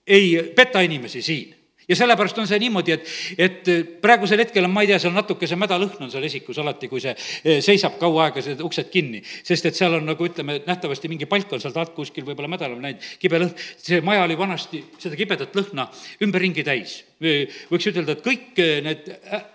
ei 0.06 0.36
peta 0.54 0.84
inimesi 0.86 1.22
siin 1.22 1.59
ja 1.91 1.97
sellepärast 1.99 2.38
on 2.38 2.47
see 2.49 2.61
niimoodi, 2.62 2.95
et, 2.95 3.09
et 3.38 3.70
praegusel 4.03 4.45
hetkel 4.45 4.66
on, 4.66 4.72
ma 4.74 4.84
ei 4.84 4.91
tea, 4.93 5.01
seal 5.03 5.14
natuke 5.14 5.49
see 5.51 5.59
mäda 5.59 5.78
lõhn 5.80 6.07
on 6.07 6.12
seal 6.12 6.26
esikus 6.28 6.61
alati, 6.62 6.88
kui 6.91 7.03
see 7.03 7.14
eh, 7.16 7.59
seisab 7.64 7.99
kaua 8.01 8.28
aega, 8.28 8.45
see 8.45 8.57
uksed 8.66 8.93
kinni. 8.93 9.22
sest 9.47 9.66
et 9.70 9.78
seal 9.78 9.99
on 9.99 10.07
nagu 10.07 10.28
ütleme, 10.28 10.61
nähtavasti 10.68 11.11
mingi 11.11 11.28
palk 11.30 11.53
on 11.57 11.62
sealt 11.62 11.80
alt 11.80 11.93
kuskil 11.97 12.26
võib-olla 12.28 12.53
mädanal 12.53 12.78
läinud, 12.78 13.11
kibe 13.22 13.43
lõhn. 13.43 13.53
see 13.80 14.01
maja 14.07 14.24
oli 14.28 14.38
vanasti 14.38 14.84
seda 15.03 15.18
kibedat 15.18 15.57
lõhna 15.59 15.88
ümberringi 16.22 16.64
täis. 16.66 17.01
võiks 17.20 17.91
ütelda, 17.91 18.16
et 18.16 18.24
kõik 18.24 18.62
eh, 18.62 18.80
need 18.86 19.11
äh, 19.11 19.47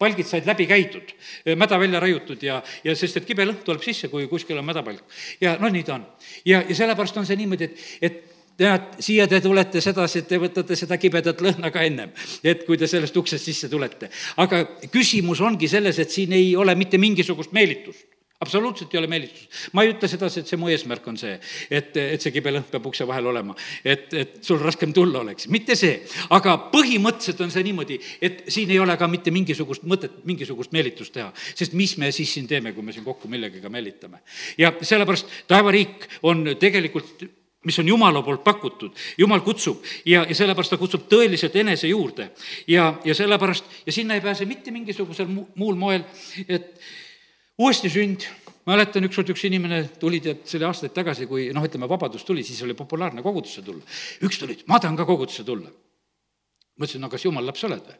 palgid 0.00 0.26
said 0.26 0.46
läbi 0.48 0.66
käidud, 0.66 1.12
mäda 1.60 1.78
välja 1.78 2.00
raiutud 2.02 2.42
ja, 2.42 2.58
ja 2.84 2.96
sest 2.98 3.20
et 3.20 3.28
kibe 3.28 3.44
lõhn 3.46 3.60
tuleb 3.64 3.84
sisse, 3.84 4.08
kui 4.12 4.26
kuskil 4.28 4.58
on 4.58 4.66
mädapalk. 4.66 5.04
ja 5.40 5.58
no 5.60 5.68
nii 5.68 5.84
ta 5.84 5.98
on. 6.00 6.06
ja, 6.44 6.64
ja 6.64 6.76
sellepärast 6.84 7.20
on 7.20 7.28
see 7.28 7.38
niimoodi, 7.44 7.68
et, 7.68 7.84
et 8.08 8.33
tead, 8.56 8.96
siia 9.02 9.26
te 9.30 9.40
tulete 9.44 9.80
sedasi, 9.84 10.22
et 10.22 10.28
te 10.30 10.38
võtate 10.40 10.76
seda 10.78 10.98
kibedat 11.00 11.40
lõhna 11.44 11.70
ka 11.74 11.84
ennem, 11.86 12.12
et 12.44 12.64
kui 12.66 12.78
te 12.80 12.88
sellest 12.90 13.16
uksest 13.16 13.50
sisse 13.50 13.68
tulete. 13.68 14.10
aga 14.36 14.64
küsimus 14.92 15.40
ongi 15.40 15.68
selles, 15.68 15.98
et 15.98 16.10
siin 16.10 16.32
ei 16.32 16.56
ole 16.56 16.74
mitte 16.74 16.98
mingisugust 16.98 17.52
meelitust 17.52 18.14
absoluutselt 18.44 18.94
ei 18.94 18.98
ole 18.98 19.06
meelitust. 19.06 19.48
ma 19.72 19.84
ei 19.84 19.92
ütle 19.94 20.08
sedasi, 20.10 20.42
et 20.42 20.50
see 20.50 20.58
mu 20.60 20.68
eesmärk 20.72 21.06
on 21.08 21.16
see, 21.20 21.34
et, 21.70 21.94
et 22.00 22.24
see 22.24 22.32
kibelõhn 22.34 22.66
peab 22.70 22.88
ukse 22.90 23.06
vahel 23.08 23.28
olema, 23.30 23.54
et, 23.84 24.08
et 24.20 24.34
sul 24.44 24.60
raskem 24.62 24.92
tulla 24.96 25.22
oleks, 25.24 25.48
mitte 25.54 25.76
see. 25.78 26.00
aga 26.36 26.56
põhimõtteliselt 26.72 27.44
on 27.46 27.54
see 27.54 27.64
niimoodi, 27.68 28.00
et 28.24 28.44
siin 28.56 28.72
ei 28.74 28.80
ole 28.82 28.98
ka 29.00 29.08
mitte 29.10 29.32
mingisugust 29.34 29.86
mõtet, 29.88 30.18
mingisugust 30.28 30.74
meelitust 30.76 31.14
teha. 31.16 31.30
sest 31.54 31.78
mis 31.78 31.96
me 32.02 32.10
siis 32.12 32.34
siin 32.36 32.50
teeme, 32.50 32.74
kui 32.76 32.84
me 32.84 32.96
siin 32.96 33.06
kokku 33.06 33.30
millegagi 33.30 33.72
meelitame. 33.72 34.20
ja 34.58 34.74
sellepärast 34.82 35.30
taevariik 35.48 36.08
on 36.22 36.44
tegelikult 36.60 37.24
mis 37.64 37.78
on 37.78 37.88
Jumala 37.88 38.22
poolt 38.22 38.44
pakutud, 38.44 38.92
Jumal 39.18 39.40
kutsub 39.44 39.84
ja, 40.06 40.24
ja 40.28 40.34
sellepärast 40.34 40.74
ta 40.74 40.80
kutsub 40.80 41.08
tõeliselt 41.10 41.56
enese 41.60 41.88
juurde. 41.88 42.30
ja, 42.68 42.94
ja 43.04 43.14
sellepärast, 43.14 43.64
ja 43.86 43.92
sinna 43.92 44.14
ei 44.14 44.24
pääse 44.24 44.46
mitte 44.48 44.70
mingisugusel 44.74 45.28
muul 45.30 45.74
moel, 45.74 46.04
et 46.48 46.80
uuesti 47.58 47.90
sünd, 47.90 48.26
mäletan, 48.66 49.04
ükskord 49.08 49.30
üks 49.34 49.44
inimene 49.48 49.84
tuli, 50.00 50.20
tead, 50.24 50.44
see 50.48 50.58
oli 50.60 50.68
aastaid 50.68 50.94
tagasi, 50.96 51.28
kui 51.30 51.48
noh, 51.54 51.64
ütleme, 51.64 51.88
vabadus 51.90 52.24
tuli, 52.24 52.44
siis 52.46 52.62
oli 52.66 52.76
populaarne 52.76 53.22
kogudusse 53.22 53.62
tulla. 53.62 53.84
üks 54.24 54.40
tuli, 54.40 54.58
ma 54.70 54.80
tahan 54.80 54.96
ka 54.96 55.06
kogudusse 55.08 55.44
tulla. 55.44 55.72
mõtlesin, 56.80 57.02
no 57.04 57.10
kas 57.12 57.24
jumala 57.24 57.52
laps 57.52 57.64
oled 57.68 57.84
või? 57.88 57.98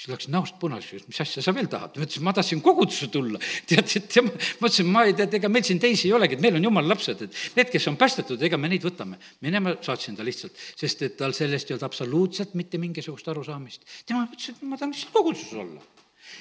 Siis 0.00 0.08
läks 0.08 0.28
näost 0.32 0.56
punaseks, 0.60 1.04
mis 1.08 1.20
asja 1.20 1.42
sa 1.44 1.52
veel 1.52 1.68
tahad? 1.68 1.98
ma 1.98 2.06
ütlesin, 2.06 2.24
ma 2.24 2.32
tahtsin 2.36 2.62
kogudusse 2.64 3.10
tulla. 3.12 3.40
tead, 3.68 3.92
et 3.98 4.16
ma 4.24 4.32
mõtlesin, 4.62 4.88
ma 4.88 5.04
ei 5.04 5.14
tea, 5.16 5.28
et 5.28 5.36
ega 5.36 5.50
meil 5.52 5.66
siin 5.66 5.80
teisi 5.82 6.08
ei 6.08 6.14
olegi, 6.16 6.38
et 6.38 6.44
meil 6.44 6.56
on 6.56 6.68
jumala 6.70 6.94
lapsed, 6.94 7.26
et 7.26 7.40
need, 7.58 7.72
kes 7.72 7.88
on 7.90 7.98
päästetud, 8.00 8.40
ega 8.48 8.56
me 8.60 8.70
neid 8.72 8.84
võtame. 8.86 9.20
minema 9.44 9.76
saatsin 9.84 10.16
ta 10.16 10.24
lihtsalt, 10.24 10.56
sest 10.80 11.04
et 11.04 11.16
tal 11.20 11.36
sellest 11.36 11.68
ei 11.68 11.76
olnud 11.76 11.88
absoluutselt 11.90 12.56
mitte 12.56 12.80
mingisugust 12.80 13.28
arusaamist. 13.28 13.84
tema 14.06 14.24
ütles, 14.24 14.54
et 14.54 14.62
ma 14.64 14.80
tahan 14.80 14.94
lihtsalt 14.94 15.12
koguduses 15.12 15.52
olla. 15.52 15.82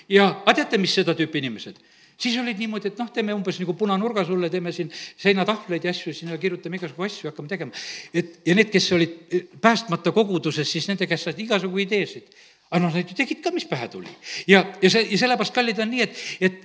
ja, 0.08 0.30
aga 0.46 0.62
teate, 0.62 0.80
mis 0.80 0.96
seda 0.96 1.16
tüüpi 1.18 1.44
inimesed? 1.44 1.82
siis 2.20 2.36
olid 2.36 2.60
niimoodi, 2.60 2.92
et 2.92 2.98
noh, 3.00 3.08
teeme 3.16 3.32
umbes 3.32 3.60
nagu 3.62 3.74
punanurga 3.80 4.26
sulle, 4.28 4.50
teeme 4.52 4.74
siin 4.76 4.90
seinatahvleid 4.92 5.86
ja 5.88 5.92
asju, 5.96 6.12
sinna 6.16 6.36
kirjutame 6.40 6.76
igasugu 6.76 7.06
asju, 7.08 7.30
hakkame 7.32 7.52
tegema. 7.52 7.84
et 8.14 8.40
ja 8.48 8.56
need, 8.56 8.72
kes 8.72 8.88
olid 8.96 9.36
päästmata 9.64 10.16
koguduses, 10.16 10.68
siis 10.68 10.88
nende 10.92 11.08
käest 11.08 11.28
said 11.28 11.40
igasugu 11.40 11.84
ideesid 11.84 12.32
aga 12.70 12.82
noh, 12.84 12.94
nad 12.94 13.12
ju 13.12 13.18
tegid 13.18 13.44
ka, 13.44 13.52
mis 13.56 13.68
pähe 13.70 13.90
tuli. 13.92 14.12
ja, 14.48 14.64
ja 14.82 14.90
see, 14.92 15.06
ja 15.12 15.22
sellepärast, 15.24 15.56
kallid, 15.56 15.82
on 15.82 15.92
nii, 15.94 16.06
et, 16.06 16.24
et 16.46 16.60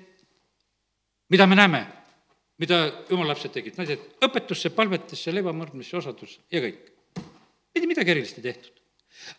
mida 1.32 1.48
me 1.48 1.58
näeme, 1.58 1.84
mida 2.60 2.80
jumala 3.10 3.32
lapsed 3.32 3.54
tegid, 3.54 3.78
nad 3.80 3.90
jäid 3.90 4.24
õpetusse, 4.24 4.72
palvetesse, 4.76 5.34
leivamõrdmisse, 5.34 5.96
osadus 6.00 6.38
ja 6.52 6.62
kõik. 6.64 6.80
mitte 7.74 7.90
midagi 7.90 8.14
erilist 8.14 8.40
ei 8.40 8.50
tehtud 8.50 8.82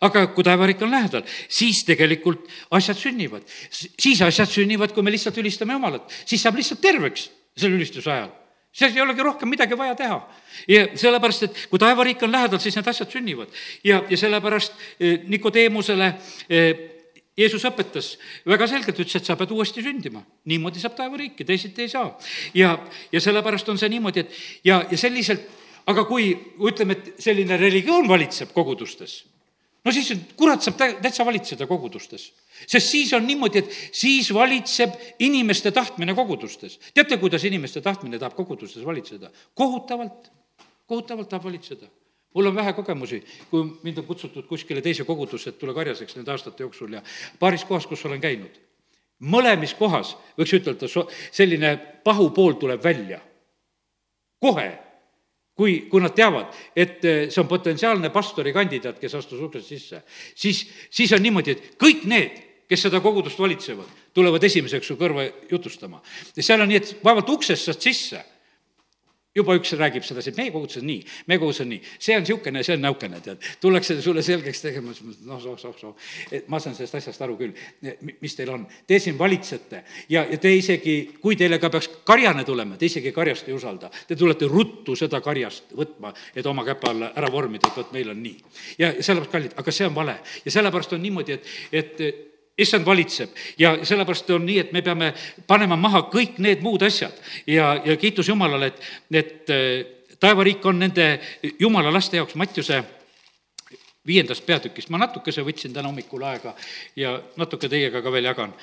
aga 0.05 0.26
kui 0.34 0.43
taevarik 0.45 0.82
on 0.82 0.93
lähedal, 0.93 1.26
siis 1.51 1.84
tegelikult 1.86 2.47
asjad 2.74 2.97
sünnivad. 2.97 3.43
siis 3.70 4.22
asjad 4.22 4.49
sünnivad, 4.49 4.93
kui 4.95 5.03
me 5.03 5.11
lihtsalt 5.13 5.38
ülistame 5.38 5.76
Jumalat, 5.76 6.09
siis 6.26 6.41
saab 6.41 6.57
lihtsalt 6.57 6.82
terveks 6.82 7.30
selle 7.55 7.78
ülistuse 7.78 8.11
ajal 8.11 8.32
seal 8.76 8.95
ei 8.95 9.03
olegi 9.03 9.23
rohkem 9.23 9.49
midagi 9.49 9.78
vaja 9.78 9.95
teha. 9.95 10.17
ja 10.67 10.88
sellepärast, 10.97 11.43
et 11.47 11.61
kui 11.69 11.80
taevariik 11.80 12.23
on 12.23 12.32
lähedal, 12.32 12.59
siis 12.59 12.76
need 12.76 12.88
asjad 12.91 13.11
sünnivad. 13.11 13.47
ja, 13.84 14.03
ja 14.09 14.17
sellepärast 14.17 14.73
eh, 14.99 15.19
Nikodeemusele 15.23 16.13
eh, 16.49 16.91
Jeesus 17.38 17.65
õpetas 17.67 18.13
väga 18.47 18.67
selgelt, 18.71 18.99
ütles, 18.99 19.17
et 19.19 19.28
sa 19.28 19.36
pead 19.36 19.51
uuesti 19.51 19.84
sündima. 19.84 20.23
niimoodi 20.45 20.80
saab 20.80 20.95
taevariiki, 20.95 21.45
teisiti 21.45 21.88
ei 21.88 21.89
saa. 21.91 22.17
ja, 22.53 22.78
ja 23.11 23.21
sellepärast 23.21 23.69
on 23.69 23.80
see 23.80 23.91
niimoodi, 23.95 24.26
et 24.26 24.41
ja, 24.63 24.84
ja 24.91 24.97
selliselt, 24.97 25.47
aga 25.88 26.05
kui 26.09 26.34
ütleme, 26.59 26.97
et 26.99 27.23
selline 27.23 27.57
religioon 27.57 28.07
valitseb 28.09 28.51
kogudustes 28.53 29.23
no 29.86 29.93
siis 29.93 30.11
kurat 30.38 30.65
saab 30.65 30.79
täitsa 31.01 31.25
valitseda 31.25 31.67
kogudustes. 31.67 32.31
sest 32.67 32.88
siis 32.88 33.13
on 33.13 33.27
niimoodi, 33.27 33.61
et 33.63 33.75
siis 33.91 34.33
valitseb 34.33 34.95
inimeste 35.19 35.71
tahtmine 35.71 36.15
kogudustes. 36.15 36.79
teate, 36.93 37.17
kuidas 37.17 37.43
inimeste 37.43 37.81
tahtmine 37.81 38.19
tahab 38.19 38.36
kogudustes 38.36 38.86
valitseda? 38.86 39.31
kohutavalt, 39.53 40.31
kohutavalt 40.88 41.29
tahab 41.29 41.43
valitseda 41.43 41.88
mul 42.36 42.45
on 42.45 42.55
vähe 42.55 42.73
kogemusi, 42.73 43.23
kui 43.49 43.63
mind 43.83 43.97
on 43.97 44.05
kutsutud 44.05 44.43
kuskile 44.47 44.81
teise 44.81 45.03
kogudusse, 45.07 45.49
et 45.49 45.59
tule 45.59 45.73
karjaseks 45.73 46.17
nende 46.17 46.33
aastate 46.33 46.63
jooksul 46.63 46.97
ja 46.97 47.01
paaris 47.39 47.63
kohas, 47.65 47.88
kus 47.88 48.05
olen 48.05 48.21
käinud. 48.21 48.61
mõlemis 49.19 49.71
kohas 49.79 50.17
võiks 50.38 50.51
ütelda, 50.57 50.89
selline 51.31 51.77
pahupool 52.03 52.59
tuleb 52.59 52.83
välja. 52.83 53.21
kohe 54.39 54.67
kui, 55.56 55.86
kui 55.91 56.03
nad 56.03 56.16
teavad, 56.16 56.51
et 56.76 57.06
eh, 57.06 57.22
see 57.32 57.41
on 57.41 57.49
potentsiaalne 57.49 58.12
pastorikandidaat, 58.14 58.99
kes 58.99 59.16
astus 59.16 59.41
uksest 59.47 59.72
sisse, 59.72 60.01
siis, 60.36 60.66
siis 60.91 61.16
on 61.16 61.24
niimoodi, 61.24 61.56
et 61.56 61.82
kõik 61.82 62.03
need, 62.12 62.41
kes 62.70 62.88
seda 62.88 62.99
kogudust 63.03 63.39
valitsevad, 63.39 63.89
tulevad 64.16 64.43
esimeseks 64.43 64.88
su 64.89 64.97
kõrva 64.99 65.28
jutustama. 65.51 66.01
ja 66.36 66.43
seal 66.43 66.62
on 66.62 66.72
nii, 66.72 66.82
et 66.82 66.95
vaevalt 67.03 67.30
uksest 67.38 67.70
saad 67.70 67.84
sisse 67.84 68.24
juba 69.36 69.55
üks 69.59 69.73
räägib 69.75 70.05
sedasi, 70.07 70.31
et 70.31 70.38
meie 70.39 70.51
kogudus 70.53 70.79
on 70.79 70.86
nii, 70.88 71.01
meie 71.27 71.39
kogudus 71.41 71.61
on 71.65 71.69
nii, 71.73 71.81
see 71.99 72.15
on 72.15 72.23
niisugune, 72.23 72.63
see 72.63 72.75
on 72.77 72.83
niisugune, 72.86 73.19
tead. 73.25 73.47
tullakse 73.61 73.97
sulle 74.01 74.23
selgeks 74.23 74.61
tegema, 74.63 74.93
noh, 75.27 75.41
soh, 75.43 75.57
soh, 75.59 75.73
soh, 75.79 76.11
et 76.31 76.47
ma 76.51 76.59
saan 76.63 76.77
sellest 76.77 76.99
asjast 77.01 77.25
aru 77.25 77.36
küll, 77.39 77.55
mis 78.21 78.38
teil 78.38 78.53
on. 78.53 78.65
Te 78.88 78.99
siin 79.03 79.17
valitsete 79.19 79.81
ja, 80.09 80.23
ja 80.23 80.39
te 80.41 80.53
isegi, 80.55 80.95
kui 81.21 81.36
teile 81.39 81.59
ka 81.59 81.69
peaks 81.73 81.89
karjane 82.07 82.45
tulema, 82.47 82.79
te 82.79 82.88
isegi 82.88 83.11
karjast 83.15 83.49
ei 83.49 83.57
usalda. 83.57 83.91
Te 84.07 84.15
tulete 84.15 84.47
ruttu 84.51 84.95
seda 84.99 85.19
karjast 85.25 85.75
võtma, 85.75 86.13
et 86.36 86.47
oma 86.47 86.63
käpa 86.67 86.93
alla 86.93 87.11
ära 87.19 87.31
vormida, 87.31 87.67
et 87.67 87.81
vot 87.81 87.91
meil 87.95 88.13
on 88.13 88.23
nii. 88.23 88.38
ja 88.79 88.93
sellepärast, 88.99 89.31
kallid, 89.31 89.59
aga 89.59 89.75
see 89.75 89.89
on 89.89 89.95
vale 89.95 90.19
ja 90.45 90.55
sellepärast 90.55 90.95
on 90.95 91.03
niimoodi, 91.03 91.36
et, 91.36 91.51
et 91.75 92.34
issand 92.58 92.86
valitseb 92.86 93.30
ja 93.60 93.76
sellepärast 93.84 94.30
on 94.36 94.45
nii, 94.45 94.60
et 94.60 94.72
me 94.72 94.82
peame 94.82 95.12
panema 95.47 95.76
maha 95.80 96.06
kõik 96.12 96.39
need 96.43 96.64
muud 96.64 96.86
asjad 96.88 97.16
ja, 97.47 97.74
ja 97.86 97.97
kiitus 97.99 98.30
Jumalale, 98.32 98.72
et, 98.72 98.82
et 99.12 99.51
äh, 99.53 100.18
taevariik 100.20 100.66
on 100.66 100.80
nende 100.80 101.20
jumala 101.60 101.93
laste 101.93 102.18
jaoks, 102.18 102.36
Mattiuse 102.39 102.84
viiendast 104.08 104.45
peatükist, 104.45 104.89
ma 104.93 105.01
natukese 105.01 105.43
võtsin 105.45 105.74
täna 105.74 105.89
hommikul 105.89 106.24
aega 106.24 106.56
ja 106.95 107.18
natuke 107.38 107.70
teiega 107.70 108.01
ka 108.06 108.14
veel 108.14 108.30
jagan. 108.30 108.53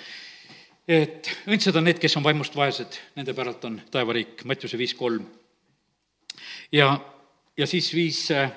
et 0.89 1.29
õndsad 1.47 1.77
on 1.77 1.85
need, 1.85 1.99
kes 2.03 2.17
on 2.17 2.25
vaimust 2.25 2.57
vaesed, 2.57 2.99
nende 3.17 3.35
päralt 3.35 3.65
on 3.65 3.81
taevariik, 3.91 4.45
Mattiuse 4.45 4.79
viis 4.79 4.95
kolm. 4.95 5.27
ja, 6.73 6.97
ja 7.57 7.67
siis 7.67 7.93
viis 7.95 8.31
äh, 8.31 8.51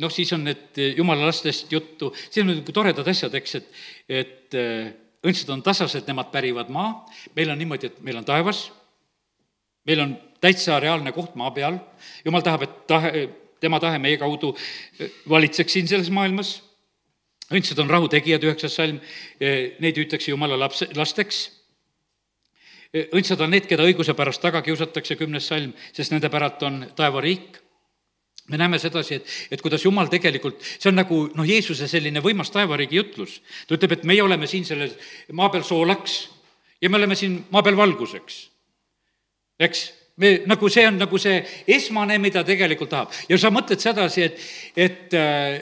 noh, 0.00 0.12
siis 0.12 0.32
on 0.36 0.44
need 0.48 0.80
eh, 0.80 0.94
jumala 0.98 1.28
lastest 1.28 1.72
juttu, 1.72 2.10
siin 2.30 2.48
on 2.48 2.58
nagu 2.60 2.74
toredad 2.74 3.08
asjad, 3.12 3.34
eks, 3.38 3.58
et, 3.60 3.68
et 4.22 4.58
eh, 4.58 4.88
õndsad 5.26 5.52
on 5.54 5.62
tasased, 5.64 6.08
nemad 6.08 6.32
pärivad 6.32 6.72
maa, 6.72 6.94
meil 7.36 7.52
on 7.52 7.60
niimoodi, 7.60 7.90
et 7.90 8.00
meil 8.06 8.20
on 8.20 8.26
taevas, 8.26 8.68
meil 9.88 10.04
on 10.06 10.16
täitsa 10.40 10.80
reaalne 10.80 11.12
koht 11.16 11.36
maa 11.38 11.52
peal, 11.56 11.78
jumal 12.24 12.44
tahab, 12.46 12.64
et 12.66 12.82
tahe, 12.90 13.28
tema 13.60 13.80
tahe 13.82 14.00
meie 14.02 14.18
kaudu 14.20 14.54
eh, 14.56 15.12
valitseks 15.28 15.78
siin 15.78 15.88
selles 15.90 16.12
maailmas, 16.14 16.58
õndsad 17.50 17.80
on 17.82 17.90
rahutegijad, 17.90 18.44
üheksas 18.46 18.76
salm, 18.78 19.00
neid 19.40 19.96
hüütakse 19.98 20.30
jumala 20.30 20.54
laps, 20.54 20.84
lasteks. 20.94 21.40
Õndsad 23.10 23.42
on 23.42 23.50
need, 23.50 23.66
keda 23.66 23.82
õiguse 23.88 24.14
pärast 24.14 24.38
taga 24.38 24.60
kiusatakse, 24.62 25.16
kümnes 25.18 25.48
salm, 25.50 25.72
sest 25.90 26.14
nende 26.14 26.30
päralt 26.30 26.62
on 26.68 26.78
taevariik 26.94 27.58
me 28.50 28.58
näeme 28.58 28.78
sedasi, 28.82 29.20
et, 29.20 29.30
et 29.54 29.62
kuidas 29.62 29.84
Jumal 29.84 30.10
tegelikult, 30.10 30.58
see 30.60 30.90
on 30.90 30.98
nagu 30.98 31.22
noh, 31.36 31.46
Jeesuse 31.46 31.88
selline 31.90 32.22
võimas 32.24 32.50
taevariigi 32.52 32.98
jutlus. 32.98 33.38
ta 33.66 33.78
ütleb, 33.78 33.96
et 33.96 34.04
meie 34.10 34.22
oleme 34.22 34.48
siin 34.50 34.66
selles 34.66 34.96
maa 35.32 35.50
peal 35.54 35.64
soolaks 35.66 36.20
ja 36.82 36.90
me 36.90 36.98
oleme 36.98 37.16
siin 37.18 37.38
maa 37.50 37.62
peal 37.62 37.78
valguseks. 37.78 38.42
eks, 39.60 39.84
me, 40.16 40.32
nagu 40.50 40.68
see 40.72 40.86
on 40.88 40.98
nagu 40.98 41.18
see 41.18 41.40
esmane, 41.68 42.18
mida 42.18 42.44
tegelikult 42.44 42.90
tahab. 42.90 43.14
ja 43.28 43.38
sa 43.38 43.52
mõtled 43.54 43.82
sedasi, 43.82 44.26
et, 44.26 44.48
et 44.76 45.18
äh, 45.18 45.60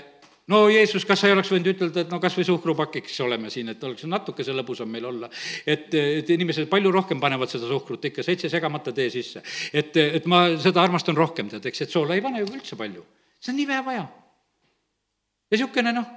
no 0.48 0.68
Jeesus, 0.68 1.04
kas 1.06 1.20
sa 1.20 1.28
ei 1.28 1.34
oleks 1.36 1.50
võinud 1.52 1.70
ütelda, 1.72 2.04
et 2.04 2.12
no 2.12 2.20
kas 2.22 2.36
või 2.38 2.46
suhkrupakiks 2.48 3.18
oleme 3.24 3.50
siin, 3.52 3.72
et 3.72 3.82
oleks 3.84 4.06
natukese 4.08 4.54
lõbusam 4.56 4.90
meil 4.90 5.08
olla. 5.08 5.30
et, 5.66 5.92
et 5.94 6.30
inimesed 6.34 6.68
palju 6.70 6.92
rohkem 6.94 7.20
panevad 7.20 7.50
seda 7.52 7.68
suhkrut 7.68 8.08
ikka, 8.10 8.24
seitse 8.26 8.50
segamata 8.52 8.92
tee 8.96 9.10
sisse. 9.12 9.42
et, 9.72 9.96
et 9.96 10.26
ma 10.26 10.46
seda 10.60 10.82
armastan 10.82 11.16
rohkem, 11.16 11.50
tead, 11.52 11.66
eks, 11.68 11.84
et 11.84 11.92
soola 11.92 12.16
ei 12.16 12.24
pane 12.24 12.40
ju 12.42 12.48
üldse 12.52 12.78
palju. 12.80 13.04
see 13.40 13.52
on 13.52 13.60
nii 13.60 13.68
vähe 13.68 13.84
vaja. 13.90 14.06
ja 14.08 15.56
niisugune 15.56 15.92
noh, 15.92 16.08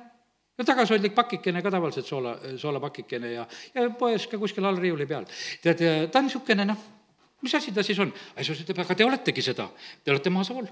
no 0.57 0.67
tagasihoidlik 0.67 1.15
pakikene 1.17 1.61
ka 1.61 1.73
tavaliselt 1.73 2.07
soola, 2.07 2.37
soolapakikene 2.57 3.33
ja, 3.35 3.45
ja 3.75 3.89
poes 3.99 4.27
ka 4.31 4.39
kuskil 4.39 4.65
all 4.65 4.79
riiuli 4.79 5.07
peal. 5.09 5.27
tead, 5.63 5.83
ta 6.11 6.23
on 6.23 6.29
niisugune 6.29 6.69
noh, 6.71 6.87
mis 7.43 7.55
asi 7.57 7.75
ta 7.75 7.83
siis 7.83 7.99
on? 7.99 8.13
Jeesus 8.37 8.63
ütleb, 8.63 8.79
aga 8.85 8.95
te 8.95 9.05
oletegi 9.05 9.43
seda, 9.43 9.67
te 10.03 10.15
olete 10.15 10.31
maa 10.31 10.47
sool 10.47 10.71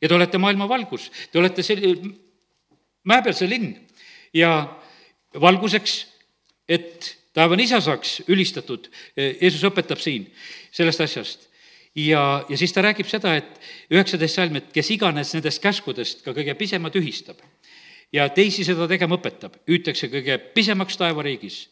ja 0.00 0.08
te 0.08 0.14
olete 0.14 0.38
maailma 0.42 0.66
valgus, 0.68 1.10
te 1.30 1.38
olete 1.38 1.62
sel-, 1.62 2.00
mäepealse 3.06 3.48
linn 3.50 3.74
ja 4.34 4.52
valguseks, 5.40 5.98
et 6.68 7.12
taevane 7.36 7.66
isa 7.66 7.80
saaks 7.84 8.20
ülistatud, 8.32 8.88
Jeesus 9.16 9.64
õpetab 9.68 10.00
siin 10.02 10.26
sellest 10.74 11.04
asjast. 11.04 11.48
ja, 11.96 12.44
ja 12.48 12.56
siis 12.56 12.72
ta 12.72 12.82
räägib 12.84 13.08
seda, 13.08 13.36
et 13.36 13.60
üheksateist 13.90 14.36
salm, 14.36 14.56
et 14.56 14.72
kes 14.72 14.90
iganes 14.90 15.32
nendest 15.34 15.62
käskudest 15.62 16.24
ka 16.24 16.34
kõige 16.36 16.54
pisema 16.58 16.90
tühistab 16.90 17.40
ja 18.12 18.28
teisi 18.32 18.64
seda 18.66 18.86
tegema 18.88 19.18
õpetab, 19.18 19.60
hüütakse 19.68 20.10
kõige 20.12 20.38
pisemaks 20.54 20.98
taevariigis. 21.00 21.66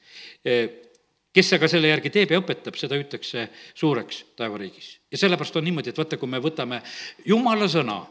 kes 1.35 1.53
aga 1.57 1.69
selle 1.69 1.89
järgi 1.91 2.11
teeb 2.15 2.31
ja 2.31 2.39
õpetab, 2.39 2.77
seda 2.79 2.99
hüütakse 2.99 3.49
suureks 3.75 4.25
taevariigis. 4.37 4.99
ja 5.11 5.19
sellepärast 5.19 5.57
on 5.57 5.65
niimoodi, 5.65 5.91
et 5.91 5.99
vaata, 5.99 6.17
kui 6.17 6.29
me 6.29 6.39
võtame 6.39 6.83
jumala 7.25 7.69
sõna 7.69 8.05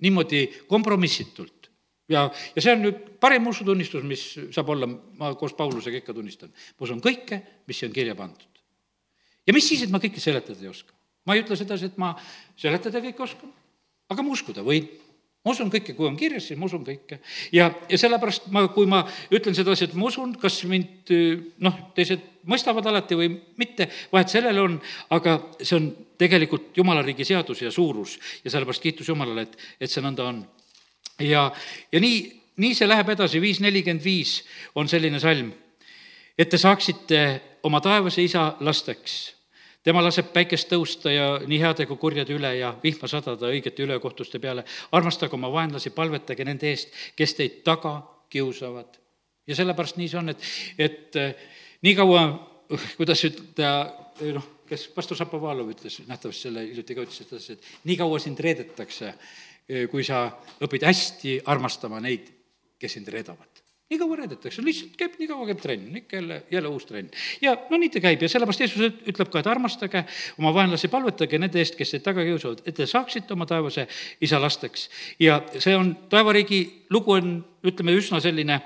niimoodi 0.00 0.46
kompromissitult, 0.68 1.63
ja, 2.08 2.26
ja 2.56 2.64
see 2.64 2.74
on 2.74 2.84
nüüd 2.84 2.98
parim 3.22 3.46
usutunnistus, 3.50 4.04
mis 4.06 4.24
saab 4.54 4.74
olla, 4.74 4.88
ma 4.88 5.32
koos 5.40 5.56
Paulusega 5.58 6.02
ikka 6.02 6.16
tunnistan. 6.16 6.52
ma 6.52 6.88
usun 6.88 7.00
kõike, 7.04 7.40
mis 7.68 7.80
siia 7.80 7.90
on 7.90 7.96
kirja 7.96 8.18
pandud. 8.18 8.64
ja 9.46 9.56
mis 9.56 9.68
siis, 9.68 9.84
et 9.84 9.94
ma 9.94 10.02
kõike 10.02 10.20
seletada 10.22 10.60
ei 10.60 10.72
oska? 10.72 10.92
ma 11.24 11.36
ei 11.36 11.44
ütle 11.44 11.56
sedasi, 11.56 11.92
et 11.92 11.98
ma 12.00 12.14
seletada 12.56 13.02
kõike 13.04 13.24
oskan, 13.24 13.52
aga 14.12 14.22
ma 14.22 14.36
uskuda 14.36 14.64
võin 14.66 14.88
ma 15.44 15.52
usun 15.52 15.68
kõike, 15.72 15.92
kui 15.92 16.06
on 16.08 16.16
kirjas, 16.16 16.46
siis 16.48 16.58
ma 16.58 16.64
usun 16.70 16.84
kõike. 16.86 17.18
ja, 17.52 17.68
ja 17.88 17.98
sellepärast 18.00 18.48
ma, 18.52 18.64
kui 18.72 18.88
ma 18.88 19.02
ütlen 19.32 19.56
sedasi, 19.56 19.88
et 19.88 19.96
ma 19.98 20.08
usun, 20.08 20.32
kas 20.40 20.62
mind 20.68 21.12
noh, 21.64 21.80
teised 21.96 22.22
mõistavad 22.48 22.86
alati 22.88 23.18
või 23.18 23.28
mitte, 23.60 23.90
vahet 24.12 24.32
sellel 24.32 24.62
on, 24.62 24.78
aga 25.12 25.36
see 25.60 25.76
on 25.76 25.90
tegelikult 26.20 26.76
Jumala 26.76 27.04
riigi 27.04 27.26
seadus 27.28 27.60
ja 27.64 27.72
suurus 27.72 28.16
ja 28.44 28.52
sellepärast 28.52 28.84
kiitus 28.84 29.08
Jumalale, 29.12 29.44
et, 29.48 29.58
et 29.80 29.92
see 29.92 30.04
nõnda 30.04 30.28
on 30.32 30.40
ja, 31.20 31.52
ja 31.92 32.00
nii, 32.00 32.18
nii 32.56 32.74
see 32.74 32.88
läheb 32.88 33.12
edasi, 33.14 33.40
viis 33.42 33.60
nelikümmend 33.62 34.04
viis 34.04 34.40
on 34.74 34.88
selline 34.90 35.20
salm, 35.22 35.52
et 36.38 36.50
te 36.50 36.58
saaksite 36.58 37.20
oma 37.64 37.80
taevase 37.80 38.24
isa 38.24 38.54
lasteks. 38.60 39.34
tema 39.84 40.00
laseb 40.00 40.30
päikest 40.32 40.70
tõusta 40.72 41.12
ja 41.12 41.26
nii 41.46 41.58
heade 41.60 41.84
kui 41.86 41.96
kurjade 42.00 42.32
üle 42.32 42.54
ja 42.56 42.70
vihma 42.82 43.08
sadada 43.08 43.50
õigete 43.52 43.84
ülekohtuste 43.84 44.38
peale. 44.38 44.64
armastage 44.92 45.34
oma 45.34 45.52
vaenlasi, 45.52 45.90
palvetage 45.90 46.44
nende 46.44 46.70
eest, 46.70 46.90
kes 47.16 47.34
teid 47.34 47.62
taga 47.64 48.00
kiusavad. 48.28 48.98
ja 49.46 49.54
sellepärast 49.54 49.96
nii 49.96 50.08
see 50.08 50.18
on, 50.18 50.28
et, 50.28 50.42
et 50.78 51.16
eh, 51.16 51.34
niikaua, 51.82 52.22
kuidas 52.96 53.24
ütelda, 53.24 53.70
noh, 54.32 54.46
kes 54.68 54.88
pastor 54.94 55.16
Šapovalov 55.16 55.68
ütles, 55.74 56.00
nähtavasti 56.08 56.48
selle 56.48 56.64
hiljuti 56.64 56.94
ka 56.96 57.04
ütles, 57.04 57.50
et 57.50 57.66
niikaua 57.84 58.18
sind 58.18 58.40
reedetakse 58.40 59.12
kui 59.90 60.04
sa 60.04 60.26
õpid 60.64 60.84
hästi 60.84 61.38
armastama 61.48 62.00
neid, 62.04 62.30
kes 62.80 62.98
sind 62.98 63.08
reedavad. 63.12 63.50
nii 63.84 63.98
kaua 64.00 64.16
reedetakse, 64.16 64.62
lihtsalt 64.64 64.94
käib, 64.98 65.12
nii 65.20 65.28
kaua 65.28 65.44
käib 65.46 65.58
trenn, 65.60 65.96
ikka 66.00 66.16
jälle, 66.16 66.38
jälle 66.50 66.68
uus 66.72 66.86
trenn. 66.88 67.10
ja 67.40 67.52
no 67.70 67.78
nii 67.78 67.90
ta 67.92 68.00
käib 68.00 68.22
ja 68.22 68.28
sellepärast 68.32 68.60
Jeesus 68.64 68.80
ütleb 69.12 69.30
ka, 69.30 69.40
et 69.40 69.48
armastage 69.48 70.04
oma 70.40 70.54
vaenlasi, 70.56 70.88
palvetage 70.92 71.38
nende 71.38 71.60
eest, 71.60 71.76
kes 71.78 71.94
teid 71.94 72.04
taga 72.04 72.24
kiusavad, 72.24 72.64
et 72.64 72.76
te 72.76 72.88
saaksite 72.88 73.36
oma 73.36 73.46
taevase 73.46 73.86
isa 74.20 74.40
lasteks. 74.40 74.88
ja 75.20 75.40
see 75.58 75.76
on, 75.76 75.94
taevariigi 76.12 76.60
lugu 76.90 77.16
on, 77.16 77.36
ütleme, 77.64 77.96
üsna 78.00 78.20
selline 78.24 78.60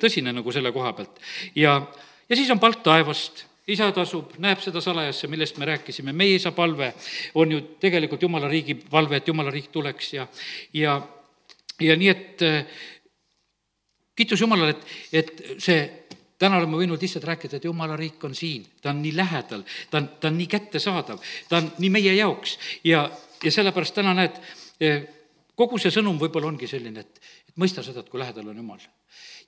tõsine 0.00 0.36
nagu 0.36 0.52
selle 0.52 0.72
koha 0.72 0.92
pealt. 0.92 1.20
ja, 1.56 1.80
ja 2.28 2.36
siis 2.36 2.50
on 2.52 2.60
palk 2.60 2.84
taevast 2.84 3.47
isa 3.68 3.90
tasub, 3.92 4.32
näeb 4.40 4.62
seda 4.64 4.80
salajasse, 4.80 5.28
millest 5.28 5.58
me 5.60 5.68
rääkisime, 5.68 6.12
meie 6.16 6.38
isa 6.38 6.52
palve 6.56 6.92
on 7.34 7.52
ju 7.52 7.60
tegelikult 7.80 8.22
Jumala 8.22 8.48
riigi 8.48 8.74
palve, 8.74 9.20
et 9.20 9.28
Jumala 9.28 9.52
riik 9.52 9.68
tuleks 9.72 10.12
ja, 10.14 10.26
ja, 10.72 11.00
ja 11.80 11.96
nii, 11.96 12.08
et 12.08 12.46
äh, 12.46 12.78
kiitus 14.18 14.40
Jumalale, 14.40 14.74
et, 14.74 14.86
et 15.12 15.60
see 15.62 15.82
täna 16.38 16.58
oleme 16.58 16.78
võinud 16.78 17.02
lihtsalt 17.02 17.26
rääkida, 17.26 17.58
et 17.58 17.66
jumala 17.66 17.96
riik 17.98 18.22
on 18.26 18.34
siin, 18.34 18.64
ta 18.82 18.92
on 18.92 19.02
nii 19.02 19.14
lähedal, 19.16 19.64
ta 19.90 20.00
on, 20.00 20.08
ta 20.20 20.30
on 20.30 20.38
nii 20.38 20.48
kättesaadav, 20.50 21.22
ta 21.50 21.60
on 21.60 21.70
nii 21.82 21.90
meie 21.90 22.14
jaoks. 22.14 22.56
Ja, 22.86 23.08
ja 23.42 23.52
sellepärast 23.54 23.96
täna 23.98 24.14
näed, 24.18 24.38
äh, 24.82 25.02
kogu 25.58 25.80
see 25.82 25.94
sõnum 25.94 26.18
võib-olla 26.20 26.50
ongi 26.50 26.70
selline, 26.70 27.02
et, 27.02 27.32
et 27.50 27.56
mõista 27.58 27.82
seda, 27.86 28.04
et 28.04 28.10
kui 28.10 28.22
lähedal 28.22 28.50
on 28.50 28.62
Jumal. 28.62 28.86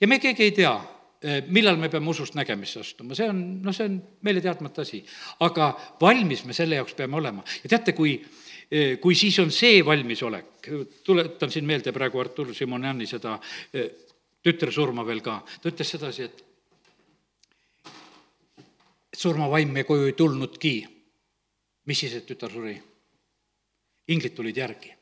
ja 0.01 0.11
me 0.11 0.19
keegi 0.19 0.49
ei 0.49 0.57
tea 0.63 0.75
millal 1.21 1.77
me 1.77 1.91
peame 1.93 2.09
usust 2.09 2.37
nägemisse 2.39 2.81
astuma, 2.81 3.15
see 3.17 3.29
on, 3.29 3.41
noh, 3.61 3.75
see 3.77 3.85
on 3.91 3.99
meile 4.25 4.41
teadmata 4.41 4.81
asi. 4.87 5.03
aga 5.45 5.73
valmis 6.01 6.47
me 6.49 6.57
selle 6.57 6.79
jaoks 6.79 6.97
peame 6.97 7.19
olema 7.19 7.45
ja 7.61 7.69
teate, 7.69 7.93
kui, 7.93 8.15
eh, 8.71 8.97
kui 9.01 9.15
siis 9.15 9.39
on 9.43 9.53
see 9.53 9.85
valmisolek, 9.85 10.71
tuletan 11.05 11.53
siin 11.53 11.69
meelde 11.69 11.93
praegu 11.93 12.23
Artur 12.25 12.55
Simoniani 12.57 13.07
seda 13.07 13.37
eh, 13.73 13.91
tütre 14.41 14.73
surma 14.73 15.05
veel 15.05 15.21
ka, 15.21 15.43
ta 15.61 15.69
ütles 15.69 15.93
sedasi, 15.93 16.25
et 16.25 16.45
surmavaim 19.21 19.77
meie 19.77 19.85
koju 19.85 20.09
ei 20.09 20.17
tulnudki. 20.17 20.75
mis 21.85 21.99
siis, 22.01 22.15
et 22.15 22.27
tütar 22.27 22.53
suri? 22.53 22.81
inglid 24.09 24.35
tulid 24.35 24.57
järgi. 24.57 24.95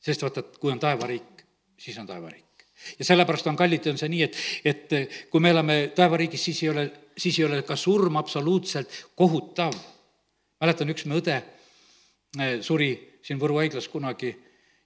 sest 0.00 0.22
vaata, 0.22 0.42
kui 0.60 0.72
on 0.72 0.78
taevariik, 0.78 1.46
siis 1.80 1.96
on 1.98 2.06
taevariik 2.06 2.53
ja 2.98 3.04
sellepärast 3.04 3.46
on 3.50 3.56
kallid, 3.56 3.86
on 3.90 3.98
see 4.00 4.12
nii, 4.12 4.22
et, 4.28 4.38
et 4.64 4.94
kui 5.30 5.42
me 5.42 5.52
elame 5.54 5.78
taevariigis, 5.96 6.44
siis 6.50 6.62
ei 6.64 6.70
ole, 6.72 6.86
siis 7.18 7.38
ei 7.38 7.48
ole 7.48 7.62
ka 7.66 7.76
surm 7.76 8.16
absoluutselt 8.20 8.94
kohutav. 9.14 9.74
mäletan, 10.60 10.90
üks 10.90 11.04
me 11.06 11.18
õde 11.20 11.36
eh, 11.36 12.60
suri 12.62 12.92
siin 13.24 13.40
Võru 13.40 13.58
haiglas 13.60 13.88
kunagi 13.88 14.32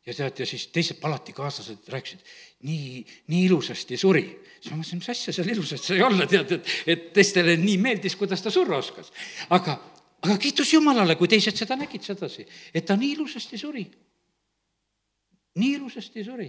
ja 0.09 0.14
tead, 0.14 0.40
ja 0.40 0.46
siis 0.49 0.68
teised 0.72 1.01
palatikaaslased 1.03 1.90
rääkisid, 1.92 2.20
nii, 2.68 3.03
nii 3.32 3.44
ilusasti 3.49 3.96
suri. 4.01 4.24
siis 4.61 4.72
ma 4.72 4.80
mõtlesin, 4.80 5.03
mis 5.03 5.11
asja 5.12 5.34
seal 5.36 5.51
ilusasti 5.53 5.92
sai 5.92 6.03
olla, 6.03 6.26
tead, 6.26 6.55
et, 6.57 6.74
et 6.86 7.09
teistele 7.16 7.57
nii 7.61 7.76
meeldis, 7.82 8.16
kuidas 8.16 8.42
ta 8.42 8.53
surra 8.55 8.78
oskas. 8.80 9.12
aga, 9.51 9.76
aga 10.24 10.38
kiitus 10.40 10.72
Jumalale, 10.72 11.18
kui 11.20 11.28
teised 11.28 11.57
seda 11.59 11.76
nägid 11.76 12.07
sedasi, 12.07 12.46
et 12.72 12.86
ta 12.88 12.96
nii 12.96 13.12
ilusasti 13.18 13.61
suri. 13.61 13.84
nii 15.59 15.74
ilusasti 15.76 16.24
suri 16.24 16.49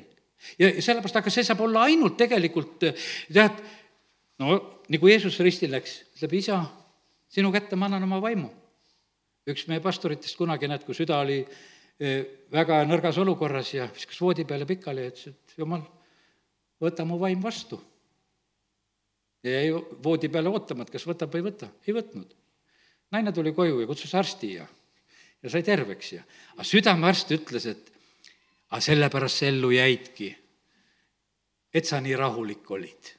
ja 0.59 0.71
sellepärast, 0.81 1.19
aga 1.19 1.33
see 1.33 1.45
saab 1.45 1.63
olla 1.65 1.85
ainult 1.89 2.17
tegelikult 2.19 2.79
tead, 2.83 3.59
no 4.41 4.59
nagu 4.89 5.11
Jeesus 5.11 5.39
ristil 5.45 5.71
läks, 5.73 5.99
ütleb 6.15 6.37
isa, 6.39 6.61
sinu 7.31 7.51
kätte 7.53 7.77
ma 7.77 7.89
annan 7.89 8.07
oma 8.07 8.21
vaimu. 8.23 8.49
üks 9.49 9.65
meie 9.65 9.81
pastoritest 9.81 10.37
kunagi, 10.37 10.67
näed, 10.69 10.83
kui 10.85 10.93
süda 10.93 11.17
oli 11.23 11.39
eh, 11.41 12.25
väga 12.53 12.83
nõrgas 12.85 13.17
olukorras 13.17 13.71
ja 13.73 13.87
viskas 13.93 14.19
voodi 14.21 14.45
peale 14.45 14.67
pikali 14.69 15.07
ja 15.07 15.13
ütles, 15.13 15.31
et 15.33 15.55
jumal, 15.57 15.81
võta 16.81 17.05
mu 17.05 17.17
vaim 17.21 17.41
vastu. 17.41 17.79
ja 19.43 19.55
jäi 19.61 19.71
voodi 20.03 20.29
peale 20.29 20.49
ootama, 20.49 20.83
et 20.83 20.91
kas 20.93 21.07
võtab 21.07 21.33
või 21.33 21.41
ei 21.41 21.47
võta, 21.49 21.71
ei 21.87 21.95
võtnud. 21.95 22.35
naine 23.11 23.33
tuli 23.33 23.53
koju 23.53 23.79
ja 23.81 23.87
kutsus 23.87 24.13
arsti 24.15 24.53
ja, 24.53 24.67
ja 25.43 25.49
sai 25.49 25.63
terveks 25.63 26.13
ja, 26.13 26.23
aga 26.53 26.67
südamearst 26.67 27.31
ütles, 27.37 27.65
et 27.65 27.98
aga 28.69 28.81
sellepärast 28.81 29.41
sa 29.41 29.49
ellu 29.49 29.71
jäidki, 29.73 30.29
et 31.73 31.85
sa 31.85 32.01
nii 32.01 32.15
rahulik 32.15 32.71
olid. 32.71 33.15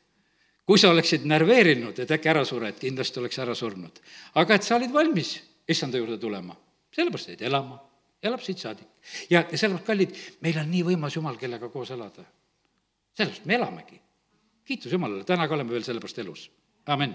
kui 0.66 0.78
sa 0.78 0.92
oleksid 0.94 1.24
närveerinud, 1.26 1.98
et 1.98 2.10
äkki 2.14 2.28
ära 2.30 2.44
sured, 2.46 2.76
kindlasti 2.78 3.18
oleks 3.18 3.38
ära 3.42 3.54
surnud. 3.54 4.00
aga 4.34 4.54
et 4.54 4.62
sa 4.62 4.76
olid 4.76 4.92
valmis 4.92 5.40
issanda 5.68 5.98
juurde 5.98 6.18
tulema, 6.18 6.56
sellepärast 6.94 7.32
jäid 7.34 7.42
elama, 7.42 7.80
elab 8.22 8.42
siit 8.42 8.58
saadik. 8.58 8.86
ja, 9.30 9.44
ja 9.50 9.58
sellepärast, 9.58 9.86
kallid, 9.86 10.14
meil 10.40 10.58
on 10.58 10.70
nii 10.70 10.84
võimas 10.92 11.16
Jumal, 11.16 11.36
kellega 11.36 11.68
koos 11.68 11.90
elada. 11.90 12.24
sellepärast 13.14 13.44
me 13.46 13.54
elamegi. 13.54 14.00
kiitus 14.64 14.92
Jumalale, 14.92 15.24
täna 15.24 15.48
ka 15.48 15.54
oleme 15.54 15.72
veel 15.72 15.84
sellepärast 15.84 16.18
elus, 16.18 16.50
amin. 16.86 17.14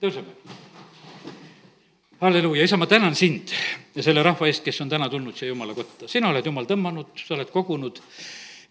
tõuseme 0.00 0.70
halleluuja, 2.22 2.64
isa, 2.64 2.76
ma 2.76 2.86
tänan 2.86 3.14
sind 3.18 3.50
selle 4.00 4.22
rahva 4.22 4.46
eest, 4.46 4.62
kes 4.64 4.78
on 4.84 4.90
täna 4.90 5.08
tulnud 5.10 5.34
siia 5.34 5.50
Jumala 5.50 5.74
kotta. 5.74 6.08
sina 6.08 6.30
oled 6.30 6.46
Jumal 6.46 6.68
tõmmanud, 6.70 7.16
sa 7.18 7.34
oled 7.34 7.50
kogunud. 7.50 7.98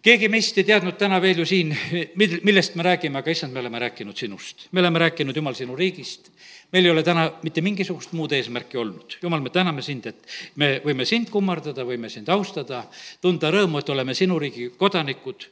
keegi 0.02 0.28
meist 0.32 0.56
ei 0.58 0.64
teadnud 0.64 0.96
täna 0.98 1.20
veel 1.20 1.42
ju 1.42 1.46
siin, 1.46 1.74
mil-, 2.20 2.40
millest 2.48 2.74
me 2.80 2.86
räägime, 2.86 3.20
aga 3.20 3.30
issand, 3.30 3.52
me 3.52 3.60
oleme 3.60 3.78
rääkinud 3.84 4.16
sinust. 4.16 4.68
me 4.72 4.80
oleme 4.80 5.04
rääkinud, 5.04 5.36
Jumal, 5.36 5.54
sinu 5.54 5.76
riigist. 5.76 6.32
Meil 6.72 6.84
ei 6.84 6.90
ole 6.90 7.02
täna 7.02 7.26
mitte 7.42 7.60
mingisugust 7.60 8.12
muud 8.16 8.32
eesmärki 8.32 8.78
olnud. 8.80 9.18
Jumal, 9.22 9.40
me 9.44 9.50
täname 9.52 9.82
sind, 9.82 10.06
et 10.08 10.34
me 10.56 10.74
võime 10.84 11.06
sind 11.08 11.30
kummardada, 11.30 11.84
võime 11.88 12.10
sind 12.12 12.28
austada, 12.32 12.84
tunda 13.20 13.50
rõõmu, 13.52 13.82
et 13.82 13.94
oleme 13.94 14.14
sinu 14.16 14.38
riigi 14.42 14.70
kodanikud 14.78 15.48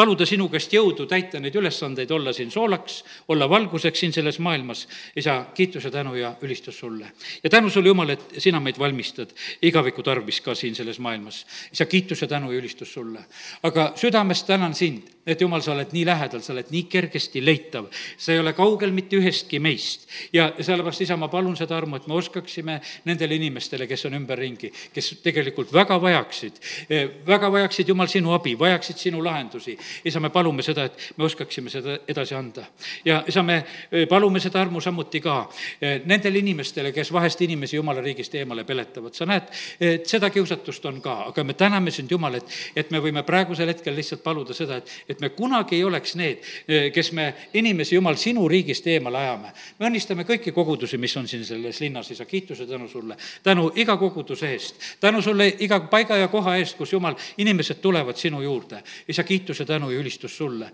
paluda 0.00 0.24
sinu 0.24 0.46
käest 0.48 0.72
jõudu 0.72 1.04
täita 1.08 1.40
neid 1.42 1.56
ülesandeid, 1.60 2.10
olla 2.14 2.32
siin 2.32 2.50
soolaks, 2.52 3.02
olla 3.28 3.48
valguseks 3.50 4.00
siin 4.00 4.14
selles 4.16 4.38
maailmas. 4.40 4.86
isa, 5.16 5.44
kiituse, 5.54 5.90
tänu 5.90 6.14
ja 6.14 6.34
ülistus 6.42 6.78
sulle. 6.78 7.12
ja 7.42 7.50
tänu 7.50 7.70
sulle, 7.70 7.88
Jumal, 7.88 8.08
et 8.08 8.34
sina 8.38 8.60
meid 8.60 8.78
valmistad 8.78 9.34
igaviku 9.62 10.02
tarvis 10.02 10.40
ka 10.40 10.54
siin 10.54 10.74
selles 10.74 10.98
maailmas. 10.98 11.46
isa, 11.72 11.86
kiituse, 11.86 12.26
tänu 12.26 12.52
ja 12.52 12.58
ülistus 12.58 12.92
sulle. 12.92 13.24
aga 13.62 13.92
südamest 13.96 14.46
tänan 14.46 14.74
sind, 14.74 15.02
et 15.26 15.40
Jumal, 15.40 15.62
sa 15.62 15.72
oled 15.72 15.92
nii 15.92 16.04
lähedal, 16.06 16.42
sa 16.42 16.52
oled 16.54 16.70
nii 16.70 16.84
kergesti 16.90 17.44
leitav. 17.44 17.90
sa 18.18 18.32
ei 18.32 18.38
ole 18.38 18.52
kaugel 18.52 18.92
mitte 18.92 19.16
ühestki 19.16 19.60
meist. 19.60 20.08
ja 20.32 20.52
sellepärast, 20.60 21.00
isa, 21.00 21.16
ma 21.16 21.28
palun 21.28 21.56
seda 21.56 21.76
armu, 21.76 21.96
et 21.96 22.06
me 22.06 22.14
oskaksime 22.14 22.80
nendele 23.04 23.34
inimestele, 23.34 23.86
kes 23.86 24.06
on 24.06 24.14
ümberringi, 24.14 24.72
kes 24.94 25.14
tegelikult 25.22 25.72
väga 25.72 26.00
vajaksid, 26.00 26.60
väga 27.26 27.52
vajaksid, 27.52 27.88
Jumal, 27.88 28.06
sinu 28.06 28.32
abi, 28.32 28.58
vajaksid 28.58 28.96
sinu 28.96 29.24
lahendusi 29.24 29.78
isa, 30.04 30.20
me 30.20 30.30
palume 30.30 30.62
seda, 30.62 30.84
et 30.88 31.12
me 31.16 31.24
oskaksime 31.24 31.70
seda 31.70 31.98
edasi 32.08 32.34
anda. 32.34 32.64
ja 33.04 33.22
isa, 33.28 33.42
me 33.42 33.62
eh, 33.90 34.06
palume 34.08 34.40
seda 34.40 34.60
armu 34.60 34.80
samuti 34.80 35.20
ka 35.20 35.36
eh, 35.80 36.00
nendele 36.04 36.38
inimestele, 36.38 36.92
kes 36.92 37.12
vahest 37.12 37.40
inimesi 37.46 37.76
jumala 37.76 38.00
riigist 38.00 38.34
eemale 38.34 38.64
peletavad. 38.64 39.14
sa 39.14 39.26
näed, 39.26 39.50
et 39.80 40.06
seda 40.06 40.30
kiusatust 40.30 40.86
on 40.86 41.00
ka, 41.00 41.16
aga 41.30 41.44
me 41.44 41.54
täname 41.54 41.90
sind, 41.90 42.10
Jumal, 42.10 42.40
et, 42.40 42.56
et 42.76 42.90
me 42.90 43.00
võime 43.00 43.22
praegusel 43.26 43.68
hetkel 43.70 43.94
lihtsalt 43.96 44.22
paluda 44.22 44.54
seda, 44.56 44.80
et, 44.80 44.90
et 45.10 45.20
me 45.20 45.28
kunagi 45.34 45.76
ei 45.76 45.84
oleks 45.84 46.14
need, 46.14 46.44
eh, 46.68 46.92
kes 46.92 47.12
me 47.12 47.34
inimesi, 47.54 47.94
Jumal, 47.94 48.14
sinu 48.16 48.48
riigist 48.48 48.86
eemale 48.86 49.18
ajame. 49.18 49.52
me 49.78 49.88
õnnistame 49.88 50.24
kõiki 50.24 50.52
kogudusi, 50.54 50.98
mis 50.98 51.16
on 51.16 51.28
siin 51.28 51.44
selles 51.44 51.80
linnas, 51.80 52.10
isa, 52.10 52.24
kiituse 52.24 52.66
tänu 52.66 52.88
sulle. 52.88 53.16
tänu 53.42 53.72
iga 53.74 53.96
koguduse 53.96 54.52
eest, 54.52 54.74
tänu 55.00 55.22
sulle 55.22 55.48
iga 55.58 55.80
paiga 55.80 56.16
ja 56.16 56.28
koha 56.28 56.56
eest, 56.56 56.76
kus, 56.76 56.92
Jumal, 56.92 57.14
inimesed 57.38 57.80
tulevad 57.82 58.16
sinu 58.16 58.42
juurde. 58.42 58.82
isa, 59.08 59.24
kiituse 59.24 59.64
tänu 59.64 59.90
ja 59.90 59.98
ülistus 59.98 60.36
sulle. 60.36 60.70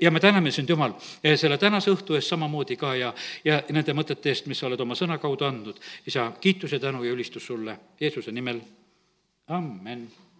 ja 0.00 0.10
me 0.10 0.20
täname 0.20 0.50
sind, 0.50 0.68
Jumal, 0.68 0.92
selle 1.36 1.58
tänase 1.58 1.90
õhtu 1.90 2.14
eest 2.14 2.28
samamoodi 2.28 2.76
ka 2.76 2.94
ja, 2.94 3.14
ja 3.44 3.62
nende 3.70 3.92
mõtete 3.92 4.28
eest, 4.28 4.46
mis 4.46 4.58
sa 4.58 4.66
oled 4.66 4.80
oma 4.80 4.94
sõna 4.94 5.18
kaudu 5.18 5.44
andnud. 5.44 5.80
isa, 6.06 6.32
kiitus 6.40 6.72
ja 6.72 6.78
tänu 6.78 7.04
ja 7.04 7.12
ülistus 7.12 7.46
sulle 7.46 7.78
Jeesuse 8.00 8.32
nimel, 8.32 8.60
amen 9.48 10.10